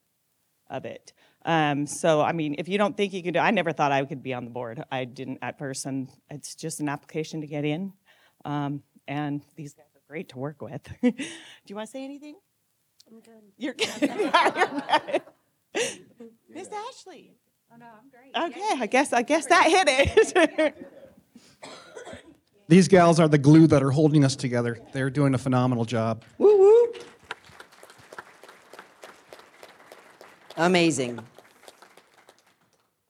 of 0.70 0.84
it. 0.84 1.12
Um, 1.44 1.86
so, 1.86 2.20
I 2.20 2.32
mean, 2.32 2.56
if 2.58 2.68
you 2.68 2.78
don't 2.78 2.96
think 2.96 3.12
you 3.12 3.22
can 3.22 3.32
do, 3.32 3.38
I 3.38 3.50
never 3.50 3.72
thought 3.72 3.92
I 3.92 4.04
could 4.04 4.22
be 4.22 4.34
on 4.34 4.44
the 4.44 4.50
board. 4.50 4.82
I 4.90 5.04
didn't 5.04 5.38
at 5.42 5.58
first, 5.58 5.86
and 5.86 6.08
it's 6.28 6.54
just 6.54 6.80
an 6.80 6.88
application 6.88 7.40
to 7.40 7.46
get 7.46 7.64
in. 7.64 7.92
Um, 8.44 8.82
and 9.06 9.42
these 9.56 9.74
guys 9.74 9.86
are 9.94 10.02
great 10.08 10.28
to 10.30 10.38
work 10.38 10.60
with. 10.60 10.82
do 11.02 11.12
you 11.66 11.76
want 11.76 11.88
to 11.88 11.92
say 11.92 12.04
anything? 12.04 12.36
I'm 13.10 13.20
good. 13.20 13.42
You're 13.56 13.74
good. 13.74 13.88
Yeah, 14.02 14.16
you're 14.56 14.82
good. 15.74 16.02
Miss 16.50 16.68
Ashley. 16.68 17.34
Oh 17.72 17.76
no, 17.76 17.86
I'm 17.86 18.10
great. 18.10 18.52
Okay, 18.52 18.82
I 18.82 18.86
guess 18.86 19.12
I 19.12 19.22
guess 19.22 19.46
that 19.46 19.64
hit 19.64 19.88
it. 19.88 20.92
These 22.68 22.88
gals 22.88 23.18
are 23.18 23.28
the 23.28 23.38
glue 23.38 23.66
that 23.68 23.82
are 23.82 23.90
holding 23.90 24.24
us 24.24 24.36
together. 24.36 24.78
They're 24.92 25.10
doing 25.10 25.34
a 25.34 25.38
phenomenal 25.38 25.86
job. 25.86 26.24
Woo 26.36 26.58
woo. 26.58 26.92
Amazing. 30.58 31.20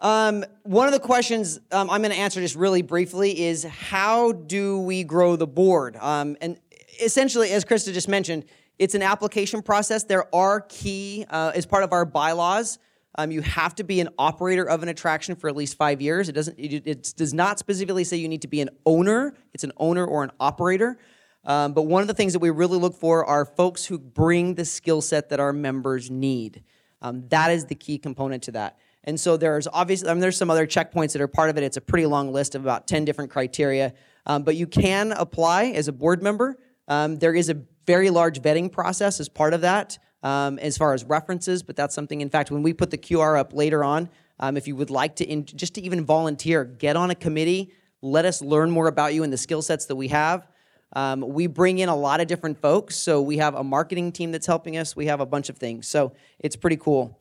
Um, 0.01 0.45
one 0.65 0.87
of 0.87 0.93
the 0.93 1.01
questions 1.01 1.59
um, 1.73 1.89
I'm 1.91 2.03
going 2.03 2.13
to 2.13 2.19
answer 2.19 2.41
just 2.41 2.55
really 2.55 2.83
briefly 2.83 3.41
is 3.47 3.65
how 3.65 4.33
do 4.33 4.79
we 4.79 5.03
grow 5.03 5.35
the 5.35 5.47
board? 5.47 5.97
Um, 5.97 6.37
and 6.43 6.61
essentially, 7.03 7.51
as 7.51 7.65
Krista 7.65 7.93
just 7.93 8.07
mentioned, 8.07 8.45
it's 8.79 8.95
an 8.95 9.03
application 9.03 9.63
process. 9.63 10.05
There 10.05 10.33
are 10.35 10.61
key, 10.61 11.25
uh, 11.31 11.53
as 11.55 11.65
part 11.65 11.83
of 11.83 11.93
our 11.93 12.05
bylaws, 12.05 12.79
um, 13.17 13.31
you 13.31 13.41
have 13.41 13.75
to 13.77 13.83
be 13.83 14.01
an 14.01 14.11
operator 14.19 14.65
of 14.65 14.83
an 14.83 14.89
attraction 14.91 15.35
for 15.35 15.49
at 15.49 15.57
least 15.57 15.77
five 15.77 16.03
years. 16.03 16.29
It 16.29 16.33
doesn't. 16.33 16.57
It, 16.59 16.87
it 16.87 17.15
does 17.17 17.35
not 17.35 17.59
specifically 17.59 18.05
say 18.05 18.19
you 18.19 18.29
need 18.29 18.43
to 18.43 18.49
be 18.49 18.61
an 18.61 18.69
owner. 18.87 19.35
It's 19.55 19.65
an 19.65 19.73
owner 19.79 20.05
or 20.05 20.23
an 20.23 20.31
operator. 20.39 20.99
Um, 21.45 21.73
but 21.73 21.83
one 21.83 22.03
of 22.03 22.09
the 22.09 22.15
things 22.15 22.35
that 22.35 22.41
we 22.41 22.51
really 22.51 22.79
look 22.79 22.95
for 22.95 23.25
are 23.25 23.45
folks 23.45 23.87
who 23.87 23.99
bring 23.99 24.55
the 24.55 24.67
skill 24.67 25.01
set 25.01 25.31
that 25.31 25.41
our 25.41 25.53
members 25.53 26.11
need. 26.11 26.63
Um, 27.03 27.29
that 27.29 27.51
is 27.51 27.67
the 27.67 27.75
key 27.75 27.99
component 27.99 28.43
to 28.45 28.53
that. 28.53 28.79
And 29.05 29.19
so 29.19 29.37
there's 29.37 29.67
obviously 29.67 30.09
I 30.09 30.15
mean, 30.15 30.21
there's 30.21 30.37
some 30.37 30.51
other 30.51 30.67
checkpoints 30.67 31.13
that 31.13 31.23
are 31.23 31.29
part 31.29 31.51
of 31.51 31.57
it. 31.57 31.63
It's 31.63 31.77
a 31.77 31.81
pretty 31.81 32.07
long 32.07 32.33
list 32.33 32.55
of 32.55 32.63
about 32.63 32.87
ten 32.87 33.05
different 33.05 33.31
criteria. 33.31 33.95
Um, 34.27 34.43
but 34.43 34.57
you 34.57 34.67
can 34.67 35.13
apply 35.13 35.67
as 35.67 35.89
a 35.89 35.93
board 35.93 36.23
member. 36.23 36.59
Um, 36.89 37.17
there 37.17 37.35
is 37.35 37.49
a 37.49 37.63
very 37.87 38.11
large 38.11 38.43
vetting 38.43 38.71
process 38.71 39.21
as 39.21 39.29
part 39.29 39.55
of 39.55 39.63
that 39.63 39.99
um, 40.23 40.59
as 40.59 40.77
far 40.77 40.95
as 40.95 41.05
references, 41.05 41.63
but 41.63 41.77
that's 41.77 41.95
something, 41.95 42.21
in 42.21 42.29
fact, 42.29 42.51
when 42.51 42.63
we 42.63 42.73
put 42.73 42.91
the 42.91 42.99
QR 42.99 43.39
up 43.39 43.55
later 43.55 43.85
on, 43.85 44.09
um, 44.41 44.57
if 44.57 44.67
you 44.67 44.77
would 44.77 44.91
like 44.91 45.17
to, 45.17 45.25
in, 45.25 45.45
just 45.45 45.75
to 45.75 45.81
even 45.83 46.05
volunteer, 46.05 46.65
get 46.65 46.97
on 46.97 47.11
a 47.11 47.15
committee, 47.15 47.73
let 48.03 48.25
us 48.25 48.43
learn 48.43 48.71
more 48.71 48.89
about 48.89 49.15
you 49.15 49.23
and 49.23 49.33
the 49.33 49.39
skill 49.39 49.63
sets 49.63 49.87
that 49.87 49.97
we 49.97 50.09
have. 50.09 50.47
Um, 50.95 51.21
we 51.21 51.47
bring 51.47 51.79
in 51.79 51.89
a 51.89 51.97
lot 51.97 52.21
of 52.21 52.27
different 52.27 52.61
folks. 52.61 52.97
So 52.97 53.21
we 53.21 53.37
have 53.39 53.55
a 53.55 53.65
marketing 53.65 54.13
team 54.13 54.33
that's 54.33 54.47
helping 54.47 54.77
us. 54.77 54.97
We 54.97 55.07
have 55.07 55.21
a 55.21 55.27
bunch 55.27 55.49
of 55.49 55.59
things. 55.59 55.87
So 55.87 56.13
it's 56.39 56.57
pretty 56.57 56.77
cool. 56.77 57.19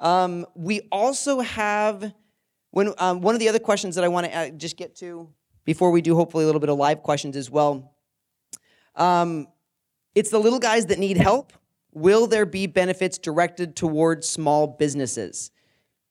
Um, 0.00 0.46
we 0.54 0.82
also 0.90 1.40
have 1.40 2.12
when 2.70 2.92
um, 2.98 3.20
one 3.20 3.34
of 3.34 3.38
the 3.38 3.48
other 3.48 3.60
questions 3.60 3.94
that 3.94 4.04
I 4.04 4.08
want 4.08 4.26
to 4.26 4.36
uh, 4.36 4.50
just 4.50 4.76
get 4.76 4.96
to 4.96 5.28
before 5.64 5.92
we 5.92 6.02
do 6.02 6.16
hopefully 6.16 6.42
a 6.42 6.46
little 6.46 6.60
bit 6.60 6.70
of 6.70 6.76
live 6.76 7.02
questions 7.02 7.36
as 7.36 7.48
well. 7.48 7.94
Um, 8.96 9.46
it's 10.14 10.30
the 10.30 10.38
little 10.38 10.58
guys 10.58 10.86
that 10.86 10.98
need 10.98 11.16
help. 11.16 11.52
Will 11.92 12.26
there 12.26 12.46
be 12.46 12.66
benefits 12.66 13.18
directed 13.18 13.76
towards 13.76 14.28
small 14.28 14.66
businesses? 14.66 15.52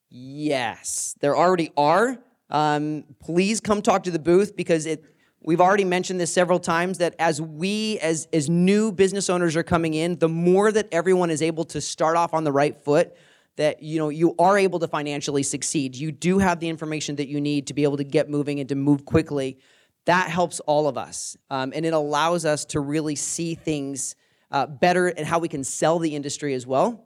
Yes, 0.08 1.14
there 1.20 1.36
already 1.36 1.70
are. 1.76 2.18
Um, 2.48 3.04
please 3.20 3.60
come 3.60 3.82
talk 3.82 4.04
to 4.04 4.10
the 4.10 4.18
booth 4.18 4.56
because 4.56 4.86
it. 4.86 5.04
We've 5.46 5.60
already 5.60 5.84
mentioned 5.84 6.18
this 6.18 6.32
several 6.32 6.58
times 6.58 6.98
that 6.98 7.14
as 7.18 7.38
we, 7.38 7.98
as 7.98 8.26
as 8.32 8.48
new 8.48 8.90
business 8.90 9.28
owners 9.28 9.56
are 9.56 9.62
coming 9.62 9.92
in, 9.92 10.18
the 10.18 10.28
more 10.28 10.72
that 10.72 10.88
everyone 10.90 11.28
is 11.28 11.42
able 11.42 11.64
to 11.66 11.82
start 11.82 12.16
off 12.16 12.32
on 12.32 12.44
the 12.44 12.52
right 12.52 12.74
foot, 12.74 13.14
that 13.56 13.82
you 13.82 13.98
know 13.98 14.08
you 14.08 14.34
are 14.38 14.56
able 14.56 14.78
to 14.78 14.88
financially 14.88 15.42
succeed. 15.42 15.96
You 15.96 16.12
do 16.12 16.38
have 16.38 16.60
the 16.60 16.68
information 16.70 17.16
that 17.16 17.28
you 17.28 17.42
need 17.42 17.66
to 17.66 17.74
be 17.74 17.82
able 17.82 17.98
to 17.98 18.04
get 18.04 18.30
moving 18.30 18.58
and 18.58 18.70
to 18.70 18.74
move 18.74 19.04
quickly. 19.04 19.58
That 20.06 20.30
helps 20.30 20.60
all 20.60 20.88
of 20.88 20.96
us, 20.96 21.36
um, 21.50 21.72
and 21.74 21.84
it 21.84 21.92
allows 21.92 22.46
us 22.46 22.64
to 22.66 22.80
really 22.80 23.14
see 23.14 23.54
things 23.54 24.16
uh, 24.50 24.66
better 24.66 25.08
and 25.08 25.26
how 25.26 25.40
we 25.40 25.48
can 25.48 25.62
sell 25.62 25.98
the 25.98 26.16
industry 26.16 26.54
as 26.54 26.66
well. 26.66 27.04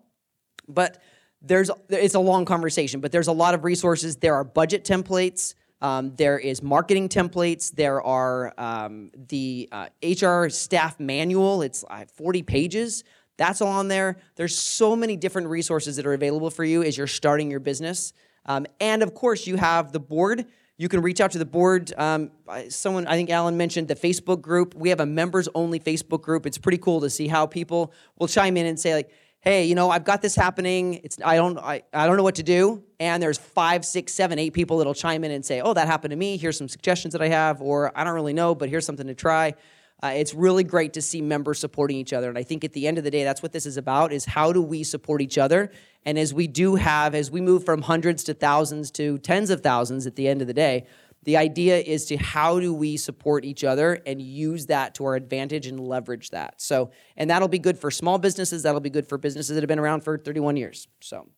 But 0.68 1.02
there's 1.42 1.72
it's 1.88 2.14
a 2.14 2.20
long 2.20 2.44
conversation, 2.44 3.00
but 3.00 3.10
there's 3.10 3.28
a 3.28 3.32
lot 3.32 3.54
of 3.54 3.64
resources. 3.64 4.14
There 4.16 4.36
are 4.36 4.44
budget 4.44 4.84
templates. 4.84 5.54
Um, 5.80 6.14
there 6.16 6.38
is 6.38 6.62
marketing 6.62 7.08
templates. 7.08 7.70
There 7.70 8.02
are 8.02 8.52
um, 8.58 9.10
the 9.28 9.68
uh, 9.70 9.88
HR 10.02 10.48
staff 10.48 10.98
manual. 10.98 11.62
It's 11.62 11.84
uh, 11.88 12.04
40 12.14 12.42
pages. 12.42 13.04
That's 13.36 13.60
all 13.60 13.68
on 13.68 13.88
there. 13.88 14.16
There's 14.34 14.58
so 14.58 14.96
many 14.96 15.16
different 15.16 15.48
resources 15.48 15.96
that 15.96 16.06
are 16.06 16.14
available 16.14 16.50
for 16.50 16.64
you 16.64 16.82
as 16.82 16.98
you're 16.98 17.06
starting 17.06 17.50
your 17.50 17.60
business. 17.60 18.12
Um, 18.46 18.66
and 18.80 19.02
of 19.02 19.14
course, 19.14 19.46
you 19.46 19.56
have 19.56 19.92
the 19.92 20.00
board. 20.00 20.46
You 20.76 20.88
can 20.88 21.02
reach 21.02 21.20
out 21.20 21.32
to 21.32 21.38
the 21.38 21.44
board. 21.44 21.92
Um, 21.96 22.30
someone, 22.68 23.06
I 23.06 23.14
think 23.14 23.30
Alan 23.30 23.56
mentioned 23.56 23.88
the 23.88 23.94
Facebook 23.94 24.40
group. 24.40 24.74
We 24.74 24.88
have 24.88 25.00
a 25.00 25.06
members 25.06 25.48
only 25.54 25.78
Facebook 25.78 26.22
group. 26.22 26.46
It's 26.46 26.58
pretty 26.58 26.78
cool 26.78 27.00
to 27.00 27.10
see 27.10 27.28
how 27.28 27.46
people 27.46 27.92
will 28.18 28.28
chime 28.28 28.56
in 28.56 28.66
and 28.66 28.78
say, 28.78 28.94
like, 28.94 29.10
hey, 29.40 29.64
you 29.64 29.74
know, 29.74 29.90
I've 29.90 30.04
got 30.04 30.20
this 30.20 30.34
happening. 30.34 31.00
It's 31.04 31.18
I 31.24 31.36
don't 31.36 31.58
I, 31.58 31.82
I 31.92 32.06
don't 32.06 32.16
know 32.16 32.22
what 32.22 32.36
to 32.36 32.42
do. 32.42 32.82
And 33.00 33.22
there's 33.22 33.38
five, 33.38 33.84
six, 33.84 34.12
seven, 34.12 34.38
eight 34.38 34.52
people 34.52 34.78
that'll 34.78 34.94
chime 34.94 35.24
in 35.24 35.30
and 35.30 35.44
say, 35.44 35.60
oh, 35.60 35.74
that 35.74 35.86
happened 35.86 36.10
to 36.10 36.16
me. 36.16 36.36
Here's 36.36 36.58
some 36.58 36.68
suggestions 36.68 37.12
that 37.12 37.22
I 37.22 37.28
have, 37.28 37.62
or 37.62 37.96
I 37.96 38.04
don't 38.04 38.14
really 38.14 38.32
know, 38.32 38.54
but 38.54 38.68
here's 38.68 38.84
something 38.84 39.06
to 39.06 39.14
try. 39.14 39.54
Uh, 40.00 40.12
it's 40.14 40.32
really 40.32 40.62
great 40.62 40.92
to 40.92 41.02
see 41.02 41.20
members 41.20 41.58
supporting 41.58 41.96
each 41.96 42.12
other. 42.12 42.28
And 42.28 42.38
I 42.38 42.44
think 42.44 42.62
at 42.62 42.72
the 42.72 42.86
end 42.86 42.98
of 42.98 43.04
the 43.04 43.10
day, 43.10 43.24
that's 43.24 43.42
what 43.42 43.52
this 43.52 43.66
is 43.66 43.76
about 43.76 44.12
is 44.12 44.24
how 44.24 44.52
do 44.52 44.62
we 44.62 44.84
support 44.84 45.20
each 45.20 45.38
other? 45.38 45.72
And 46.04 46.16
as 46.16 46.32
we 46.32 46.46
do 46.46 46.76
have, 46.76 47.16
as 47.16 47.32
we 47.32 47.40
move 47.40 47.64
from 47.64 47.82
hundreds 47.82 48.22
to 48.24 48.34
thousands 48.34 48.92
to 48.92 49.18
tens 49.18 49.50
of 49.50 49.60
thousands 49.60 50.06
at 50.06 50.14
the 50.14 50.28
end 50.28 50.40
of 50.40 50.46
the 50.46 50.54
day, 50.54 50.86
the 51.28 51.36
idea 51.36 51.76
is 51.76 52.06
to 52.06 52.16
how 52.16 52.58
do 52.58 52.72
we 52.72 52.96
support 52.96 53.44
each 53.44 53.62
other 53.62 54.00
and 54.06 54.18
use 54.22 54.64
that 54.64 54.94
to 54.94 55.04
our 55.04 55.14
advantage 55.14 55.66
and 55.66 55.78
leverage 55.78 56.30
that. 56.30 56.54
So, 56.58 56.90
and 57.18 57.28
that'll 57.28 57.48
be 57.48 57.58
good 57.58 57.78
for 57.78 57.90
small 57.90 58.16
businesses. 58.16 58.62
That'll 58.62 58.80
be 58.80 58.88
good 58.88 59.06
for 59.06 59.18
businesses 59.18 59.54
that 59.54 59.60
have 59.60 59.68
been 59.68 59.78
around 59.78 60.04
for 60.04 60.16
31 60.16 60.56
years. 60.56 60.88
So, 61.02 61.28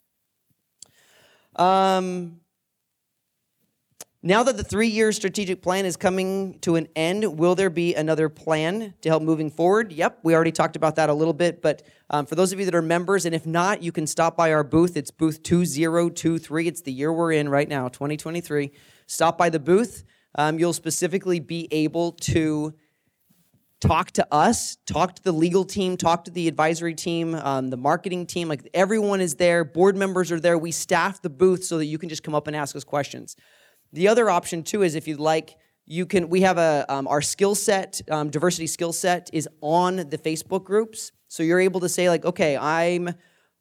um, 1.56 2.38
now 4.22 4.42
that 4.42 4.56
the 4.58 4.62
three 4.62 4.86
year 4.86 5.10
strategic 5.12 5.60
plan 5.60 5.86
is 5.86 5.96
coming 5.96 6.58
to 6.60 6.76
an 6.76 6.86
end, 6.94 7.38
will 7.38 7.54
there 7.54 7.70
be 7.70 7.94
another 7.94 8.28
plan 8.28 8.94
to 9.00 9.08
help 9.08 9.24
moving 9.24 9.50
forward? 9.50 9.92
Yep, 9.92 10.20
we 10.22 10.36
already 10.36 10.52
talked 10.52 10.76
about 10.76 10.96
that 10.96 11.08
a 11.08 11.14
little 11.14 11.32
bit. 11.32 11.62
But 11.62 11.82
um, 12.10 12.26
for 12.26 12.34
those 12.36 12.52
of 12.52 12.60
you 12.60 12.66
that 12.66 12.74
are 12.74 12.82
members, 12.82 13.24
and 13.24 13.34
if 13.34 13.46
not, 13.46 13.82
you 13.82 13.90
can 13.90 14.06
stop 14.06 14.36
by 14.36 14.52
our 14.52 14.62
booth. 14.62 14.96
It's 14.96 15.10
booth 15.10 15.42
2023. 15.42 16.68
It's 16.68 16.82
the 16.82 16.92
year 16.92 17.12
we're 17.12 17.32
in 17.32 17.48
right 17.48 17.68
now, 17.68 17.88
2023. 17.88 18.70
Stop 19.10 19.36
by 19.36 19.50
the 19.50 19.58
booth. 19.58 20.04
Um, 20.36 20.60
you'll 20.60 20.72
specifically 20.72 21.40
be 21.40 21.66
able 21.72 22.12
to 22.12 22.74
talk 23.80 24.12
to 24.12 24.26
us, 24.32 24.76
talk 24.86 25.16
to 25.16 25.22
the 25.24 25.32
legal 25.32 25.64
team, 25.64 25.96
talk 25.96 26.24
to 26.26 26.30
the 26.30 26.46
advisory 26.46 26.94
team, 26.94 27.34
um, 27.34 27.70
the 27.70 27.76
marketing 27.76 28.24
team. 28.24 28.46
Like 28.46 28.68
everyone 28.72 29.20
is 29.20 29.34
there, 29.34 29.64
board 29.64 29.96
members 29.96 30.30
are 30.30 30.38
there. 30.38 30.56
We 30.56 30.70
staff 30.70 31.20
the 31.22 31.28
booth 31.28 31.64
so 31.64 31.78
that 31.78 31.86
you 31.86 31.98
can 31.98 32.08
just 32.08 32.22
come 32.22 32.36
up 32.36 32.46
and 32.46 32.54
ask 32.54 32.76
us 32.76 32.84
questions. 32.84 33.34
The 33.92 34.06
other 34.06 34.30
option 34.30 34.62
too 34.62 34.82
is 34.82 34.94
if 34.94 35.08
you'd 35.08 35.18
like, 35.18 35.56
you 35.86 36.06
can. 36.06 36.28
We 36.28 36.42
have 36.42 36.56
a 36.58 36.86
um, 36.88 37.08
our 37.08 37.20
skill 37.20 37.56
set, 37.56 38.00
um, 38.12 38.30
diversity 38.30 38.68
skill 38.68 38.92
set 38.92 39.28
is 39.32 39.48
on 39.60 39.96
the 39.96 40.18
Facebook 40.18 40.62
groups, 40.62 41.10
so 41.26 41.42
you're 41.42 41.58
able 41.58 41.80
to 41.80 41.88
say 41.88 42.08
like, 42.08 42.24
okay, 42.24 42.56
I'm 42.56 43.12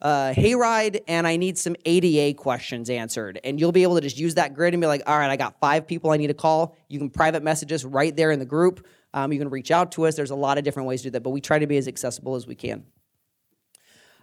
uh, 0.01 0.33
hayride 0.33 1.01
and 1.07 1.27
I 1.27 1.35
need 1.35 1.57
some 1.57 1.75
ADA 1.85 2.37
questions 2.37 2.89
answered, 2.89 3.39
and 3.43 3.59
you'll 3.59 3.71
be 3.71 3.83
able 3.83 3.95
to 3.95 4.01
just 4.01 4.17
use 4.17 4.35
that 4.35 4.53
grid 4.53 4.73
and 4.73 4.81
be 4.81 4.87
like, 4.87 5.03
all 5.07 5.17
right, 5.17 5.29
I 5.29 5.35
got 5.35 5.59
five 5.59 5.87
people 5.87 6.11
I 6.11 6.17
need 6.17 6.27
to 6.27 6.33
call. 6.33 6.77
You 6.87 6.99
can 6.99 7.09
private 7.09 7.43
message 7.43 7.71
us 7.71 7.83
right 7.83 8.15
there 8.15 8.31
in 8.31 8.39
the 8.39 8.45
group. 8.45 8.85
Um, 9.13 9.33
you 9.33 9.39
can 9.39 9.49
reach 9.49 9.71
out 9.71 9.91
to 9.93 10.05
us. 10.05 10.15
There's 10.15 10.31
a 10.31 10.35
lot 10.35 10.57
of 10.57 10.63
different 10.63 10.87
ways 10.87 11.01
to 11.01 11.07
do 11.07 11.11
that, 11.11 11.21
but 11.21 11.31
we 11.31 11.41
try 11.41 11.59
to 11.59 11.67
be 11.67 11.77
as 11.77 11.87
accessible 11.87 12.35
as 12.35 12.47
we 12.47 12.55
can. 12.55 12.85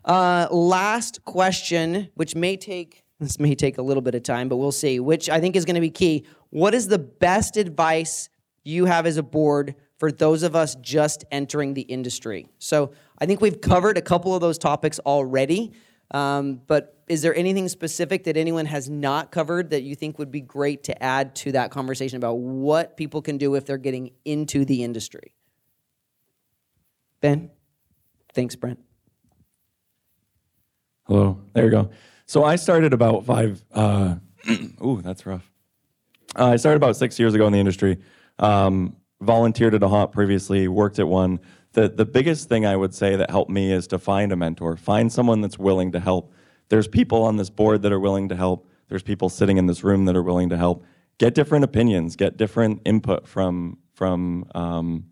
Uh, 0.04 0.46
last 0.50 1.24
question, 1.24 2.10
which 2.14 2.34
may 2.34 2.56
take 2.56 3.02
this 3.20 3.40
may 3.40 3.54
take 3.54 3.78
a 3.78 3.82
little 3.82 4.02
bit 4.02 4.14
of 4.14 4.22
time, 4.22 4.48
but 4.48 4.56
we'll 4.56 4.72
see, 4.72 5.00
which 5.00 5.30
I 5.30 5.40
think 5.40 5.56
is 5.56 5.64
going 5.64 5.74
to 5.76 5.80
be 5.80 5.90
key. 5.90 6.26
What 6.50 6.74
is 6.74 6.88
the 6.88 6.98
best 6.98 7.56
advice 7.56 8.28
you 8.62 8.84
have 8.84 9.06
as 9.06 9.16
a 9.16 9.22
board 9.22 9.74
for 9.98 10.12
those 10.12 10.42
of 10.42 10.54
us 10.54 10.74
just 10.76 11.24
entering 11.30 11.74
the 11.74 11.82
industry? 11.82 12.48
So 12.58 12.92
I 13.18 13.26
think 13.26 13.40
we've 13.40 13.60
covered 13.60 13.98
a 13.98 14.02
couple 14.02 14.34
of 14.34 14.40
those 14.40 14.58
topics 14.58 14.98
already. 15.00 15.72
Um, 16.10 16.60
but 16.66 17.02
is 17.08 17.22
there 17.22 17.34
anything 17.34 17.68
specific 17.68 18.24
that 18.24 18.36
anyone 18.36 18.66
has 18.66 18.88
not 18.88 19.32
covered 19.32 19.70
that 19.70 19.82
you 19.82 19.94
think 19.94 20.18
would 20.18 20.30
be 20.30 20.40
great 20.40 20.84
to 20.84 21.02
add 21.02 21.34
to 21.36 21.52
that 21.52 21.70
conversation 21.70 22.16
about 22.16 22.34
what 22.34 22.96
people 22.96 23.22
can 23.22 23.38
do 23.38 23.54
if 23.54 23.64
they're 23.64 23.78
getting 23.78 24.10
into 24.24 24.64
the 24.64 24.82
industry? 24.84 25.32
Ben? 27.20 27.50
Thanks, 28.34 28.54
Brent. 28.54 28.78
Hello. 31.06 31.40
There 31.52 31.64
you 31.64 31.70
go. 31.70 31.90
So 32.26 32.44
I 32.44 32.56
started 32.56 32.92
about 32.92 33.24
five. 33.24 33.64
Uh, 33.72 34.16
ooh, 34.84 35.00
that's 35.02 35.24
rough. 35.24 35.50
Uh, 36.36 36.46
I 36.46 36.56
started 36.56 36.76
about 36.76 36.96
six 36.96 37.18
years 37.18 37.34
ago 37.34 37.46
in 37.46 37.52
the 37.52 37.60
industry. 37.60 37.98
Um, 38.38 38.96
volunteered 39.20 39.74
at 39.74 39.82
a 39.82 39.88
haunt 39.88 40.12
previously. 40.12 40.68
Worked 40.68 40.98
at 40.98 41.08
one. 41.08 41.40
The 41.72 41.88
the 41.88 42.06
biggest 42.06 42.48
thing 42.48 42.64
I 42.64 42.76
would 42.76 42.94
say 42.94 43.16
that 43.16 43.30
helped 43.30 43.50
me 43.50 43.72
is 43.72 43.86
to 43.88 43.98
find 43.98 44.32
a 44.32 44.36
mentor. 44.36 44.76
Find 44.76 45.12
someone 45.12 45.40
that's 45.40 45.58
willing 45.58 45.92
to 45.92 46.00
help. 46.00 46.32
There's 46.68 46.88
people 46.88 47.22
on 47.22 47.36
this 47.36 47.50
board 47.50 47.82
that 47.82 47.92
are 47.92 48.00
willing 48.00 48.28
to 48.30 48.36
help. 48.36 48.68
There's 48.88 49.02
people 49.02 49.28
sitting 49.28 49.56
in 49.56 49.66
this 49.66 49.84
room 49.84 50.04
that 50.06 50.16
are 50.16 50.22
willing 50.22 50.48
to 50.50 50.56
help. 50.56 50.84
Get 51.18 51.34
different 51.34 51.64
opinions. 51.64 52.16
Get 52.16 52.36
different 52.36 52.82
input 52.84 53.26
from 53.26 53.78
from 53.94 54.46
um, 54.54 55.06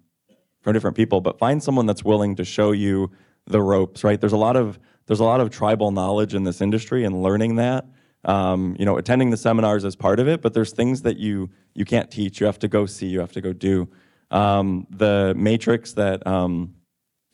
from 0.60 0.72
different 0.72 0.96
people. 0.96 1.20
But 1.20 1.38
find 1.38 1.62
someone 1.62 1.86
that's 1.86 2.04
willing 2.04 2.36
to 2.36 2.44
show 2.44 2.72
you 2.72 3.10
the 3.46 3.60
ropes. 3.60 4.04
Right. 4.04 4.20
There's 4.20 4.32
a 4.32 4.38
lot 4.38 4.56
of 4.56 4.78
there's 5.06 5.20
a 5.20 5.24
lot 5.24 5.40
of 5.40 5.50
tribal 5.50 5.90
knowledge 5.90 6.34
in 6.34 6.44
this 6.44 6.60
industry 6.60 7.04
and 7.04 7.22
learning 7.22 7.56
that. 7.56 7.86
Um, 8.24 8.76
you 8.78 8.84
know, 8.84 8.96
attending 8.96 9.30
the 9.30 9.36
seminars 9.36 9.84
is 9.84 9.96
part 9.96 10.18
of 10.18 10.28
it, 10.28 10.40
but 10.40 10.54
there's 10.54 10.72
things 10.72 11.02
that 11.02 11.18
you 11.18 11.50
you 11.74 11.84
can't 11.84 12.10
teach. 12.10 12.40
You 12.40 12.46
have 12.46 12.58
to 12.60 12.68
go 12.68 12.86
see. 12.86 13.06
You 13.06 13.20
have 13.20 13.32
to 13.32 13.40
go 13.40 13.52
do. 13.52 13.88
Um, 14.30 14.86
the 14.90 15.34
matrix 15.36 15.92
that 15.92 16.26
um, 16.26 16.74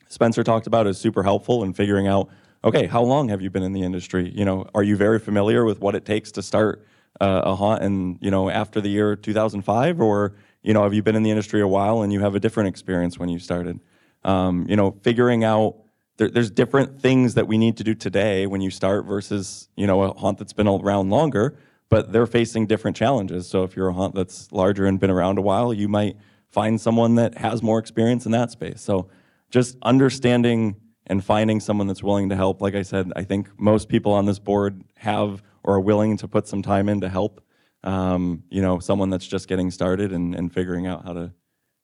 Spencer 0.08 0.42
talked 0.42 0.66
about 0.66 0.86
is 0.86 0.98
super 0.98 1.22
helpful 1.22 1.62
in 1.62 1.72
figuring 1.72 2.06
out. 2.06 2.28
Okay, 2.64 2.86
how 2.86 3.02
long 3.02 3.28
have 3.28 3.40
you 3.40 3.48
been 3.48 3.62
in 3.62 3.72
the 3.72 3.82
industry? 3.82 4.30
You 4.34 4.44
know, 4.44 4.66
are 4.74 4.82
you 4.82 4.96
very 4.96 5.18
familiar 5.18 5.64
with 5.64 5.80
what 5.80 5.94
it 5.94 6.04
takes 6.04 6.30
to 6.32 6.42
start 6.42 6.84
uh, 7.20 7.42
a 7.44 7.54
haunt? 7.54 7.82
And 7.82 8.18
you 8.20 8.30
know, 8.30 8.50
after 8.50 8.80
the 8.80 8.90
year 8.90 9.16
2005, 9.16 10.00
or 10.00 10.34
you 10.62 10.74
know, 10.74 10.82
have 10.82 10.92
you 10.92 11.02
been 11.02 11.16
in 11.16 11.22
the 11.22 11.30
industry 11.30 11.60
a 11.60 11.68
while 11.68 12.02
and 12.02 12.12
you 12.12 12.20
have 12.20 12.34
a 12.34 12.40
different 12.40 12.68
experience 12.68 13.18
when 13.18 13.28
you 13.28 13.38
started? 13.38 13.80
Um, 14.24 14.66
you 14.68 14.76
know, 14.76 14.96
figuring 15.02 15.44
out 15.44 15.76
there, 16.20 16.28
there's 16.28 16.50
different 16.50 17.00
things 17.00 17.32
that 17.34 17.48
we 17.48 17.56
need 17.56 17.78
to 17.78 17.84
do 17.84 17.94
today 17.94 18.46
when 18.46 18.60
you 18.60 18.70
start 18.70 19.06
versus 19.06 19.70
you 19.74 19.86
know 19.86 20.02
a 20.02 20.12
haunt 20.12 20.36
that's 20.36 20.52
been 20.52 20.68
around 20.68 21.08
longer, 21.08 21.56
but 21.88 22.12
they're 22.12 22.26
facing 22.26 22.66
different 22.66 22.94
challenges. 22.94 23.48
So 23.48 23.64
if 23.64 23.74
you're 23.74 23.88
a 23.88 23.94
haunt 23.94 24.14
that's 24.14 24.52
larger 24.52 24.84
and 24.84 25.00
been 25.00 25.10
around 25.10 25.38
a 25.38 25.40
while, 25.40 25.72
you 25.72 25.88
might 25.88 26.18
find 26.50 26.78
someone 26.78 27.14
that 27.14 27.38
has 27.38 27.62
more 27.62 27.78
experience 27.78 28.26
in 28.26 28.32
that 28.32 28.50
space. 28.50 28.82
So 28.82 29.08
just 29.48 29.78
understanding 29.80 30.76
and 31.06 31.24
finding 31.24 31.58
someone 31.58 31.86
that's 31.86 32.02
willing 32.02 32.28
to 32.28 32.36
help. 32.36 32.60
Like 32.60 32.74
I 32.74 32.82
said, 32.82 33.10
I 33.16 33.24
think 33.24 33.48
most 33.58 33.88
people 33.88 34.12
on 34.12 34.26
this 34.26 34.38
board 34.38 34.84
have 34.96 35.42
or 35.64 35.76
are 35.76 35.80
willing 35.80 36.18
to 36.18 36.28
put 36.28 36.46
some 36.46 36.60
time 36.60 36.90
in 36.90 37.00
to 37.00 37.08
help. 37.08 37.42
Um, 37.82 38.44
you 38.50 38.60
know, 38.60 38.78
someone 38.78 39.08
that's 39.08 39.26
just 39.26 39.48
getting 39.48 39.70
started 39.70 40.12
and, 40.12 40.34
and 40.34 40.52
figuring 40.52 40.86
out 40.86 41.02
how 41.06 41.14
to 41.14 41.32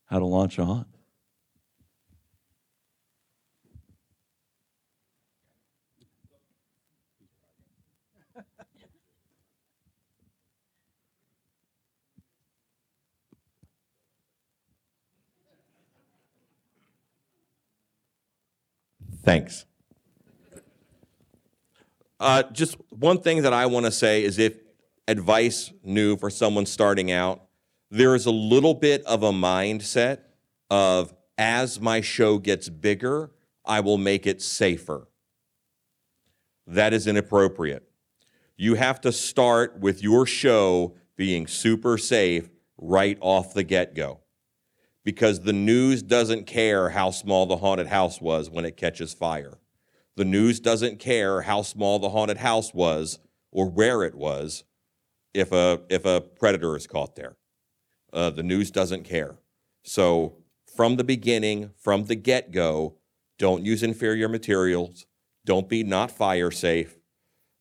how 0.05 0.19
to 0.19 0.27
launch 0.27 0.59
a 0.59 0.65
haunt. 0.67 0.89
Thanks. 19.27 19.67
Uh, 22.21 22.45
just 22.53 22.77
one 22.91 23.21
thing 23.21 23.43
that 23.43 23.53
I 23.53 23.67
want 23.67 23.85
to 23.85 23.91
say 23.91 24.23
is 24.23 24.39
if 24.39 24.57
advice 25.09 25.73
new 25.83 26.17
for 26.17 26.31
someone 26.31 26.65
starting 26.65 27.11
out, 27.11 27.43
there 27.91 28.15
is 28.15 28.27
a 28.27 28.31
little 28.31 28.73
bit 28.73 29.05
of 29.05 29.25
a 29.25 29.33
mindset 29.33 30.21
of 30.71 31.13
as 31.37 31.81
my 31.81 32.01
show 32.01 32.39
gets 32.39 32.69
bigger, 32.69 33.33
I 33.65 33.81
will 33.81 33.99
make 33.99 34.29
it 34.29 34.41
safer. 34.41 35.09
That 36.69 36.95
is 36.95 37.09
inappropriate. 37.09 37.83
You 38.57 38.75
have 38.75 39.01
to 39.01 39.11
start 39.11 39.81
with 39.81 40.05
your 40.05 40.25
show 40.25 40.95
being 41.17 41.49
super 41.49 41.99
safe 41.99 42.49
right 42.79 43.19
off 43.21 43.55
the 43.55 43.65
get 43.65 43.97
go 43.97 44.21
because 45.07 45.43
the 45.43 45.53
news 45.53 46.03
doesn't 46.03 46.49
care 46.49 46.89
how 46.89 47.13
small 47.13 47.47
the 47.47 47.59
haunted 47.59 47.87
house 47.87 48.21
was 48.21 48.51
when 48.51 48.65
it 48.65 48.77
catches 48.77 49.15
fire. 49.15 49.57
The 50.17 50.25
news 50.25 50.59
doesn't 50.59 50.99
care 50.99 51.43
how 51.43 51.63
small 51.63 52.01
the 52.01 52.11
haunted 52.11 52.39
house 52.39 52.75
was 52.75 53.21
or 53.53 53.71
where 53.71 54.03
it 54.03 54.17
was 54.17 54.65
if 55.33 55.53
a, 55.53 55.81
if 55.89 56.05
a 56.05 56.21
predator 56.21 56.77
is 56.77 56.89
caught 56.89 57.15
there. 57.15 57.37
Uh, 58.13 58.31
the 58.31 58.43
news 58.43 58.73
doesn't 58.73 59.05
care. 59.05 59.37
So, 59.85 60.39
from 60.75 60.97
the 60.97 61.05
beginning, 61.05 61.71
from 61.77 62.07
the 62.07 62.17
get 62.17 62.51
go, 62.51 62.97
don't 63.39 63.65
use 63.65 63.85
inferior 63.85 64.29
materials. 64.29 65.07
Don't 65.45 65.69
be 65.69 65.85
not 65.85 66.11
fire 66.11 66.51
safe. 66.51 66.99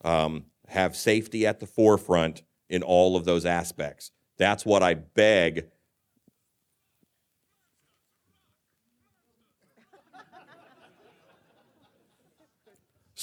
Um, 0.03 0.45
have 0.69 0.95
safety 0.95 1.45
at 1.45 1.59
the 1.59 1.67
forefront 1.67 2.41
in 2.71 2.81
all 2.81 3.15
of 3.15 3.25
those 3.25 3.45
aspects. 3.45 4.09
That's 4.39 4.65
what 4.65 4.81
I 4.81 4.95
beg 4.95 5.67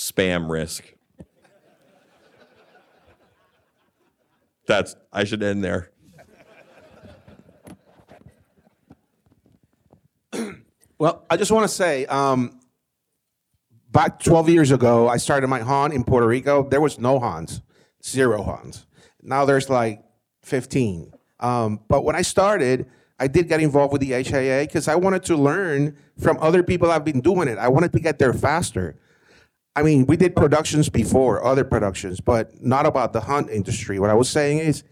spam 0.03 0.51
risk. 0.51 0.85
That's 4.67 4.97
I 5.13 5.25
should 5.25 5.43
end 5.43 5.63
there. 5.63 5.91
Well, 10.99 11.27
I 11.29 11.37
just 11.37 11.51
want 11.51 11.65
to 11.65 11.75
say, 11.75 12.07
um, 12.07 12.61
back 13.91 14.21
12 14.21 14.49
years 14.49 14.71
ago, 14.71 15.09
I 15.09 15.17
started 15.17 15.49
my 15.49 15.59
haunt 15.59 15.93
in 15.93 16.05
Puerto 16.05 16.29
Rico. 16.29 16.69
There 16.69 16.81
was 16.81 16.97
no 16.97 17.19
haunts, 17.19 17.61
zero 18.05 18.41
haunts. 18.41 18.87
Now 19.21 19.45
there's 19.45 19.69
like 19.69 20.05
15. 20.43 21.13
Um, 21.41 21.81
but 21.89 22.05
when 22.05 22.15
I 22.15 22.23
started, 22.23 22.87
I 23.19 23.27
did 23.27 23.49
get 23.49 23.61
involved 23.61 23.93
with 23.93 24.01
the 24.01 24.13
HIA 24.23 24.65
because 24.65 24.87
I 24.87 24.95
wanted 24.95 25.25
to 25.25 25.37
learn 25.37 25.97
from 26.21 26.39
other 26.41 26.63
people 26.63 26.87
that 26.87 26.95
have 26.95 27.05
been 27.05 27.21
doing 27.21 27.49
it. 27.49 27.59
I 27.59 27.67
wanted 27.67 27.93
to 27.95 28.01
get 28.01 28.21
there 28.21 28.33
faster. 28.33 28.97
I 29.75 29.83
mean, 29.83 30.07
we 30.07 30.17
did 30.17 30.37
productions 30.37 30.89
before, 30.91 31.45
other 31.45 31.65
productions, 31.65 32.21
but 32.21 32.63
not 32.63 32.85
about 32.85 33.13
the 33.13 33.21
hunt 33.21 33.51
industry. 33.51 33.99
What 33.99 34.11
I 34.11 34.15
was 34.15 34.29
saying 34.29 34.59
is, 34.59 34.85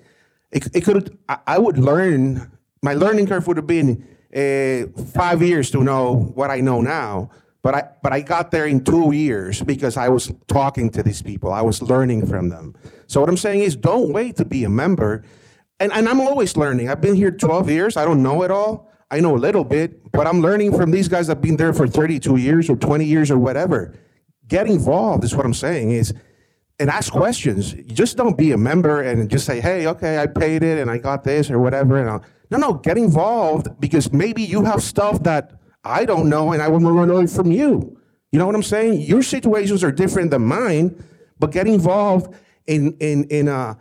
it, 0.51 0.75
it 0.75 0.81
could 0.85 1.19
I, 1.29 1.39
I 1.47 1.59
would 1.59 1.79
learn. 1.79 2.51
My 2.83 2.95
learning 2.95 3.27
curve 3.27 3.47
would 3.47 3.59
have 3.59 3.67
been 3.67 4.07
uh, 4.35 4.87
five 5.13 5.43
years 5.43 5.71
to 5.73 5.85
know 5.85 6.33
what 6.35 6.51
I 6.51 6.61
know 6.61 6.81
now. 6.81 7.31
But 7.63 7.75
I 7.75 7.89
but 8.03 8.13
I 8.15 8.23
got 8.23 8.51
there 8.51 8.65
in 8.67 8.83
two 8.83 9.13
years 9.13 9.61
because 9.61 9.99
I 9.99 10.09
was 10.09 10.33
talking 10.49 10.89
to 10.91 11.03
these 11.03 11.21
people. 11.21 11.53
I 11.53 11.61
was 11.61 11.83
learning 11.83 12.27
from 12.27 12.49
them. 12.49 12.75
So 13.07 13.21
what 13.21 13.29
I'm 13.29 13.37
saying 13.37 13.61
is, 13.61 13.77
don't 13.77 14.13
wait 14.15 14.37
to 14.37 14.47
be 14.47 14.65
a 14.65 14.71
member. 14.71 15.25
And 15.79 15.93
and 15.93 16.09
I'm 16.09 16.23
always 16.23 16.57
learning. 16.57 16.89
I've 16.89 17.03
been 17.03 17.15
here 17.15 17.31
12 17.31 17.69
years. 17.69 17.97
I 17.99 18.07
don't 18.07 18.23
know 18.23 18.43
it 18.45 18.51
all. 18.51 18.91
I 19.11 19.21
know 19.21 19.37
a 19.37 19.39
little 19.39 19.65
bit, 19.65 20.11
but 20.11 20.27
I'm 20.27 20.41
learning 20.41 20.75
from 20.75 20.91
these 20.91 21.07
guys 21.09 21.27
that've 21.27 21.43
been 21.43 21.57
there 21.57 21.75
for 21.75 21.87
32 21.87 22.37
years 22.37 22.71
or 22.71 22.77
20 22.77 23.05
years 23.05 23.31
or 23.31 23.39
whatever 23.39 23.95
get 24.51 24.67
involved 24.67 25.25
is 25.25 25.35
what 25.35 25.47
I'm 25.47 25.55
saying 25.55 25.93
is 25.93 26.13
and 26.79 26.91
ask 26.91 27.13
questions. 27.13 27.75
Just 27.87 28.17
don't 28.17 28.37
be 28.37 28.53
a 28.53 28.59
member 28.59 29.03
and 29.03 29.31
just 29.31 29.47
say, 29.47 29.61
hey, 29.61 29.87
okay, 29.87 30.19
I 30.19 30.27
paid 30.27 30.63
it 30.63 30.79
and 30.79 30.91
I 30.91 30.99
got 30.99 31.25
this 31.25 31.51
or 31.51 31.59
whatever. 31.59 31.99
And 31.99 32.11
I'll, 32.11 32.25
no, 32.51 32.59
no, 32.59 32.73
get 32.75 32.99
involved 32.99 33.81
because 33.81 34.13
maybe 34.13 34.43
you 34.43 34.65
have 34.65 34.83
stuff 34.83 35.23
that 35.23 35.53
I 35.85 36.05
don't 36.05 36.29
know 36.29 36.53
and 36.53 36.61
I 36.61 36.69
want 36.69 36.85
to 36.85 36.91
learn 36.91 37.29
from 37.29 37.53
you. 37.53 37.99
You 38.33 38.39
know 38.39 38.47
what 38.47 38.55
I'm 38.55 38.63
saying? 38.63 39.03
Your 39.03 39.23
situations 39.23 39.85
are 39.85 39.93
different 39.93 40.31
than 40.31 40.43
mine, 40.43 41.03
but 41.39 41.53
get 41.53 41.67
involved 41.67 42.35
in 42.67 42.97
in 43.01 43.25
in 43.25 43.49
uh 43.49 43.75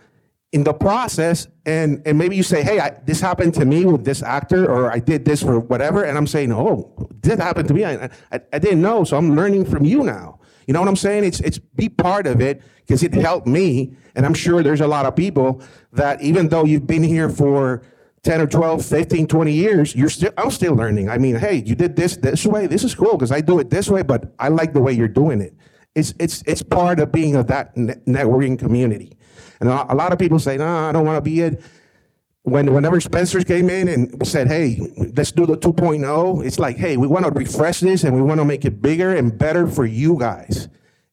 in 0.52 0.64
the 0.64 0.74
process 0.74 1.48
and 1.66 2.02
and 2.06 2.18
maybe 2.18 2.36
you 2.36 2.44
say, 2.44 2.64
hey, 2.64 2.80
I, 2.80 2.90
this 3.06 3.22
happened 3.22 3.54
to 3.56 3.66
me 3.66 3.86
with 3.86 4.04
this 4.04 4.24
actor 4.24 4.70
or 4.70 4.92
I 4.92 5.00
did 5.00 5.24
this 5.24 5.42
for 5.44 5.60
whatever, 5.60 6.04
and 6.04 6.18
I'm 6.18 6.28
saying, 6.28 6.52
oh, 6.52 7.10
this 7.22 7.40
happened 7.40 7.68
to 7.70 7.74
me. 7.74 7.86
I, 7.86 8.10
I, 8.32 8.42
I 8.54 8.60
didn't 8.60 8.82
know, 8.82 9.04
so 9.04 9.18
I'm 9.18 9.36
learning 9.36 9.66
from 9.66 9.86
you 9.86 10.04
now. 10.04 10.39
You 10.70 10.74
know 10.74 10.82
what 10.82 10.88
I'm 10.88 10.96
saying? 10.98 11.24
It's 11.24 11.40
it's 11.40 11.58
be 11.58 11.90
part 11.90 12.28
of 12.28 12.42
it 12.42 12.62
because 12.86 13.02
it 13.02 13.12
helped 13.12 13.48
me, 13.48 13.92
and 14.14 14.24
I'm 14.24 14.36
sure 14.36 14.62
there's 14.62 14.82
a 14.82 14.88
lot 14.88 15.08
of 15.08 15.16
people 15.16 15.64
that 15.94 16.22
even 16.22 16.48
though 16.48 16.64
you've 16.64 16.86
been 16.86 17.02
here 17.02 17.28
for 17.28 17.82
10 18.22 18.40
or 18.40 18.46
12, 18.46 18.86
15, 18.86 19.26
20 19.26 19.52
years, 19.52 19.96
you're 19.96 20.12
still 20.12 20.32
I'm 20.38 20.52
still 20.52 20.76
learning. 20.76 21.10
I 21.10 21.18
mean, 21.18 21.38
hey, 21.38 21.64
you 21.66 21.74
did 21.74 21.96
this 21.96 22.18
this 22.18 22.46
way. 22.46 22.68
This 22.68 22.84
is 22.84 22.94
cool 22.94 23.14
because 23.14 23.32
I 23.32 23.42
do 23.42 23.58
it 23.58 23.72
this 23.72 23.90
way, 23.90 24.04
but 24.04 24.32
I 24.38 24.50
like 24.50 24.74
the 24.74 24.80
way 24.80 24.94
you're 24.94 25.08
doing 25.08 25.42
it. 25.42 25.56
It's 25.96 26.14
it's 26.20 26.44
it's 26.46 26.62
part 26.62 27.00
of 27.00 27.12
being 27.12 27.36
of 27.36 27.48
that 27.48 27.76
networking 27.76 28.60
community. 28.60 29.18
And 29.60 29.70
a 29.70 29.96
lot 29.96 30.14
of 30.14 30.20
people 30.20 30.38
say, 30.38 30.58
"No, 30.58 30.68
I 30.68 30.92
don't 30.92 31.04
want 31.04 31.18
to 31.18 31.28
be 31.28 31.40
it." 31.42 31.64
When 32.50 32.74
whenever 32.74 33.00
Spencer 33.00 33.42
came 33.44 33.70
in 33.70 33.88
and 33.88 34.28
said, 34.28 34.48
"Hey, 34.48 34.80
let's 35.16 35.32
do 35.32 35.46
the 35.46 35.58
2.0," 35.58 36.46
it's 36.46 36.60
like, 36.60 36.78
"Hey, 36.78 36.98
we 36.98 37.08
want 37.08 37.26
to 37.26 37.32
refresh 37.32 37.80
this 37.80 38.04
and 38.04 38.16
we 38.16 38.22
want 38.22 38.40
to 38.40 38.46
make 38.46 38.66
it 38.66 38.82
bigger 38.82 39.16
and 39.16 39.38
better 39.38 39.68
for 39.68 39.86
you 39.86 40.18
guys." 40.18 40.68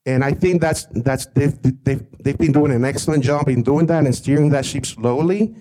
And 0.07 0.23
I 0.23 0.33
think 0.33 0.61
that's 0.61 0.87
that's 0.93 1.27
they've 1.27 1.57
they've 1.85 2.05
they've 2.23 2.39
been 2.39 2.53
doing 2.53 2.73
an 2.73 2.85
excellent 2.85 3.25
job 3.25 3.49
in 3.49 3.63
doing 3.63 3.87
that 3.87 4.05
and 4.05 4.15
steering 4.15 4.51
that 4.51 4.65
ship 4.65 4.87
slowly. 4.87 5.55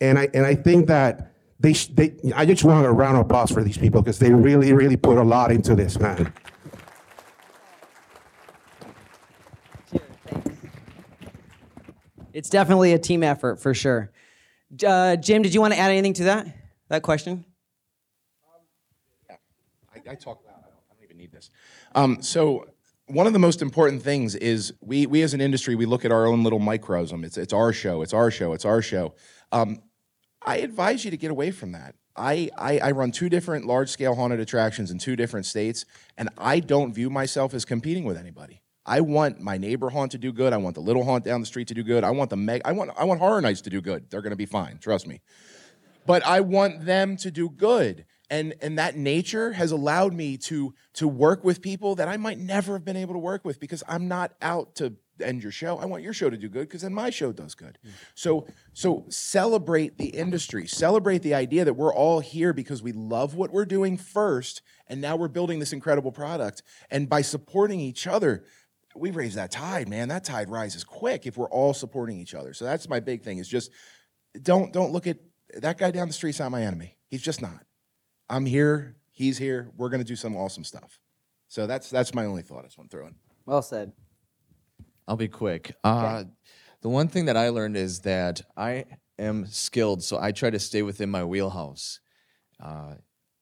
And 0.00 0.18
I 0.18 0.28
and 0.34 0.44
I 0.44 0.54
think 0.54 0.86
that 0.88 1.32
they 1.58 1.72
they 1.72 2.14
I 2.34 2.44
just 2.44 2.62
want 2.62 2.86
a 2.86 2.92
round 2.92 3.16
of 3.16 3.22
applause 3.24 3.50
for 3.50 3.64
these 3.64 3.78
people 3.78 4.02
because 4.02 4.18
they 4.18 4.32
really 4.32 4.72
really 4.72 4.96
put 4.96 5.16
a 5.16 5.22
lot 5.22 5.50
into 5.50 5.74
this, 5.74 5.98
man. 5.98 6.32
It's 12.34 12.50
definitely 12.50 12.92
a 12.92 12.98
team 12.98 13.22
effort 13.22 13.62
for 13.62 13.72
sure. 13.72 14.10
Uh, 14.86 15.16
Jim, 15.16 15.42
did 15.42 15.54
you 15.54 15.60
want 15.60 15.74
to 15.74 15.78
add 15.78 15.90
anything 15.90 16.14
to 16.14 16.24
that? 16.24 16.46
That 16.88 17.02
question? 17.02 17.44
I, 19.30 20.10
I 20.10 20.14
talk 20.14 20.44
loud. 20.44 20.54
I 20.58 20.68
don't, 20.68 20.80
I 20.90 20.94
don't 20.94 21.04
even 21.04 21.16
need 21.16 21.32
this. 21.32 21.50
Um, 21.94 22.22
so 22.22 22.66
one 23.06 23.26
of 23.26 23.32
the 23.32 23.38
most 23.38 23.62
important 23.62 24.02
things 24.02 24.34
is 24.34 24.72
we 24.80 25.06
we 25.06 25.22
as 25.22 25.34
an 25.34 25.40
industry 25.40 25.74
we 25.74 25.86
look 25.86 26.04
at 26.04 26.12
our 26.12 26.26
own 26.26 26.42
little 26.42 26.58
microcosm. 26.58 27.24
It's 27.24 27.36
it's 27.38 27.52
our 27.52 27.72
show. 27.72 28.02
It's 28.02 28.12
our 28.12 28.30
show. 28.30 28.52
It's 28.52 28.64
our 28.64 28.82
show. 28.82 29.14
Um, 29.52 29.80
I 30.42 30.58
advise 30.58 31.04
you 31.04 31.10
to 31.10 31.16
get 31.16 31.30
away 31.30 31.50
from 31.50 31.72
that. 31.72 31.94
I, 32.16 32.48
I, 32.56 32.78
I 32.78 32.90
run 32.92 33.10
two 33.10 33.28
different 33.28 33.66
large 33.66 33.90
scale 33.90 34.14
haunted 34.14 34.40
attractions 34.40 34.90
in 34.90 34.98
two 34.98 35.16
different 35.16 35.44
states, 35.44 35.84
and 36.16 36.30
I 36.38 36.60
don't 36.60 36.94
view 36.94 37.10
myself 37.10 37.52
as 37.52 37.64
competing 37.64 38.04
with 38.04 38.16
anybody. 38.16 38.62
I 38.86 39.00
want 39.00 39.40
my 39.40 39.58
neighbor 39.58 39.90
haunt 39.90 40.12
to 40.12 40.18
do 40.18 40.32
good. 40.32 40.52
I 40.52 40.58
want 40.58 40.76
the 40.76 40.80
little 40.80 41.04
haunt 41.04 41.24
down 41.24 41.40
the 41.40 41.46
street 41.46 41.68
to 41.68 41.74
do 41.74 41.82
good. 41.82 42.04
I 42.04 42.10
want 42.10 42.30
the 42.30 42.36
meg- 42.36 42.62
I 42.64 42.72
want 42.72 42.92
I 42.96 43.04
want 43.04 43.20
horror 43.20 43.40
nights 43.40 43.60
to 43.62 43.70
do 43.70 43.80
good. 43.80 44.08
They're 44.10 44.22
going 44.22 44.30
to 44.30 44.36
be 44.36 44.46
fine. 44.46 44.78
Trust 44.78 45.06
me. 45.06 45.20
But 46.06 46.24
I 46.24 46.40
want 46.40 46.86
them 46.86 47.16
to 47.18 47.30
do 47.32 47.50
good. 47.50 48.06
And 48.30 48.54
and 48.62 48.78
that 48.78 48.96
nature 48.96 49.52
has 49.52 49.72
allowed 49.72 50.14
me 50.14 50.36
to 50.38 50.72
to 50.94 51.08
work 51.08 51.42
with 51.42 51.60
people 51.62 51.96
that 51.96 52.08
I 52.08 52.16
might 52.16 52.38
never 52.38 52.74
have 52.74 52.84
been 52.84 52.96
able 52.96 53.14
to 53.14 53.18
work 53.18 53.44
with 53.44 53.58
because 53.58 53.82
I'm 53.88 54.06
not 54.06 54.32
out 54.40 54.76
to 54.76 54.94
end 55.20 55.42
your 55.42 55.52
show. 55.52 55.78
I 55.78 55.86
want 55.86 56.02
your 56.02 56.12
show 56.12 56.30
to 56.30 56.36
do 56.36 56.48
good 56.48 56.68
because 56.68 56.82
then 56.82 56.92
my 56.92 57.10
show 57.10 57.32
does 57.32 57.54
good. 57.54 57.78
Mm. 57.84 57.90
So 58.14 58.46
so 58.72 59.04
celebrate 59.08 59.98
the 59.98 60.08
industry. 60.08 60.66
Celebrate 60.66 61.22
the 61.22 61.34
idea 61.34 61.64
that 61.64 61.74
we're 61.74 61.94
all 61.94 62.20
here 62.20 62.52
because 62.52 62.82
we 62.82 62.92
love 62.92 63.34
what 63.34 63.52
we're 63.52 63.64
doing 63.64 63.96
first 63.96 64.62
and 64.88 65.00
now 65.00 65.16
we're 65.16 65.28
building 65.28 65.58
this 65.58 65.72
incredible 65.72 66.12
product 66.12 66.62
and 66.90 67.08
by 67.08 67.22
supporting 67.22 67.80
each 67.80 68.06
other 68.06 68.44
we 68.98 69.10
raise 69.10 69.34
that 69.34 69.50
tide, 69.50 69.88
man. 69.88 70.08
That 70.08 70.24
tide 70.24 70.50
rises 70.50 70.84
quick 70.84 71.26
if 71.26 71.36
we're 71.36 71.50
all 71.50 71.74
supporting 71.74 72.18
each 72.18 72.34
other. 72.34 72.54
So 72.54 72.64
that's 72.64 72.88
my 72.88 73.00
big 73.00 73.22
thing 73.22 73.38
is 73.38 73.48
just 73.48 73.70
don't 74.42 74.72
don't 74.72 74.92
look 74.92 75.06
at 75.06 75.18
that 75.58 75.78
guy 75.78 75.90
down 75.90 76.08
the 76.08 76.14
street's 76.14 76.38
not 76.38 76.50
my 76.50 76.62
enemy. 76.62 76.96
He's 77.08 77.22
just 77.22 77.40
not. 77.40 77.64
I'm 78.28 78.46
here, 78.46 78.96
he's 79.12 79.38
here, 79.38 79.70
we're 79.76 79.88
gonna 79.88 80.04
do 80.04 80.16
some 80.16 80.36
awesome 80.36 80.64
stuff. 80.64 80.98
So 81.48 81.66
that's 81.66 81.90
that's 81.90 82.14
my 82.14 82.24
only 82.24 82.42
thought 82.42 82.60
I 82.60 82.66
just 82.66 82.78
want 82.78 82.90
to 82.90 82.96
throw 82.96 83.06
in. 83.06 83.14
Well 83.44 83.62
said. 83.62 83.92
I'll 85.08 85.16
be 85.16 85.28
quick. 85.28 85.72
Uh, 85.84 86.24
the 86.80 86.88
one 86.88 87.06
thing 87.08 87.26
that 87.26 87.36
I 87.36 87.50
learned 87.50 87.76
is 87.76 88.00
that 88.00 88.42
I 88.56 88.86
am 89.18 89.46
skilled, 89.46 90.02
so 90.02 90.18
I 90.20 90.32
try 90.32 90.50
to 90.50 90.58
stay 90.58 90.82
within 90.82 91.10
my 91.10 91.24
wheelhouse. 91.24 92.00
Uh, 92.60 92.94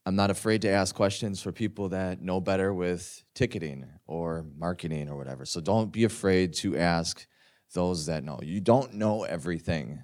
I'm 0.04 0.16
not 0.16 0.30
afraid 0.30 0.60
to 0.62 0.68
ask 0.68 0.94
questions 0.94 1.40
for 1.40 1.52
people 1.52 1.88
that 1.90 2.20
know 2.20 2.40
better 2.40 2.74
with 2.74 3.24
ticketing 3.34 3.86
or 4.06 4.44
marketing 4.56 5.08
or 5.08 5.16
whatever. 5.16 5.44
So 5.44 5.60
don't 5.60 5.92
be 5.92 6.04
afraid 6.04 6.52
to 6.54 6.76
ask 6.76 7.26
those 7.72 8.06
that 8.06 8.24
know. 8.24 8.40
You 8.42 8.60
don't 8.60 8.94
know 8.94 9.24
everything. 9.24 10.02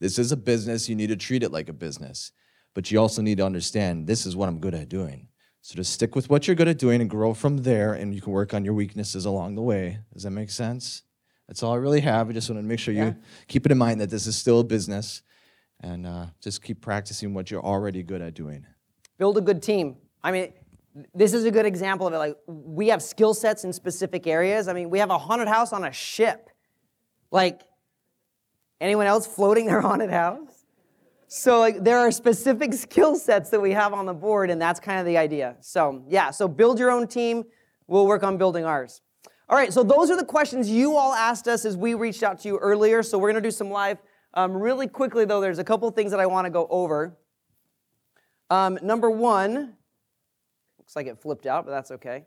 This 0.00 0.18
is 0.18 0.32
a 0.32 0.36
business, 0.36 0.88
you 0.88 0.96
need 0.96 1.08
to 1.08 1.16
treat 1.16 1.42
it 1.42 1.52
like 1.52 1.68
a 1.68 1.72
business. 1.72 2.32
But 2.74 2.90
you 2.90 2.98
also 2.98 3.22
need 3.22 3.38
to 3.38 3.46
understand 3.46 4.06
this 4.06 4.26
is 4.26 4.34
what 4.34 4.48
I'm 4.48 4.58
good 4.58 4.74
at 4.74 4.88
doing. 4.88 5.28
So 5.60 5.76
just 5.76 5.92
stick 5.92 6.16
with 6.16 6.28
what 6.28 6.46
you're 6.46 6.56
good 6.56 6.68
at 6.68 6.78
doing 6.78 7.00
and 7.00 7.08
grow 7.08 7.34
from 7.34 7.58
there, 7.58 7.92
and 7.92 8.12
you 8.12 8.20
can 8.20 8.32
work 8.32 8.52
on 8.52 8.64
your 8.64 8.74
weaknesses 8.74 9.26
along 9.26 9.54
the 9.54 9.62
way. 9.62 9.98
Does 10.12 10.24
that 10.24 10.30
make 10.32 10.50
sense? 10.50 11.02
That's 11.46 11.62
all 11.62 11.72
I 11.72 11.76
really 11.76 12.00
have. 12.00 12.28
I 12.28 12.32
just 12.32 12.50
want 12.50 12.60
to 12.60 12.66
make 12.66 12.80
sure 12.80 12.94
you 12.94 13.14
keep 13.46 13.64
it 13.66 13.70
in 13.70 13.78
mind 13.78 14.00
that 14.00 14.10
this 14.10 14.26
is 14.26 14.36
still 14.36 14.60
a 14.60 14.64
business 14.64 15.22
and 15.80 16.06
uh, 16.06 16.26
just 16.40 16.62
keep 16.62 16.80
practicing 16.80 17.34
what 17.34 17.50
you're 17.50 17.64
already 17.64 18.02
good 18.02 18.22
at 18.22 18.34
doing. 18.34 18.66
build 19.18 19.36
a 19.36 19.40
good 19.40 19.62
team. 19.62 19.96
I 20.24 20.32
mean, 20.32 20.52
this 21.14 21.32
is 21.32 21.44
a 21.44 21.50
good 21.50 21.66
example 21.66 22.06
of 22.06 22.12
it. 22.12 22.18
Like, 22.18 22.36
we 22.46 22.88
have 22.88 23.02
skill 23.02 23.34
sets 23.34 23.64
in 23.64 23.72
specific 23.72 24.26
areas. 24.26 24.68
I 24.68 24.72
mean, 24.72 24.90
we 24.90 24.98
have 24.98 25.10
a 25.10 25.18
haunted 25.18 25.48
house 25.48 25.72
on 25.72 25.84
a 25.84 25.92
ship. 25.92 26.50
Like, 27.30 27.62
anyone 28.80 29.06
else 29.06 29.26
floating 29.26 29.66
their 29.66 29.80
haunted 29.88 30.10
house? 30.10 30.64
So, 31.28 31.60
like, 31.60 31.82
there 31.82 31.98
are 31.98 32.10
specific 32.10 32.74
skill 32.74 33.16
sets 33.16 33.50
that 33.50 33.60
we 33.60 33.72
have 33.72 33.94
on 33.94 34.04
the 34.04 34.12
board, 34.12 34.50
and 34.50 34.60
that's 34.60 34.80
kind 34.80 35.00
of 35.00 35.06
the 35.06 35.16
idea. 35.16 35.56
So, 35.60 36.04
yeah, 36.08 36.30
so 36.30 36.46
build 36.46 36.78
your 36.78 36.90
own 36.90 37.06
team. 37.06 37.44
We'll 37.86 38.06
work 38.06 38.22
on 38.22 38.36
building 38.36 38.64
ours. 38.64 39.00
All 39.48 39.56
right, 39.56 39.72
so 39.72 39.82
those 39.82 40.10
are 40.10 40.16
the 40.16 40.24
questions 40.24 40.70
you 40.70 40.96
all 40.96 41.14
asked 41.14 41.48
us 41.48 41.64
as 41.64 41.76
we 41.76 41.94
reached 41.94 42.22
out 42.22 42.40
to 42.40 42.48
you 42.48 42.58
earlier. 42.58 43.02
So, 43.02 43.16
we're 43.16 43.32
to 43.32 43.40
do 43.40 43.50
some 43.50 43.70
live. 43.70 43.98
Um, 44.34 44.52
really 44.52 44.88
quickly, 44.88 45.24
though, 45.24 45.40
there's 45.40 45.58
a 45.58 45.64
couple 45.64 45.90
things 45.90 46.10
that 46.10 46.20
I 46.20 46.26
want 46.26 46.44
to 46.44 46.50
go 46.50 46.66
over. 46.68 47.18
Um, 48.50 48.78
number 48.82 49.10
one, 49.10 49.74
looks 50.92 51.06
like 51.06 51.10
it 51.10 51.20
flipped 51.20 51.46
out, 51.46 51.64
but 51.64 51.70
that's 51.70 51.90
okay. 51.90 52.24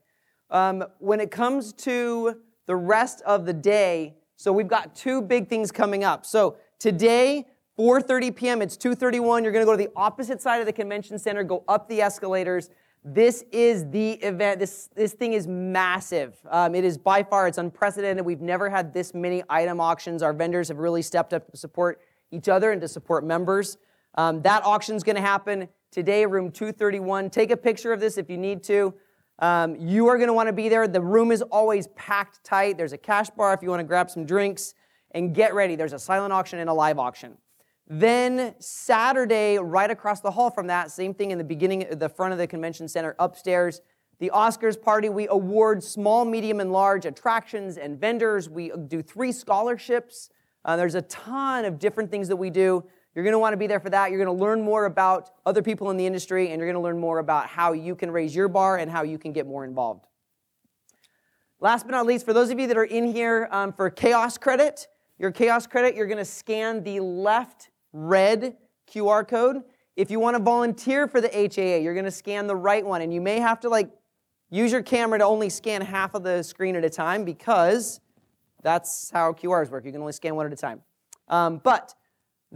Um, 0.49 0.83
when 0.99 1.19
it 1.19 1.29
comes 1.29 1.71
to 1.73 2.41
the 2.65 2.75
rest 2.75 3.21
of 3.23 3.45
the 3.45 3.53
day, 3.53 4.15
so 4.37 4.51
we've 4.51 4.67
got 4.67 4.95
two 4.95 5.21
big 5.21 5.47
things 5.47 5.71
coming 5.71 6.03
up. 6.03 6.25
So 6.25 6.57
today, 6.79 7.45
4:30 7.77 8.35
p.m. 8.35 8.61
It's 8.61 8.75
2:31. 8.75 9.43
You're 9.43 9.51
going 9.51 9.61
to 9.61 9.65
go 9.65 9.71
to 9.71 9.77
the 9.77 9.91
opposite 9.95 10.41
side 10.41 10.61
of 10.61 10.65
the 10.65 10.73
convention 10.73 11.19
center, 11.19 11.43
go 11.43 11.63
up 11.67 11.87
the 11.87 12.01
escalators. 12.01 12.69
This 13.03 13.43
is 13.51 13.87
the 13.91 14.13
event. 14.13 14.59
This 14.59 14.89
this 14.95 15.13
thing 15.13 15.33
is 15.33 15.45
massive. 15.45 16.35
Um, 16.49 16.73
it 16.73 16.83
is 16.83 16.97
by 16.97 17.21
far 17.21 17.47
it's 17.47 17.59
unprecedented. 17.59 18.25
We've 18.25 18.41
never 18.41 18.69
had 18.69 18.93
this 18.93 19.13
many 19.13 19.43
item 19.47 19.79
auctions. 19.79 20.23
Our 20.23 20.33
vendors 20.33 20.69
have 20.69 20.79
really 20.79 21.03
stepped 21.03 21.33
up 21.33 21.51
to 21.51 21.57
support 21.57 22.01
each 22.31 22.49
other 22.49 22.71
and 22.71 22.81
to 22.81 22.87
support 22.87 23.23
members. 23.23 23.77
Um, 24.15 24.41
that 24.41 24.63
is 24.89 25.03
going 25.03 25.17
to 25.17 25.21
happen 25.21 25.67
today, 25.95 26.25
room 26.25 26.51
231. 26.51 27.29
Take 27.29 27.51
a 27.51 27.55
picture 27.57 27.93
of 27.93 28.01
this 28.01 28.17
if 28.17 28.29
you 28.29 28.37
need 28.37 28.61
to. 28.63 28.93
Um, 29.39 29.77
you 29.77 30.07
are 30.07 30.17
going 30.17 30.27
to 30.27 30.33
want 30.33 30.47
to 30.47 30.53
be 30.53 30.67
there. 30.67 30.89
The 30.89 30.99
room 30.99 31.31
is 31.31 31.41
always 31.41 31.87
packed 31.95 32.43
tight. 32.43 32.77
There's 32.77 32.91
a 32.91 32.97
cash 32.97 33.29
bar 33.29 33.53
if 33.53 33.61
you 33.63 33.69
want 33.69 33.79
to 33.79 33.85
grab 33.85 34.09
some 34.09 34.25
drinks. 34.25 34.73
And 35.11 35.33
get 35.33 35.53
ready. 35.53 35.77
There's 35.77 35.93
a 35.93 35.99
silent 35.99 36.33
auction 36.33 36.59
and 36.59 36.69
a 36.69 36.73
live 36.73 36.99
auction. 36.99 37.37
Then 37.87 38.55
Saturday, 38.59 39.57
right 39.57 39.89
across 39.89 40.19
the 40.19 40.31
hall 40.31 40.49
from 40.49 40.67
that, 40.67 40.91
same 40.91 41.13
thing 41.13 41.31
in 41.31 41.37
the 41.37 41.45
beginning, 41.45 41.85
the 41.89 42.09
front 42.09 42.33
of 42.33 42.39
the 42.39 42.47
convention 42.47 42.89
center 42.89 43.15
upstairs, 43.17 43.79
the 44.19 44.29
Oscars 44.33 44.81
party. 44.81 45.07
We 45.07 45.29
award 45.29 45.81
small, 45.81 46.25
medium, 46.25 46.59
and 46.59 46.73
large 46.73 47.05
attractions 47.05 47.77
and 47.77 47.97
vendors. 47.97 48.49
We 48.49 48.73
do 48.89 49.01
three 49.01 49.31
scholarships. 49.31 50.29
Uh, 50.65 50.75
there's 50.75 50.95
a 50.95 51.03
ton 51.03 51.63
of 51.63 51.79
different 51.79 52.11
things 52.11 52.27
that 52.27 52.35
we 52.35 52.49
do. 52.49 52.83
You're 53.15 53.23
going 53.23 53.31
to 53.31 53.39
want 53.39 53.53
to 53.53 53.57
be 53.57 53.67
there 53.67 53.79
for 53.79 53.89
that. 53.89 54.11
You're 54.11 54.23
going 54.23 54.37
to 54.37 54.43
learn 54.43 54.61
more 54.61 54.85
about 54.85 55.31
other 55.45 55.61
people 55.63 55.89
in 55.89 55.95
the 55.95 56.05
industry, 56.05 56.49
and 56.49 56.59
you're 56.59 56.67
going 56.67 56.75
to 56.75 56.81
learn 56.81 56.99
more 56.99 57.19
about 57.19 57.47
how 57.47 57.71
you 57.71 57.95
can 57.95 58.11
raise 58.11 58.35
your 58.35 58.49
bar 58.49 58.77
and 58.77 58.91
how 58.91 59.03
you 59.03 59.17
can 59.17 59.31
get 59.31 59.47
more 59.47 59.63
involved. 59.63 60.05
Last 61.61 61.85
but 61.85 61.93
not 61.93 62.05
least, 62.05 62.25
for 62.25 62.33
those 62.33 62.49
of 62.49 62.59
you 62.59 62.67
that 62.67 62.77
are 62.77 62.83
in 62.83 63.13
here 63.13 63.47
um, 63.51 63.71
for 63.71 63.89
chaos 63.89 64.37
credit, 64.37 64.87
your 65.17 65.31
chaos 65.31 65.65
credit, 65.65 65.95
you're 65.95 66.07
going 66.07 66.17
to 66.17 66.25
scan 66.25 66.83
the 66.83 66.99
left 66.99 67.69
red 67.93 68.57
QR 68.91 69.25
code. 69.25 69.63
If 69.95 70.11
you 70.11 70.19
want 70.19 70.35
to 70.35 70.43
volunteer 70.43 71.07
for 71.07 71.21
the 71.21 71.29
HAA, 71.29 71.77
you're 71.77 71.93
going 71.93 72.05
to 72.05 72.11
scan 72.11 72.47
the 72.47 72.55
right 72.55 72.85
one, 72.85 73.01
and 73.01 73.13
you 73.13 73.21
may 73.21 73.39
have 73.39 73.61
to 73.61 73.69
like 73.69 73.89
use 74.49 74.73
your 74.73 74.83
camera 74.83 75.19
to 75.19 75.25
only 75.25 75.49
scan 75.49 75.81
half 75.81 76.15
of 76.15 76.23
the 76.23 76.43
screen 76.43 76.75
at 76.75 76.83
a 76.83 76.89
time 76.89 77.23
because 77.23 78.01
that's 78.61 79.09
how 79.11 79.31
QRs 79.31 79.69
work. 79.69 79.85
You 79.85 79.93
can 79.93 80.01
only 80.01 80.13
scan 80.13 80.35
one 80.35 80.45
at 80.45 80.51
a 80.51 80.57
time. 80.57 80.81
Um, 81.29 81.61
but 81.63 81.95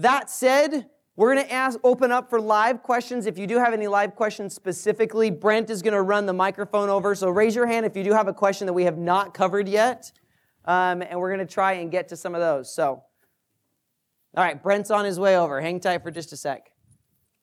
that 0.02 0.30
said, 0.30 0.90
we're 1.16 1.34
going 1.34 1.46
to 1.46 1.52
ask, 1.52 1.78
open 1.84 2.12
up 2.12 2.30
for 2.30 2.40
live 2.40 2.82
questions. 2.82 3.26
If 3.26 3.38
you 3.38 3.46
do 3.46 3.58
have 3.58 3.74
any 3.74 3.88
live 3.88 4.16
questions 4.16 4.56
specifically, 4.56 5.30
Brent 5.30 5.70
is 5.70 5.82
going 5.82 5.94
to 5.94 6.02
run 6.02 6.26
the 6.26 6.34
microphone 6.34 6.88
over. 6.88 7.14
So 7.14 7.30
raise 7.30 7.56
your 7.56 7.66
hand 7.66 7.86
if 7.86 7.98
you 7.98 8.06
do 8.06 8.14
have 8.14 8.30
a 8.30 8.34
question 8.34 8.68
that 8.68 8.74
we 8.74 8.86
have 8.86 8.98
not 8.98 9.34
covered 9.34 9.68
yet. 9.68 10.12
Um, 10.64 11.02
and 11.02 11.20
we're 11.20 11.34
going 11.36 11.46
to 11.46 11.54
try 11.54 11.74
and 11.74 11.92
get 11.92 12.08
to 12.10 12.16
some 12.16 12.36
of 12.36 12.42
those. 12.42 12.74
So, 12.74 13.04
all 14.38 14.44
right, 14.44 14.62
Brent's 14.62 14.92
on 14.92 15.04
his 15.04 15.20
way 15.20 15.38
over. 15.38 15.60
Hang 15.60 15.80
tight 15.80 16.04
for 16.04 16.12
just 16.12 16.32
a 16.32 16.38
sec. 16.38 16.72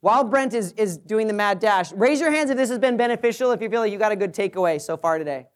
While 0.00 0.24
Brent 0.24 0.54
is, 0.54 0.72
is 0.72 0.96
doing 0.96 1.26
the 1.26 1.32
mad 1.34 1.58
dash, 1.58 1.92
raise 1.92 2.20
your 2.20 2.30
hands 2.30 2.48
if 2.48 2.56
this 2.56 2.70
has 2.70 2.78
been 2.78 2.96
beneficial, 2.96 3.50
if 3.50 3.60
you 3.60 3.68
feel 3.68 3.80
like 3.80 3.92
you 3.92 3.98
got 3.98 4.12
a 4.12 4.16
good 4.16 4.32
takeaway 4.32 4.80
so 4.80 4.96
far 4.96 5.18
today. 5.18 5.46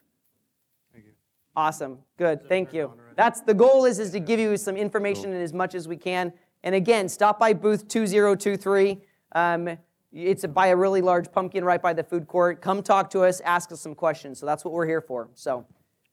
Thank 0.92 1.06
you. 1.06 1.12
Awesome. 1.56 2.00
Good. 2.18 2.48
Thank 2.48 2.74
you. 2.74 2.92
That's 3.16 3.40
the 3.42 3.54
goal 3.54 3.84
is, 3.84 3.98
is 3.98 4.10
to 4.10 4.20
give 4.20 4.40
you 4.40 4.56
some 4.56 4.76
information 4.76 5.32
and 5.32 5.42
as 5.42 5.52
much 5.52 5.74
as 5.74 5.86
we 5.86 5.96
can. 5.96 6.32
And 6.62 6.74
again, 6.74 7.08
stop 7.08 7.38
by 7.38 7.52
booth 7.52 7.88
2023. 7.88 8.98
Um, 9.32 9.78
it's 10.12 10.44
by 10.46 10.68
a 10.68 10.76
really 10.76 11.00
large 11.00 11.30
pumpkin 11.32 11.64
right 11.64 11.80
by 11.80 11.92
the 11.92 12.02
food 12.02 12.26
court. 12.26 12.60
Come 12.60 12.82
talk 12.82 13.10
to 13.10 13.20
us, 13.20 13.40
ask 13.40 13.70
us 13.72 13.80
some 13.80 13.94
questions. 13.94 14.38
So 14.38 14.46
that's 14.46 14.64
what 14.64 14.74
we're 14.74 14.86
here 14.86 15.00
for. 15.00 15.28
So, 15.34 15.66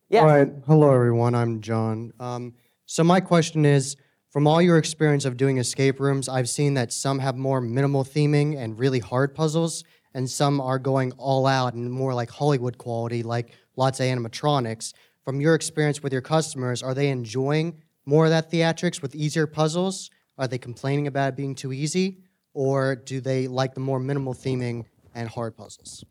yeah. 0.09 0.21
All 0.21 0.27
right. 0.27 0.49
Hello, 0.67 0.93
everyone. 0.93 1.35
I'm 1.35 1.61
John. 1.61 2.13
Um, 2.19 2.53
so 2.85 3.03
my 3.03 3.19
question 3.19 3.65
is, 3.65 3.97
from 4.29 4.45
all 4.45 4.61
your 4.61 4.77
experience 4.77 5.25
of 5.25 5.35
doing 5.35 5.57
escape 5.57 5.99
rooms, 5.99 6.29
I've 6.29 6.47
seen 6.47 6.75
that 6.75 6.93
some 6.93 7.19
have 7.19 7.35
more 7.35 7.59
minimal 7.59 8.03
theming 8.03 8.57
and 8.57 8.77
really 8.77 8.99
hard 8.99 9.33
puzzles, 9.33 9.83
and 10.13 10.29
some 10.29 10.61
are 10.61 10.77
going 10.79 11.11
all 11.13 11.47
out 11.47 11.73
and 11.73 11.91
more 11.91 12.13
like 12.13 12.29
Hollywood 12.29 12.77
quality, 12.77 13.23
like 13.23 13.53
lots 13.75 13.99
of 13.99 14.05
animatronics. 14.05 14.93
from 15.23 15.41
your 15.41 15.55
experience 15.55 16.01
with 16.01 16.13
your 16.13 16.21
customers, 16.21 16.81
are 16.81 16.93
they 16.93 17.09
enjoying 17.09 17.81
more 18.05 18.25
of 18.25 18.31
that 18.31 18.49
theatrics 18.49 19.01
with 19.01 19.13
easier 19.13 19.45
puzzles? 19.45 20.09
Are 20.37 20.47
they 20.47 20.57
complaining 20.57 21.07
about 21.07 21.29
it 21.29 21.35
being 21.35 21.55
too 21.55 21.73
easy? 21.73 22.19
Or 22.53 22.95
do 22.95 23.21
they 23.21 23.47
like 23.47 23.73
the 23.73 23.79
more 23.79 23.99
minimal 23.99 24.33
theming 24.33 24.85
and 25.13 25.29
hard 25.29 25.55
puzzles? 25.55 26.03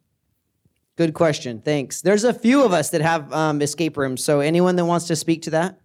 Good 0.96 1.12
question. 1.12 1.60
Thanks. 1.60 2.00
There's 2.00 2.24
a 2.24 2.32
few 2.32 2.64
of 2.64 2.72
us 2.72 2.90
that 2.90 3.02
have 3.02 3.32
um, 3.32 3.60
escape 3.60 3.96
rooms. 3.96 4.24
So 4.24 4.40
anyone 4.40 4.76
that 4.76 4.84
wants 4.84 5.06
to 5.08 5.16
speak 5.16 5.42
to 5.42 5.50
that? 5.50 5.80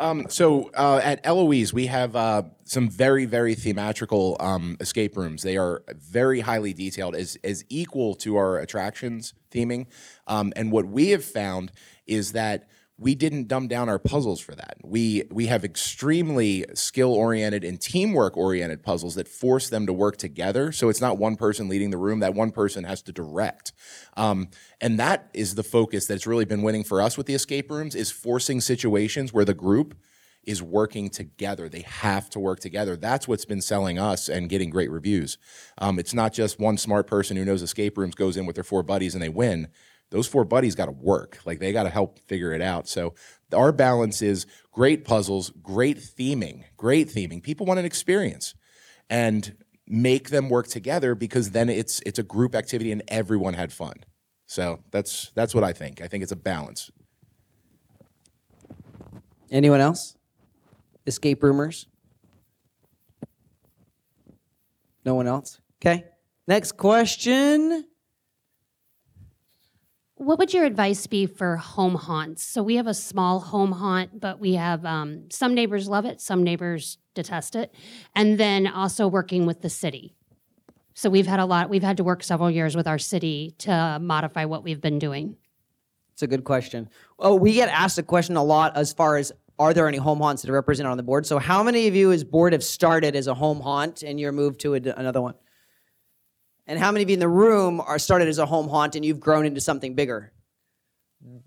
Um, 0.00 0.30
so 0.30 0.70
uh, 0.74 0.98
at 1.04 1.20
Eloise, 1.24 1.74
we 1.74 1.86
have 1.86 2.16
uh, 2.16 2.44
some 2.64 2.88
very, 2.88 3.26
very 3.26 3.54
thematical 3.54 4.42
um, 4.42 4.78
escape 4.80 5.14
rooms. 5.14 5.42
They 5.42 5.58
are 5.58 5.84
very 5.94 6.40
highly 6.40 6.72
detailed, 6.72 7.14
as, 7.14 7.36
as 7.44 7.66
equal 7.68 8.14
to 8.16 8.36
our 8.36 8.58
attractions 8.58 9.34
theming. 9.52 9.88
Um, 10.26 10.54
and 10.56 10.72
what 10.72 10.86
we 10.86 11.10
have 11.10 11.22
found 11.22 11.70
is 12.06 12.32
that 12.32 12.66
we 13.00 13.14
didn't 13.14 13.48
dumb 13.48 13.66
down 13.66 13.88
our 13.88 13.98
puzzles 13.98 14.40
for 14.40 14.54
that. 14.54 14.76
We 14.84 15.24
we 15.30 15.46
have 15.46 15.64
extremely 15.64 16.66
skill 16.74 17.14
oriented 17.14 17.64
and 17.64 17.80
teamwork 17.80 18.36
oriented 18.36 18.82
puzzles 18.82 19.14
that 19.14 19.26
force 19.26 19.70
them 19.70 19.86
to 19.86 19.92
work 19.92 20.18
together. 20.18 20.70
So 20.70 20.90
it's 20.90 21.00
not 21.00 21.16
one 21.16 21.36
person 21.36 21.66
leading 21.66 21.90
the 21.90 21.96
room; 21.96 22.20
that 22.20 22.34
one 22.34 22.50
person 22.50 22.84
has 22.84 23.00
to 23.02 23.12
direct. 23.12 23.72
Um, 24.18 24.48
and 24.82 25.00
that 25.00 25.30
is 25.32 25.54
the 25.54 25.62
focus 25.62 26.06
that's 26.06 26.26
really 26.26 26.44
been 26.44 26.60
winning 26.60 26.84
for 26.84 27.00
us 27.00 27.16
with 27.16 27.26
the 27.26 27.34
escape 27.34 27.70
rooms: 27.70 27.94
is 27.94 28.10
forcing 28.10 28.60
situations 28.60 29.32
where 29.32 29.46
the 29.46 29.54
group 29.54 29.94
is 30.44 30.62
working 30.62 31.08
together. 31.08 31.70
They 31.70 31.82
have 31.82 32.28
to 32.30 32.40
work 32.40 32.60
together. 32.60 32.96
That's 32.96 33.26
what's 33.26 33.46
been 33.46 33.62
selling 33.62 33.98
us 33.98 34.28
and 34.28 34.48
getting 34.48 34.68
great 34.68 34.90
reviews. 34.90 35.38
Um, 35.78 35.98
it's 35.98 36.14
not 36.14 36.34
just 36.34 36.58
one 36.58 36.76
smart 36.76 37.06
person 37.06 37.36
who 37.36 37.44
knows 37.46 37.62
escape 37.62 37.96
rooms 37.96 38.14
goes 38.14 38.36
in 38.36 38.46
with 38.46 38.56
their 38.56 38.64
four 38.64 38.82
buddies 38.82 39.14
and 39.14 39.22
they 39.22 39.28
win 39.28 39.68
those 40.10 40.26
four 40.26 40.44
buddies 40.44 40.74
got 40.74 40.86
to 40.86 40.92
work. 40.92 41.38
Like 41.44 41.60
they 41.60 41.72
got 41.72 41.84
to 41.84 41.90
help 41.90 42.18
figure 42.20 42.52
it 42.52 42.60
out. 42.60 42.88
So 42.88 43.14
our 43.52 43.72
balance 43.72 44.22
is 44.22 44.46
great 44.72 45.04
puzzles, 45.04 45.50
great 45.62 45.98
theming, 45.98 46.64
great 46.76 47.08
theming. 47.08 47.42
People 47.42 47.66
want 47.66 47.80
an 47.80 47.86
experience 47.86 48.54
and 49.08 49.56
make 49.86 50.30
them 50.30 50.48
work 50.48 50.68
together 50.68 51.14
because 51.14 51.50
then 51.50 51.68
it's 51.68 52.00
it's 52.06 52.18
a 52.18 52.22
group 52.22 52.54
activity 52.54 52.92
and 52.92 53.02
everyone 53.08 53.54
had 53.54 53.72
fun. 53.72 53.94
So 54.46 54.80
that's 54.90 55.30
that's 55.34 55.54
what 55.54 55.64
I 55.64 55.72
think. 55.72 56.00
I 56.00 56.08
think 56.08 56.22
it's 56.22 56.32
a 56.32 56.36
balance. 56.36 56.90
Anyone 59.50 59.80
else? 59.80 60.16
Escape 61.06 61.42
roomers? 61.42 61.86
No 65.04 65.14
one 65.14 65.26
else? 65.26 65.60
Okay. 65.80 66.04
Next 66.46 66.72
question. 66.72 67.84
What 70.20 70.38
would 70.38 70.52
your 70.52 70.66
advice 70.66 71.06
be 71.06 71.24
for 71.24 71.56
home 71.56 71.94
haunts? 71.94 72.42
So 72.42 72.62
we 72.62 72.76
have 72.76 72.86
a 72.86 72.92
small 72.92 73.40
home 73.40 73.72
haunt, 73.72 74.20
but 74.20 74.38
we 74.38 74.52
have 74.52 74.84
um, 74.84 75.30
some 75.30 75.54
neighbors 75.54 75.88
love 75.88 76.04
it, 76.04 76.20
some 76.20 76.44
neighbors 76.44 76.98
detest 77.14 77.56
it, 77.56 77.74
and 78.14 78.36
then 78.36 78.66
also 78.66 79.08
working 79.08 79.46
with 79.46 79.62
the 79.62 79.70
city. 79.70 80.14
So 80.92 81.08
we've 81.08 81.26
had 81.26 81.40
a 81.40 81.46
lot. 81.46 81.70
We've 81.70 81.82
had 81.82 81.96
to 81.96 82.04
work 82.04 82.22
several 82.22 82.50
years 82.50 82.76
with 82.76 82.86
our 82.86 82.98
city 82.98 83.54
to 83.60 83.98
modify 83.98 84.44
what 84.44 84.62
we've 84.62 84.82
been 84.82 84.98
doing. 84.98 85.36
It's 86.12 86.20
a 86.20 86.26
good 86.26 86.44
question. 86.44 86.90
Oh, 87.18 87.34
we 87.34 87.54
get 87.54 87.70
asked 87.70 87.96
a 87.96 88.02
question 88.02 88.36
a 88.36 88.44
lot 88.44 88.76
as 88.76 88.92
far 88.92 89.16
as 89.16 89.32
are 89.58 89.72
there 89.72 89.88
any 89.88 89.96
home 89.96 90.18
haunts 90.18 90.42
that 90.42 90.50
are 90.50 90.54
represented 90.54 90.90
on 90.90 90.98
the 90.98 91.02
board? 91.02 91.24
So 91.24 91.38
how 91.38 91.62
many 91.62 91.88
of 91.88 91.94
you 91.94 92.12
as 92.12 92.24
board 92.24 92.52
have 92.52 92.62
started 92.62 93.16
as 93.16 93.26
a 93.26 93.32
home 93.32 93.60
haunt 93.60 94.02
and 94.02 94.20
you're 94.20 94.32
moved 94.32 94.60
to 94.60 94.74
a, 94.74 94.80
another 94.98 95.22
one? 95.22 95.36
And 96.70 96.78
how 96.78 96.92
many 96.92 97.02
of 97.02 97.10
you 97.10 97.14
in 97.14 97.20
the 97.20 97.28
room 97.28 97.80
are 97.80 97.98
started 97.98 98.28
as 98.28 98.38
a 98.38 98.46
home 98.46 98.68
haunt 98.68 98.94
and 98.94 99.04
you've 99.04 99.18
grown 99.18 99.44
into 99.44 99.60
something 99.60 99.96
bigger? 99.96 100.32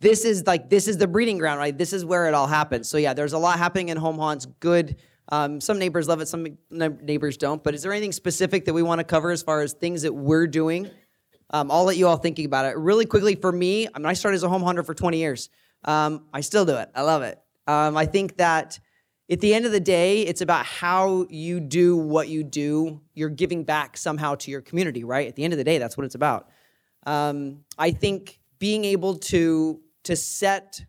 This 0.02 0.26
is 0.26 0.46
like 0.46 0.70
this 0.70 0.86
is 0.86 0.98
the 0.98 1.08
breeding 1.08 1.38
ground, 1.38 1.60
right? 1.60 1.76
This 1.76 1.94
is 1.94 2.04
where 2.04 2.28
it 2.28 2.34
all 2.34 2.46
happens. 2.46 2.90
So 2.90 2.98
yeah, 2.98 3.14
there's 3.14 3.32
a 3.32 3.38
lot 3.38 3.58
happening 3.58 3.88
in 3.88 3.96
home 3.96 4.18
haunts. 4.18 4.46
Good. 4.60 4.98
Um, 5.30 5.62
some 5.62 5.80
neighbors 5.80 6.10
love 6.10 6.20
it, 6.20 6.28
some 6.28 6.58
neighbors 6.70 7.38
don't. 7.38 7.64
But 7.64 7.74
is 7.74 7.84
there 7.84 7.94
anything 7.94 8.12
specific 8.12 8.66
that 8.66 8.74
we 8.74 8.84
want 8.84 9.00
to 9.00 9.06
cover 9.06 9.32
as 9.32 9.42
far 9.42 9.62
as 9.62 9.72
things 9.72 10.02
that 10.02 10.12
we're 10.12 10.46
doing? 10.46 10.90
Um, 11.52 11.72
I'll 11.72 11.86
let 11.86 11.96
you 11.96 12.06
all 12.06 12.18
thinking 12.18 12.44
about 12.46 12.66
it 12.66 12.76
really 12.78 13.06
quickly. 13.06 13.36
For 13.36 13.54
me, 13.54 13.88
I 13.88 14.00
mean, 14.00 14.08
I 14.08 14.14
started 14.14 14.36
as 14.36 14.44
a 14.44 14.50
home 14.50 14.62
hunter 14.62 14.84
for 14.84 14.94
20 14.94 15.20
years. 15.20 15.50
Um, 15.86 16.26
I 16.34 16.42
still 16.42 16.66
do 16.66 16.76
it. 16.76 16.90
I 16.94 17.02
love 17.02 17.22
it. 17.22 17.40
Um, 17.66 17.96
I 17.96 18.08
think 18.08 18.36
that 18.38 18.78
at 19.30 19.40
the 19.40 19.54
end 19.54 19.66
of 19.66 19.72
the 19.72 19.80
day, 19.80 20.22
it's 20.22 20.42
about 20.42 20.66
how 20.66 21.26
you 21.30 21.60
do 21.60 21.96
what 21.96 22.28
you 22.28 22.44
do. 22.44 23.02
You're 23.14 23.30
giving 23.30 23.64
back 23.64 23.96
somehow 23.98 24.36
to 24.36 24.52
your 24.52 24.62
community, 24.62 25.04
right? 25.04 25.28
At 25.28 25.36
the 25.36 25.44
end 25.44 25.54
of 25.54 25.58
the 25.58 25.64
day, 25.64 25.78
that's 25.78 25.98
what 25.98 26.06
it's 26.06 26.16
about. 26.16 26.50
Um, 27.06 27.60
I 27.78 27.92
think 27.92 28.40
being 28.60 28.86
able 28.86 29.16
to 29.16 29.82
to 30.04 30.16
set 30.16 30.86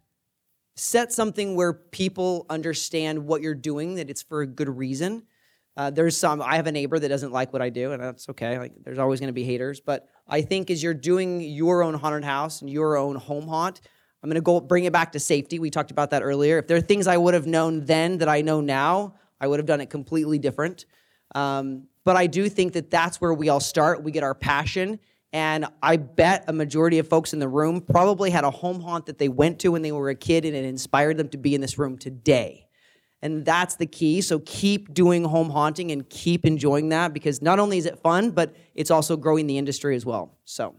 set 0.76 1.12
something 1.12 1.54
where 1.54 1.72
people 1.72 2.46
understand 2.50 3.24
what 3.24 3.40
you're 3.40 3.54
doing, 3.54 3.94
that 3.94 4.10
it's 4.10 4.22
for 4.22 4.42
a 4.42 4.46
good 4.46 4.68
reason. 4.68 5.22
Uh, 5.76 5.90
there's 5.90 6.16
some. 6.16 6.40
I 6.42 6.56
have 6.56 6.66
a 6.66 6.72
neighbor 6.72 6.98
that 6.98 7.08
doesn't 7.08 7.32
like 7.32 7.52
what 7.52 7.62
I 7.62 7.68
do, 7.68 7.92
and 7.92 8.02
that's 8.02 8.28
okay. 8.30 8.58
Like, 8.58 8.72
there's 8.84 8.98
always 8.98 9.20
going 9.20 9.28
to 9.28 9.32
be 9.32 9.44
haters, 9.44 9.80
but 9.80 10.08
I 10.28 10.40
think 10.42 10.70
as 10.70 10.82
you're 10.82 10.94
doing 10.94 11.40
your 11.40 11.82
own 11.82 11.94
haunted 11.94 12.24
house 12.24 12.60
and 12.60 12.70
your 12.70 12.96
own 12.96 13.16
home 13.16 13.48
haunt, 13.48 13.80
I'm 14.24 14.30
going 14.30 14.36
to 14.36 14.40
go 14.40 14.58
bring 14.58 14.84
it 14.84 14.92
back 14.94 15.12
to 15.12 15.20
safety. 15.20 15.58
We 15.58 15.68
talked 15.68 15.90
about 15.90 16.08
that 16.12 16.22
earlier. 16.22 16.56
If 16.56 16.66
there 16.66 16.78
are 16.78 16.80
things 16.80 17.06
I 17.06 17.18
would 17.18 17.34
have 17.34 17.46
known 17.46 17.84
then 17.84 18.16
that 18.18 18.28
I 18.28 18.40
know 18.40 18.62
now, 18.62 19.16
I 19.38 19.46
would 19.46 19.58
have 19.58 19.66
done 19.66 19.82
it 19.82 19.90
completely 19.90 20.38
different. 20.38 20.86
Um, 21.34 21.88
but 22.04 22.16
I 22.16 22.26
do 22.26 22.48
think 22.48 22.72
that 22.72 22.90
that's 22.90 23.20
where 23.20 23.34
we 23.34 23.50
all 23.50 23.60
start. 23.60 24.02
We 24.02 24.12
get 24.12 24.22
our 24.22 24.34
passion. 24.34 24.98
And 25.34 25.66
I 25.82 25.98
bet 25.98 26.44
a 26.48 26.54
majority 26.54 26.98
of 27.00 27.06
folks 27.06 27.34
in 27.34 27.38
the 27.38 27.48
room 27.48 27.82
probably 27.82 28.30
had 28.30 28.44
a 28.44 28.50
home 28.50 28.80
haunt 28.80 29.04
that 29.06 29.18
they 29.18 29.28
went 29.28 29.58
to 29.58 29.72
when 29.72 29.82
they 29.82 29.92
were 29.92 30.08
a 30.08 30.14
kid 30.14 30.46
and 30.46 30.56
it 30.56 30.64
inspired 30.64 31.18
them 31.18 31.28
to 31.28 31.36
be 31.36 31.54
in 31.54 31.60
this 31.60 31.76
room 31.76 31.98
today. 31.98 32.66
And 33.20 33.44
that's 33.44 33.76
the 33.76 33.86
key. 33.86 34.22
So 34.22 34.38
keep 34.46 34.94
doing 34.94 35.24
home 35.24 35.50
haunting 35.50 35.90
and 35.90 36.08
keep 36.08 36.46
enjoying 36.46 36.88
that 36.88 37.12
because 37.12 37.42
not 37.42 37.58
only 37.58 37.76
is 37.76 37.84
it 37.84 37.98
fun, 37.98 38.30
but 38.30 38.56
it's 38.74 38.90
also 38.90 39.18
growing 39.18 39.46
the 39.46 39.58
industry 39.58 39.94
as 39.96 40.06
well. 40.06 40.38
So, 40.46 40.76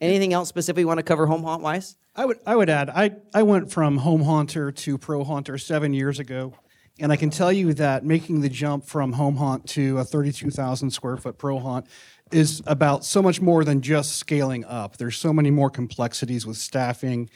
anything 0.00 0.32
else 0.32 0.48
specific 0.48 0.80
you 0.80 0.86
want 0.86 0.98
to 0.98 1.04
cover 1.04 1.26
home 1.26 1.42
haunt 1.42 1.62
wise? 1.62 1.96
I 2.16 2.24
would 2.24 2.38
I 2.46 2.56
would 2.56 2.70
add 2.70 2.90
I, 2.90 3.16
I 3.32 3.42
went 3.42 3.72
from 3.72 3.98
home 3.98 4.22
haunter 4.22 4.70
to 4.70 4.98
pro 4.98 5.24
haunter 5.24 5.58
seven 5.58 5.92
years 5.92 6.18
ago, 6.20 6.54
and 7.00 7.10
I 7.10 7.16
can 7.16 7.30
tell 7.30 7.52
you 7.52 7.74
that 7.74 8.04
making 8.04 8.40
the 8.40 8.48
jump 8.48 8.86
from 8.86 9.12
home 9.14 9.36
haunt 9.36 9.66
to 9.70 9.98
a 9.98 10.04
32,000 10.04 10.90
square 10.90 11.16
foot 11.16 11.38
pro 11.38 11.58
haunt 11.58 11.86
is 12.30 12.62
about 12.66 13.04
so 13.04 13.20
much 13.20 13.40
more 13.40 13.64
than 13.64 13.80
just 13.80 14.16
scaling 14.16 14.64
up. 14.64 14.96
There's 14.96 15.16
so 15.16 15.32
many 15.32 15.50
more 15.50 15.70
complexities 15.70 16.46
with 16.46 16.56
staffing, 16.56 17.30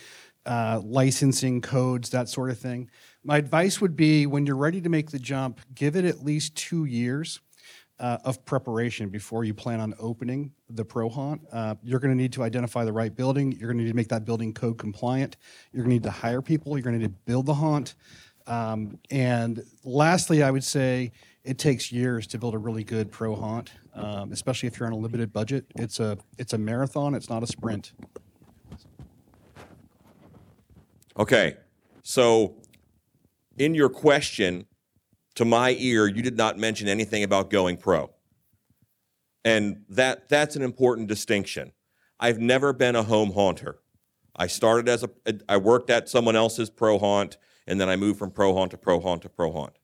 uh, 0.46 0.80
licensing, 0.84 1.60
codes, 1.60 2.10
that 2.10 2.28
sort 2.28 2.50
of 2.50 2.58
thing. 2.58 2.88
My 3.24 3.36
advice 3.36 3.80
would 3.80 3.96
be 3.96 4.26
when 4.26 4.46
you're 4.46 4.56
ready 4.56 4.80
to 4.80 4.88
make 4.88 5.10
the 5.10 5.18
jump, 5.18 5.60
give 5.74 5.96
it 5.96 6.04
at 6.04 6.24
least 6.24 6.54
two 6.54 6.84
years 6.84 7.40
uh, 8.00 8.18
of 8.24 8.44
preparation 8.44 9.08
before 9.08 9.44
you 9.44 9.54
plan 9.54 9.80
on 9.80 9.94
opening 9.98 10.52
the 10.70 10.84
Pro 10.84 11.08
Haunt. 11.08 11.40
Uh, 11.52 11.74
you're 11.82 11.98
going 11.98 12.12
to 12.12 12.16
need 12.16 12.32
to 12.34 12.42
identify 12.42 12.84
the 12.84 12.92
right 12.92 13.14
building. 13.14 13.52
You're 13.52 13.68
going 13.68 13.78
to 13.78 13.84
need 13.84 13.90
to 13.90 13.96
make 13.96 14.08
that 14.08 14.24
building 14.24 14.52
code 14.52 14.78
compliant. 14.78 15.36
You're 15.72 15.82
going 15.84 15.90
to 15.90 15.94
need 15.94 16.02
to 16.04 16.10
hire 16.10 16.42
people. 16.42 16.76
You're 16.76 16.84
going 16.84 16.98
to 16.98 17.06
need 17.06 17.14
to 17.14 17.20
build 17.24 17.46
the 17.46 17.54
haunt. 17.54 17.94
Um, 18.46 18.98
and 19.10 19.62
lastly, 19.84 20.42
I 20.42 20.50
would 20.50 20.64
say 20.64 21.12
it 21.44 21.58
takes 21.58 21.92
years 21.92 22.26
to 22.28 22.38
build 22.38 22.54
a 22.54 22.58
really 22.58 22.84
good 22.84 23.10
Pro 23.10 23.34
Haunt, 23.34 23.72
um, 23.94 24.32
especially 24.32 24.66
if 24.68 24.78
you're 24.78 24.86
on 24.86 24.92
a 24.92 24.98
limited 24.98 25.32
budget. 25.32 25.66
It's 25.76 26.00
a 26.00 26.18
it's 26.38 26.52
a 26.52 26.58
marathon. 26.58 27.14
It's 27.14 27.28
not 27.28 27.42
a 27.42 27.46
sprint. 27.46 27.92
Okay, 31.18 31.56
so 32.02 32.54
in 33.58 33.74
your 33.74 33.88
question, 33.88 34.66
to 35.38 35.44
my 35.44 35.76
ear, 35.78 36.08
you 36.08 36.20
did 36.20 36.36
not 36.36 36.58
mention 36.58 36.88
anything 36.88 37.22
about 37.22 37.48
going 37.48 37.76
pro. 37.76 38.10
And 39.44 39.84
that, 39.88 40.28
that's 40.28 40.56
an 40.56 40.62
important 40.62 41.06
distinction. 41.06 41.70
I've 42.18 42.40
never 42.40 42.72
been 42.72 42.96
a 42.96 43.04
home 43.04 43.30
haunter. 43.30 43.78
I 44.34 44.48
started 44.48 44.88
as 44.88 45.04
a, 45.04 45.10
I 45.48 45.56
worked 45.56 45.90
at 45.90 46.08
someone 46.08 46.34
else's 46.34 46.70
pro 46.70 46.98
haunt, 46.98 47.36
and 47.68 47.80
then 47.80 47.88
I 47.88 47.94
moved 47.94 48.18
from 48.18 48.32
pro 48.32 48.52
haunt 48.52 48.72
to 48.72 48.78
pro 48.78 48.98
haunt 48.98 49.22
to 49.22 49.28
pro 49.28 49.52
haunt. 49.52 49.78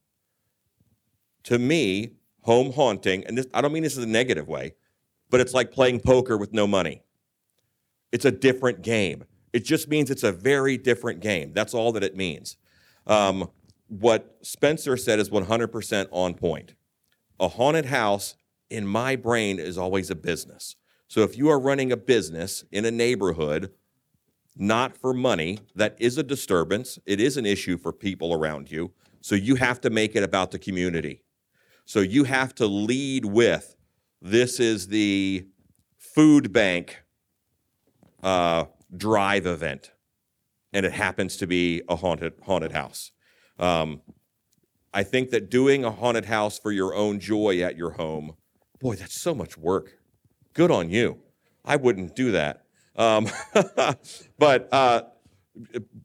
To 1.45 1.61
me, 1.61 2.17
home 2.41 2.73
haunting, 2.73 3.25
and 3.25 3.39
this, 3.39 3.47
I 3.55 3.61
don't 3.61 3.73
mean 3.73 3.85
this 3.85 3.97
in 3.97 4.03
a 4.03 4.07
negative 4.07 4.49
way, 4.49 4.75
but 5.31 5.41
it's 5.41 5.55
like 5.55 5.71
playing 5.71 6.01
poker 6.01 6.37
with 6.37 6.53
no 6.53 6.67
money. 6.67 7.05
It's 8.11 8.25
a 8.25 8.33
different 8.33 8.83
game. 8.83 9.23
It 9.53 9.65
just 9.65 9.87
means 9.87 10.11
it's 10.11 10.25
a 10.25 10.33
very 10.33 10.77
different 10.77 11.21
game. 11.21 11.53
That's 11.53 11.75
all 11.75 11.93
that 11.93 12.03
it 12.03 12.17
means. 12.17 12.57
Um, 13.07 13.51
what 14.01 14.39
Spencer 14.43 14.97
said 14.97 15.21
is 15.21 15.31
100% 15.31 16.09
on 16.11 16.35
point. 16.35 16.75
A 17.39 17.49
haunted 17.49 17.87
house 17.87 18.35
in 18.69 18.87
my 18.87 19.15
brain 19.15 19.59
is 19.59 19.79
always 19.79 20.11
a 20.11 20.15
business. 20.17 20.77
So 21.07 21.23
if 21.23 21.37
you 21.37 21.49
are 21.49 21.61
running 21.61 21.93
a 21.93 21.97
business 21.97 22.65
in 22.73 22.85
a 22.85 22.91
neighborhood, 22.91 23.71
not 24.57 24.97
for 24.97 25.13
money, 25.13 25.61
that 25.75 25.97
is 26.01 26.19
a 26.19 26.23
disturbance. 26.23 26.99
It 27.07 27.21
is 27.21 27.37
an 27.37 27.47
issue 27.47 27.77
for 27.77 27.93
people 27.93 28.33
around 28.33 28.71
you. 28.71 28.93
So 29.21 29.35
you 29.35 29.57
have 29.57 29.81
to 29.83 29.91
make 29.91 30.17
it 30.17 30.23
about 30.23 30.51
the 30.51 30.59
community. 30.59 31.23
So 31.87 32.01
you 32.01 32.25
have 32.25 32.55
to 32.57 32.67
lead 32.67 33.25
with 33.25 33.77
this 34.21 34.59
is 34.59 34.89
the 34.89 35.47
food 35.99 36.53
bank 36.53 37.03
uh, 38.23 38.65
drive 38.97 39.47
event, 39.47 39.93
and 40.73 40.87
it 40.87 40.93
happens 40.93 41.37
to 41.37 41.47
be 41.47 41.83
a 41.89 41.97
haunted 41.97 42.35
haunted 42.45 42.73
house. 42.73 43.13
Um, 43.59 44.01
I 44.93 45.03
think 45.03 45.31
that 45.31 45.51
doing 45.51 45.85
a 45.85 45.91
haunted 45.91 46.27
house 46.27 46.59
for 46.59 46.71
your 46.71 46.95
own 46.95 47.19
joy 47.19 47.61
at 47.63 47.77
your 47.77 47.93
home, 47.93 48.35
boy, 48.81 48.95
that's 48.97 49.21
so 49.21 49.35
much 49.35 49.59
work. 49.59 49.99
Good 50.53 50.71
on 50.71 50.91
you. 50.91 51.19
I 51.65 51.77
wouldn't 51.77 52.15
do 52.15 52.33
that. 52.33 52.65
Um, 52.97 53.27
but 54.39 54.69
uh, 54.73 55.03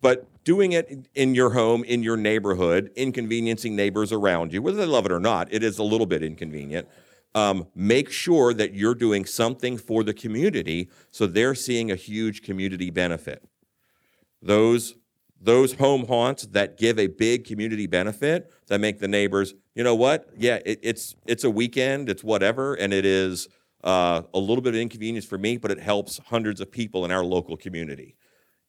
but 0.01 0.43
doing 0.43 0.71
it 0.71 1.07
in 1.15 1.35
your 1.35 1.51
home, 1.51 1.83
in 1.83 2.03
your 2.03 2.17
neighborhood, 2.17 2.91
inconveniencing 2.95 3.75
neighbors 3.75 4.11
around 4.11 4.53
you, 4.53 4.61
whether 4.61 4.77
they 4.77 4.85
love 4.85 5.05
it 5.05 5.11
or 5.11 5.19
not, 5.19 5.51
it 5.51 5.63
is 5.63 5.77
a 5.77 5.83
little 5.83 6.05
bit 6.05 6.23
inconvenient. 6.23 6.87
Um, 7.35 7.67
make 7.75 8.09
sure 8.09 8.53
that 8.55 8.73
you're 8.73 8.95
doing 8.95 9.25
something 9.25 9.77
for 9.77 10.03
the 10.03 10.13
community 10.13 10.89
so 11.11 11.27
they're 11.27 11.53
seeing 11.53 11.91
a 11.91 11.95
huge 11.95 12.41
community 12.41 12.89
benefit. 12.89 13.43
Those 14.41 14.95
those 15.41 15.73
home 15.73 16.05
haunts 16.07 16.45
that 16.47 16.77
give 16.77 16.99
a 16.99 17.07
big 17.07 17.45
community 17.45 17.87
benefit 17.87 18.51
that 18.67 18.79
make 18.79 18.99
the 18.99 19.07
neighbors, 19.07 19.53
you 19.73 19.83
know 19.83 19.95
what? 19.95 20.29
Yeah, 20.37 20.59
it, 20.65 20.79
it's 20.83 21.15
it's 21.25 21.43
a 21.43 21.49
weekend, 21.49 22.09
it's 22.09 22.23
whatever, 22.23 22.73
and 22.73 22.93
it 22.93 23.05
is 23.05 23.47
uh, 23.83 24.23
a 24.33 24.39
little 24.39 24.61
bit 24.61 24.75
of 24.75 24.81
inconvenience 24.81 25.25
for 25.25 25.37
me, 25.37 25.57
but 25.57 25.71
it 25.71 25.79
helps 25.79 26.19
hundreds 26.27 26.59
of 26.59 26.71
people 26.71 27.05
in 27.05 27.11
our 27.11 27.23
local 27.23 27.55
community. 27.55 28.15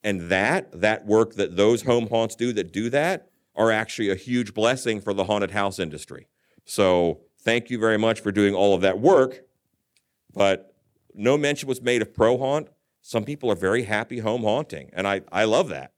And 0.02 0.22
that 0.30 0.80
that 0.80 1.04
work 1.06 1.34
that 1.34 1.56
those 1.56 1.82
home 1.82 2.08
haunts 2.08 2.36
do 2.36 2.52
that 2.52 2.72
do 2.72 2.88
that 2.90 3.28
are 3.56 3.70
actually 3.70 4.10
a 4.10 4.14
huge 4.14 4.54
blessing 4.54 5.00
for 5.00 5.12
the 5.12 5.24
haunted 5.24 5.50
house 5.50 5.78
industry. 5.78 6.28
So 6.64 7.20
thank 7.40 7.68
you 7.68 7.78
very 7.78 7.98
much 7.98 8.20
for 8.20 8.30
doing 8.30 8.54
all 8.54 8.74
of 8.74 8.80
that 8.82 9.00
work. 9.00 9.40
But 10.32 10.74
no 11.14 11.36
mention 11.36 11.68
was 11.68 11.82
made 11.82 12.00
of 12.02 12.14
pro 12.14 12.38
haunt. 12.38 12.68
Some 13.02 13.24
people 13.24 13.50
are 13.50 13.56
very 13.56 13.82
happy 13.82 14.20
home 14.20 14.42
haunting, 14.42 14.90
and 14.92 15.08
I, 15.08 15.22
I 15.32 15.44
love 15.44 15.68
that. 15.70 15.92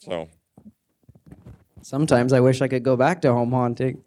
So 0.00 0.28
Sometimes 1.82 2.32
I 2.32 2.40
wish 2.40 2.60
I 2.60 2.68
could 2.68 2.82
go 2.82 2.96
back 2.96 3.22
to 3.22 3.32
home 3.32 3.52
haunting. 3.52 4.02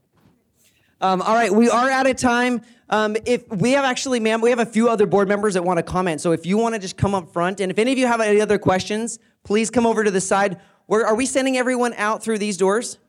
Um, 1.01 1.21
all 1.21 1.33
right, 1.33 1.51
we 1.51 1.69
are 1.69 1.89
out 1.89 2.07
of 2.07 2.15
time. 2.15 2.61
Um, 2.89 3.17
if 3.25 3.47
we 3.49 3.71
have 3.71 3.83
actually, 3.83 4.19
ma'am, 4.19 4.41
we 4.41 4.51
have 4.51 4.59
a 4.59 4.65
few 4.65 4.89
other 4.89 5.05
board 5.05 5.27
members 5.27 5.55
that 5.55 5.63
want 5.63 5.77
to 5.77 5.83
comment. 5.83 6.21
So 6.21 6.31
if 6.31 6.45
you 6.45 6.57
want 6.57 6.75
to 6.75 6.79
just 6.79 6.97
come 6.97 7.13
up 7.13 7.33
front, 7.33 7.59
and 7.59 7.71
if 7.71 7.79
any 7.79 7.91
of 7.91 7.97
you 7.97 8.07
have 8.07 8.21
any 8.21 8.39
other 8.41 8.57
questions, 8.57 9.19
please 9.43 9.69
come 9.69 9.85
over 9.85 10.03
to 10.03 10.11
the 10.11 10.21
side. 10.21 10.59
Where 10.85 11.05
are 11.05 11.15
we 11.15 11.25
sending 11.25 11.57
everyone 11.57 11.93
out 11.95 12.23
through 12.23 12.37
these 12.37 12.57
doors? 12.57 12.99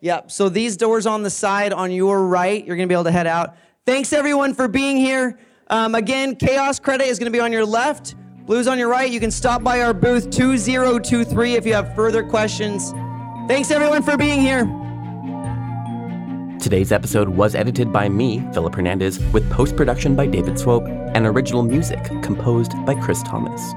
Yep. 0.00 0.30
So 0.30 0.48
these 0.48 0.76
doors 0.76 1.06
on 1.06 1.22
the 1.22 1.30
side 1.30 1.72
on 1.72 1.90
your 1.90 2.26
right, 2.26 2.64
you're 2.64 2.76
going 2.76 2.88
to 2.88 2.92
be 2.92 2.94
able 2.94 3.04
to 3.04 3.12
head 3.12 3.26
out. 3.26 3.56
Thanks 3.86 4.12
everyone 4.12 4.54
for 4.54 4.66
being 4.66 4.96
here. 4.96 5.38
Um, 5.68 5.94
again, 5.94 6.36
Chaos 6.36 6.78
Credit 6.78 7.06
is 7.06 7.18
going 7.18 7.32
to 7.32 7.36
be 7.36 7.40
on 7.40 7.52
your 7.52 7.64
left. 7.64 8.14
Blues 8.44 8.68
on 8.68 8.78
your 8.78 8.88
right. 8.88 9.10
You 9.10 9.20
can 9.20 9.30
stop 9.30 9.62
by 9.62 9.80
our 9.80 9.94
booth 9.94 10.30
2023 10.30 11.54
if 11.54 11.64
you 11.64 11.72
have 11.72 11.94
further 11.94 12.22
questions. 12.22 12.92
Thanks 13.48 13.70
everyone 13.70 14.02
for 14.02 14.18
being 14.18 14.38
here. 14.38 14.64
Today's 16.60 16.92
episode 16.92 17.30
was 17.30 17.54
edited 17.54 17.90
by 17.90 18.10
me, 18.10 18.46
Philip 18.52 18.74
Hernandez, 18.74 19.18
with 19.32 19.50
post 19.50 19.76
production 19.76 20.14
by 20.14 20.26
David 20.26 20.58
Swope 20.58 20.86
and 20.86 21.26
original 21.26 21.62
music 21.62 22.04
composed 22.22 22.72
by 22.84 22.94
Chris 22.94 23.22
Thomas. 23.22 23.70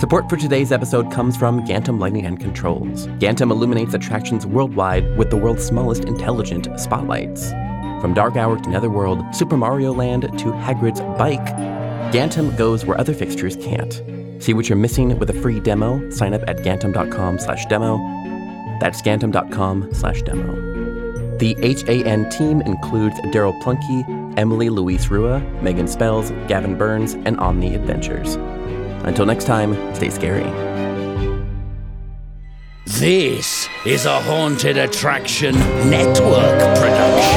Support 0.00 0.30
for 0.30 0.38
today's 0.38 0.72
episode 0.72 1.12
comes 1.12 1.36
from 1.36 1.66
Gantom 1.66 1.98
Lighting 2.00 2.24
and 2.24 2.40
Controls. 2.40 3.08
Gantom 3.18 3.50
illuminates 3.50 3.92
attractions 3.92 4.46
worldwide 4.46 5.18
with 5.18 5.28
the 5.28 5.36
world's 5.36 5.64
smallest 5.64 6.04
intelligent 6.04 6.68
spotlights. 6.80 7.50
From 8.00 8.14
Dark 8.14 8.36
Hour 8.36 8.58
to 8.60 8.70
Netherworld, 8.70 9.22
Super 9.34 9.58
Mario 9.58 9.92
Land 9.92 10.22
to 10.22 10.52
Hagrid's 10.52 11.00
Bike, 11.18 11.85
Gantom 12.12 12.56
goes 12.56 12.84
where 12.84 12.98
other 12.98 13.14
fixtures 13.14 13.56
can't. 13.56 14.02
See 14.42 14.54
what 14.54 14.68
you're 14.68 14.78
missing 14.78 15.18
with 15.18 15.30
a 15.30 15.40
free 15.40 15.60
demo? 15.60 16.08
Sign 16.10 16.34
up 16.34 16.42
at 16.46 16.58
gantom.com 16.58 17.38
slash 17.38 17.66
demo. 17.66 17.98
That's 18.80 19.02
gantom.com 19.02 19.92
slash 19.92 20.22
demo. 20.22 20.54
The 21.38 21.54
HAN 21.54 22.30
team 22.30 22.62
includes 22.62 23.16
Daryl 23.32 23.60
Plunky, 23.62 24.38
Emily 24.38 24.70
Louise 24.70 25.10
Rua, 25.10 25.40
Megan 25.62 25.88
Spells, 25.88 26.30
Gavin 26.48 26.76
Burns, 26.78 27.14
and 27.14 27.38
Omni 27.38 27.74
Adventures. 27.74 28.36
Until 29.04 29.26
next 29.26 29.44
time, 29.44 29.94
stay 29.94 30.08
scary. 30.08 30.44
This 32.86 33.68
is 33.84 34.06
a 34.06 34.20
Haunted 34.20 34.78
Attraction 34.78 35.54
Network 35.90 36.58
production. 36.78 37.35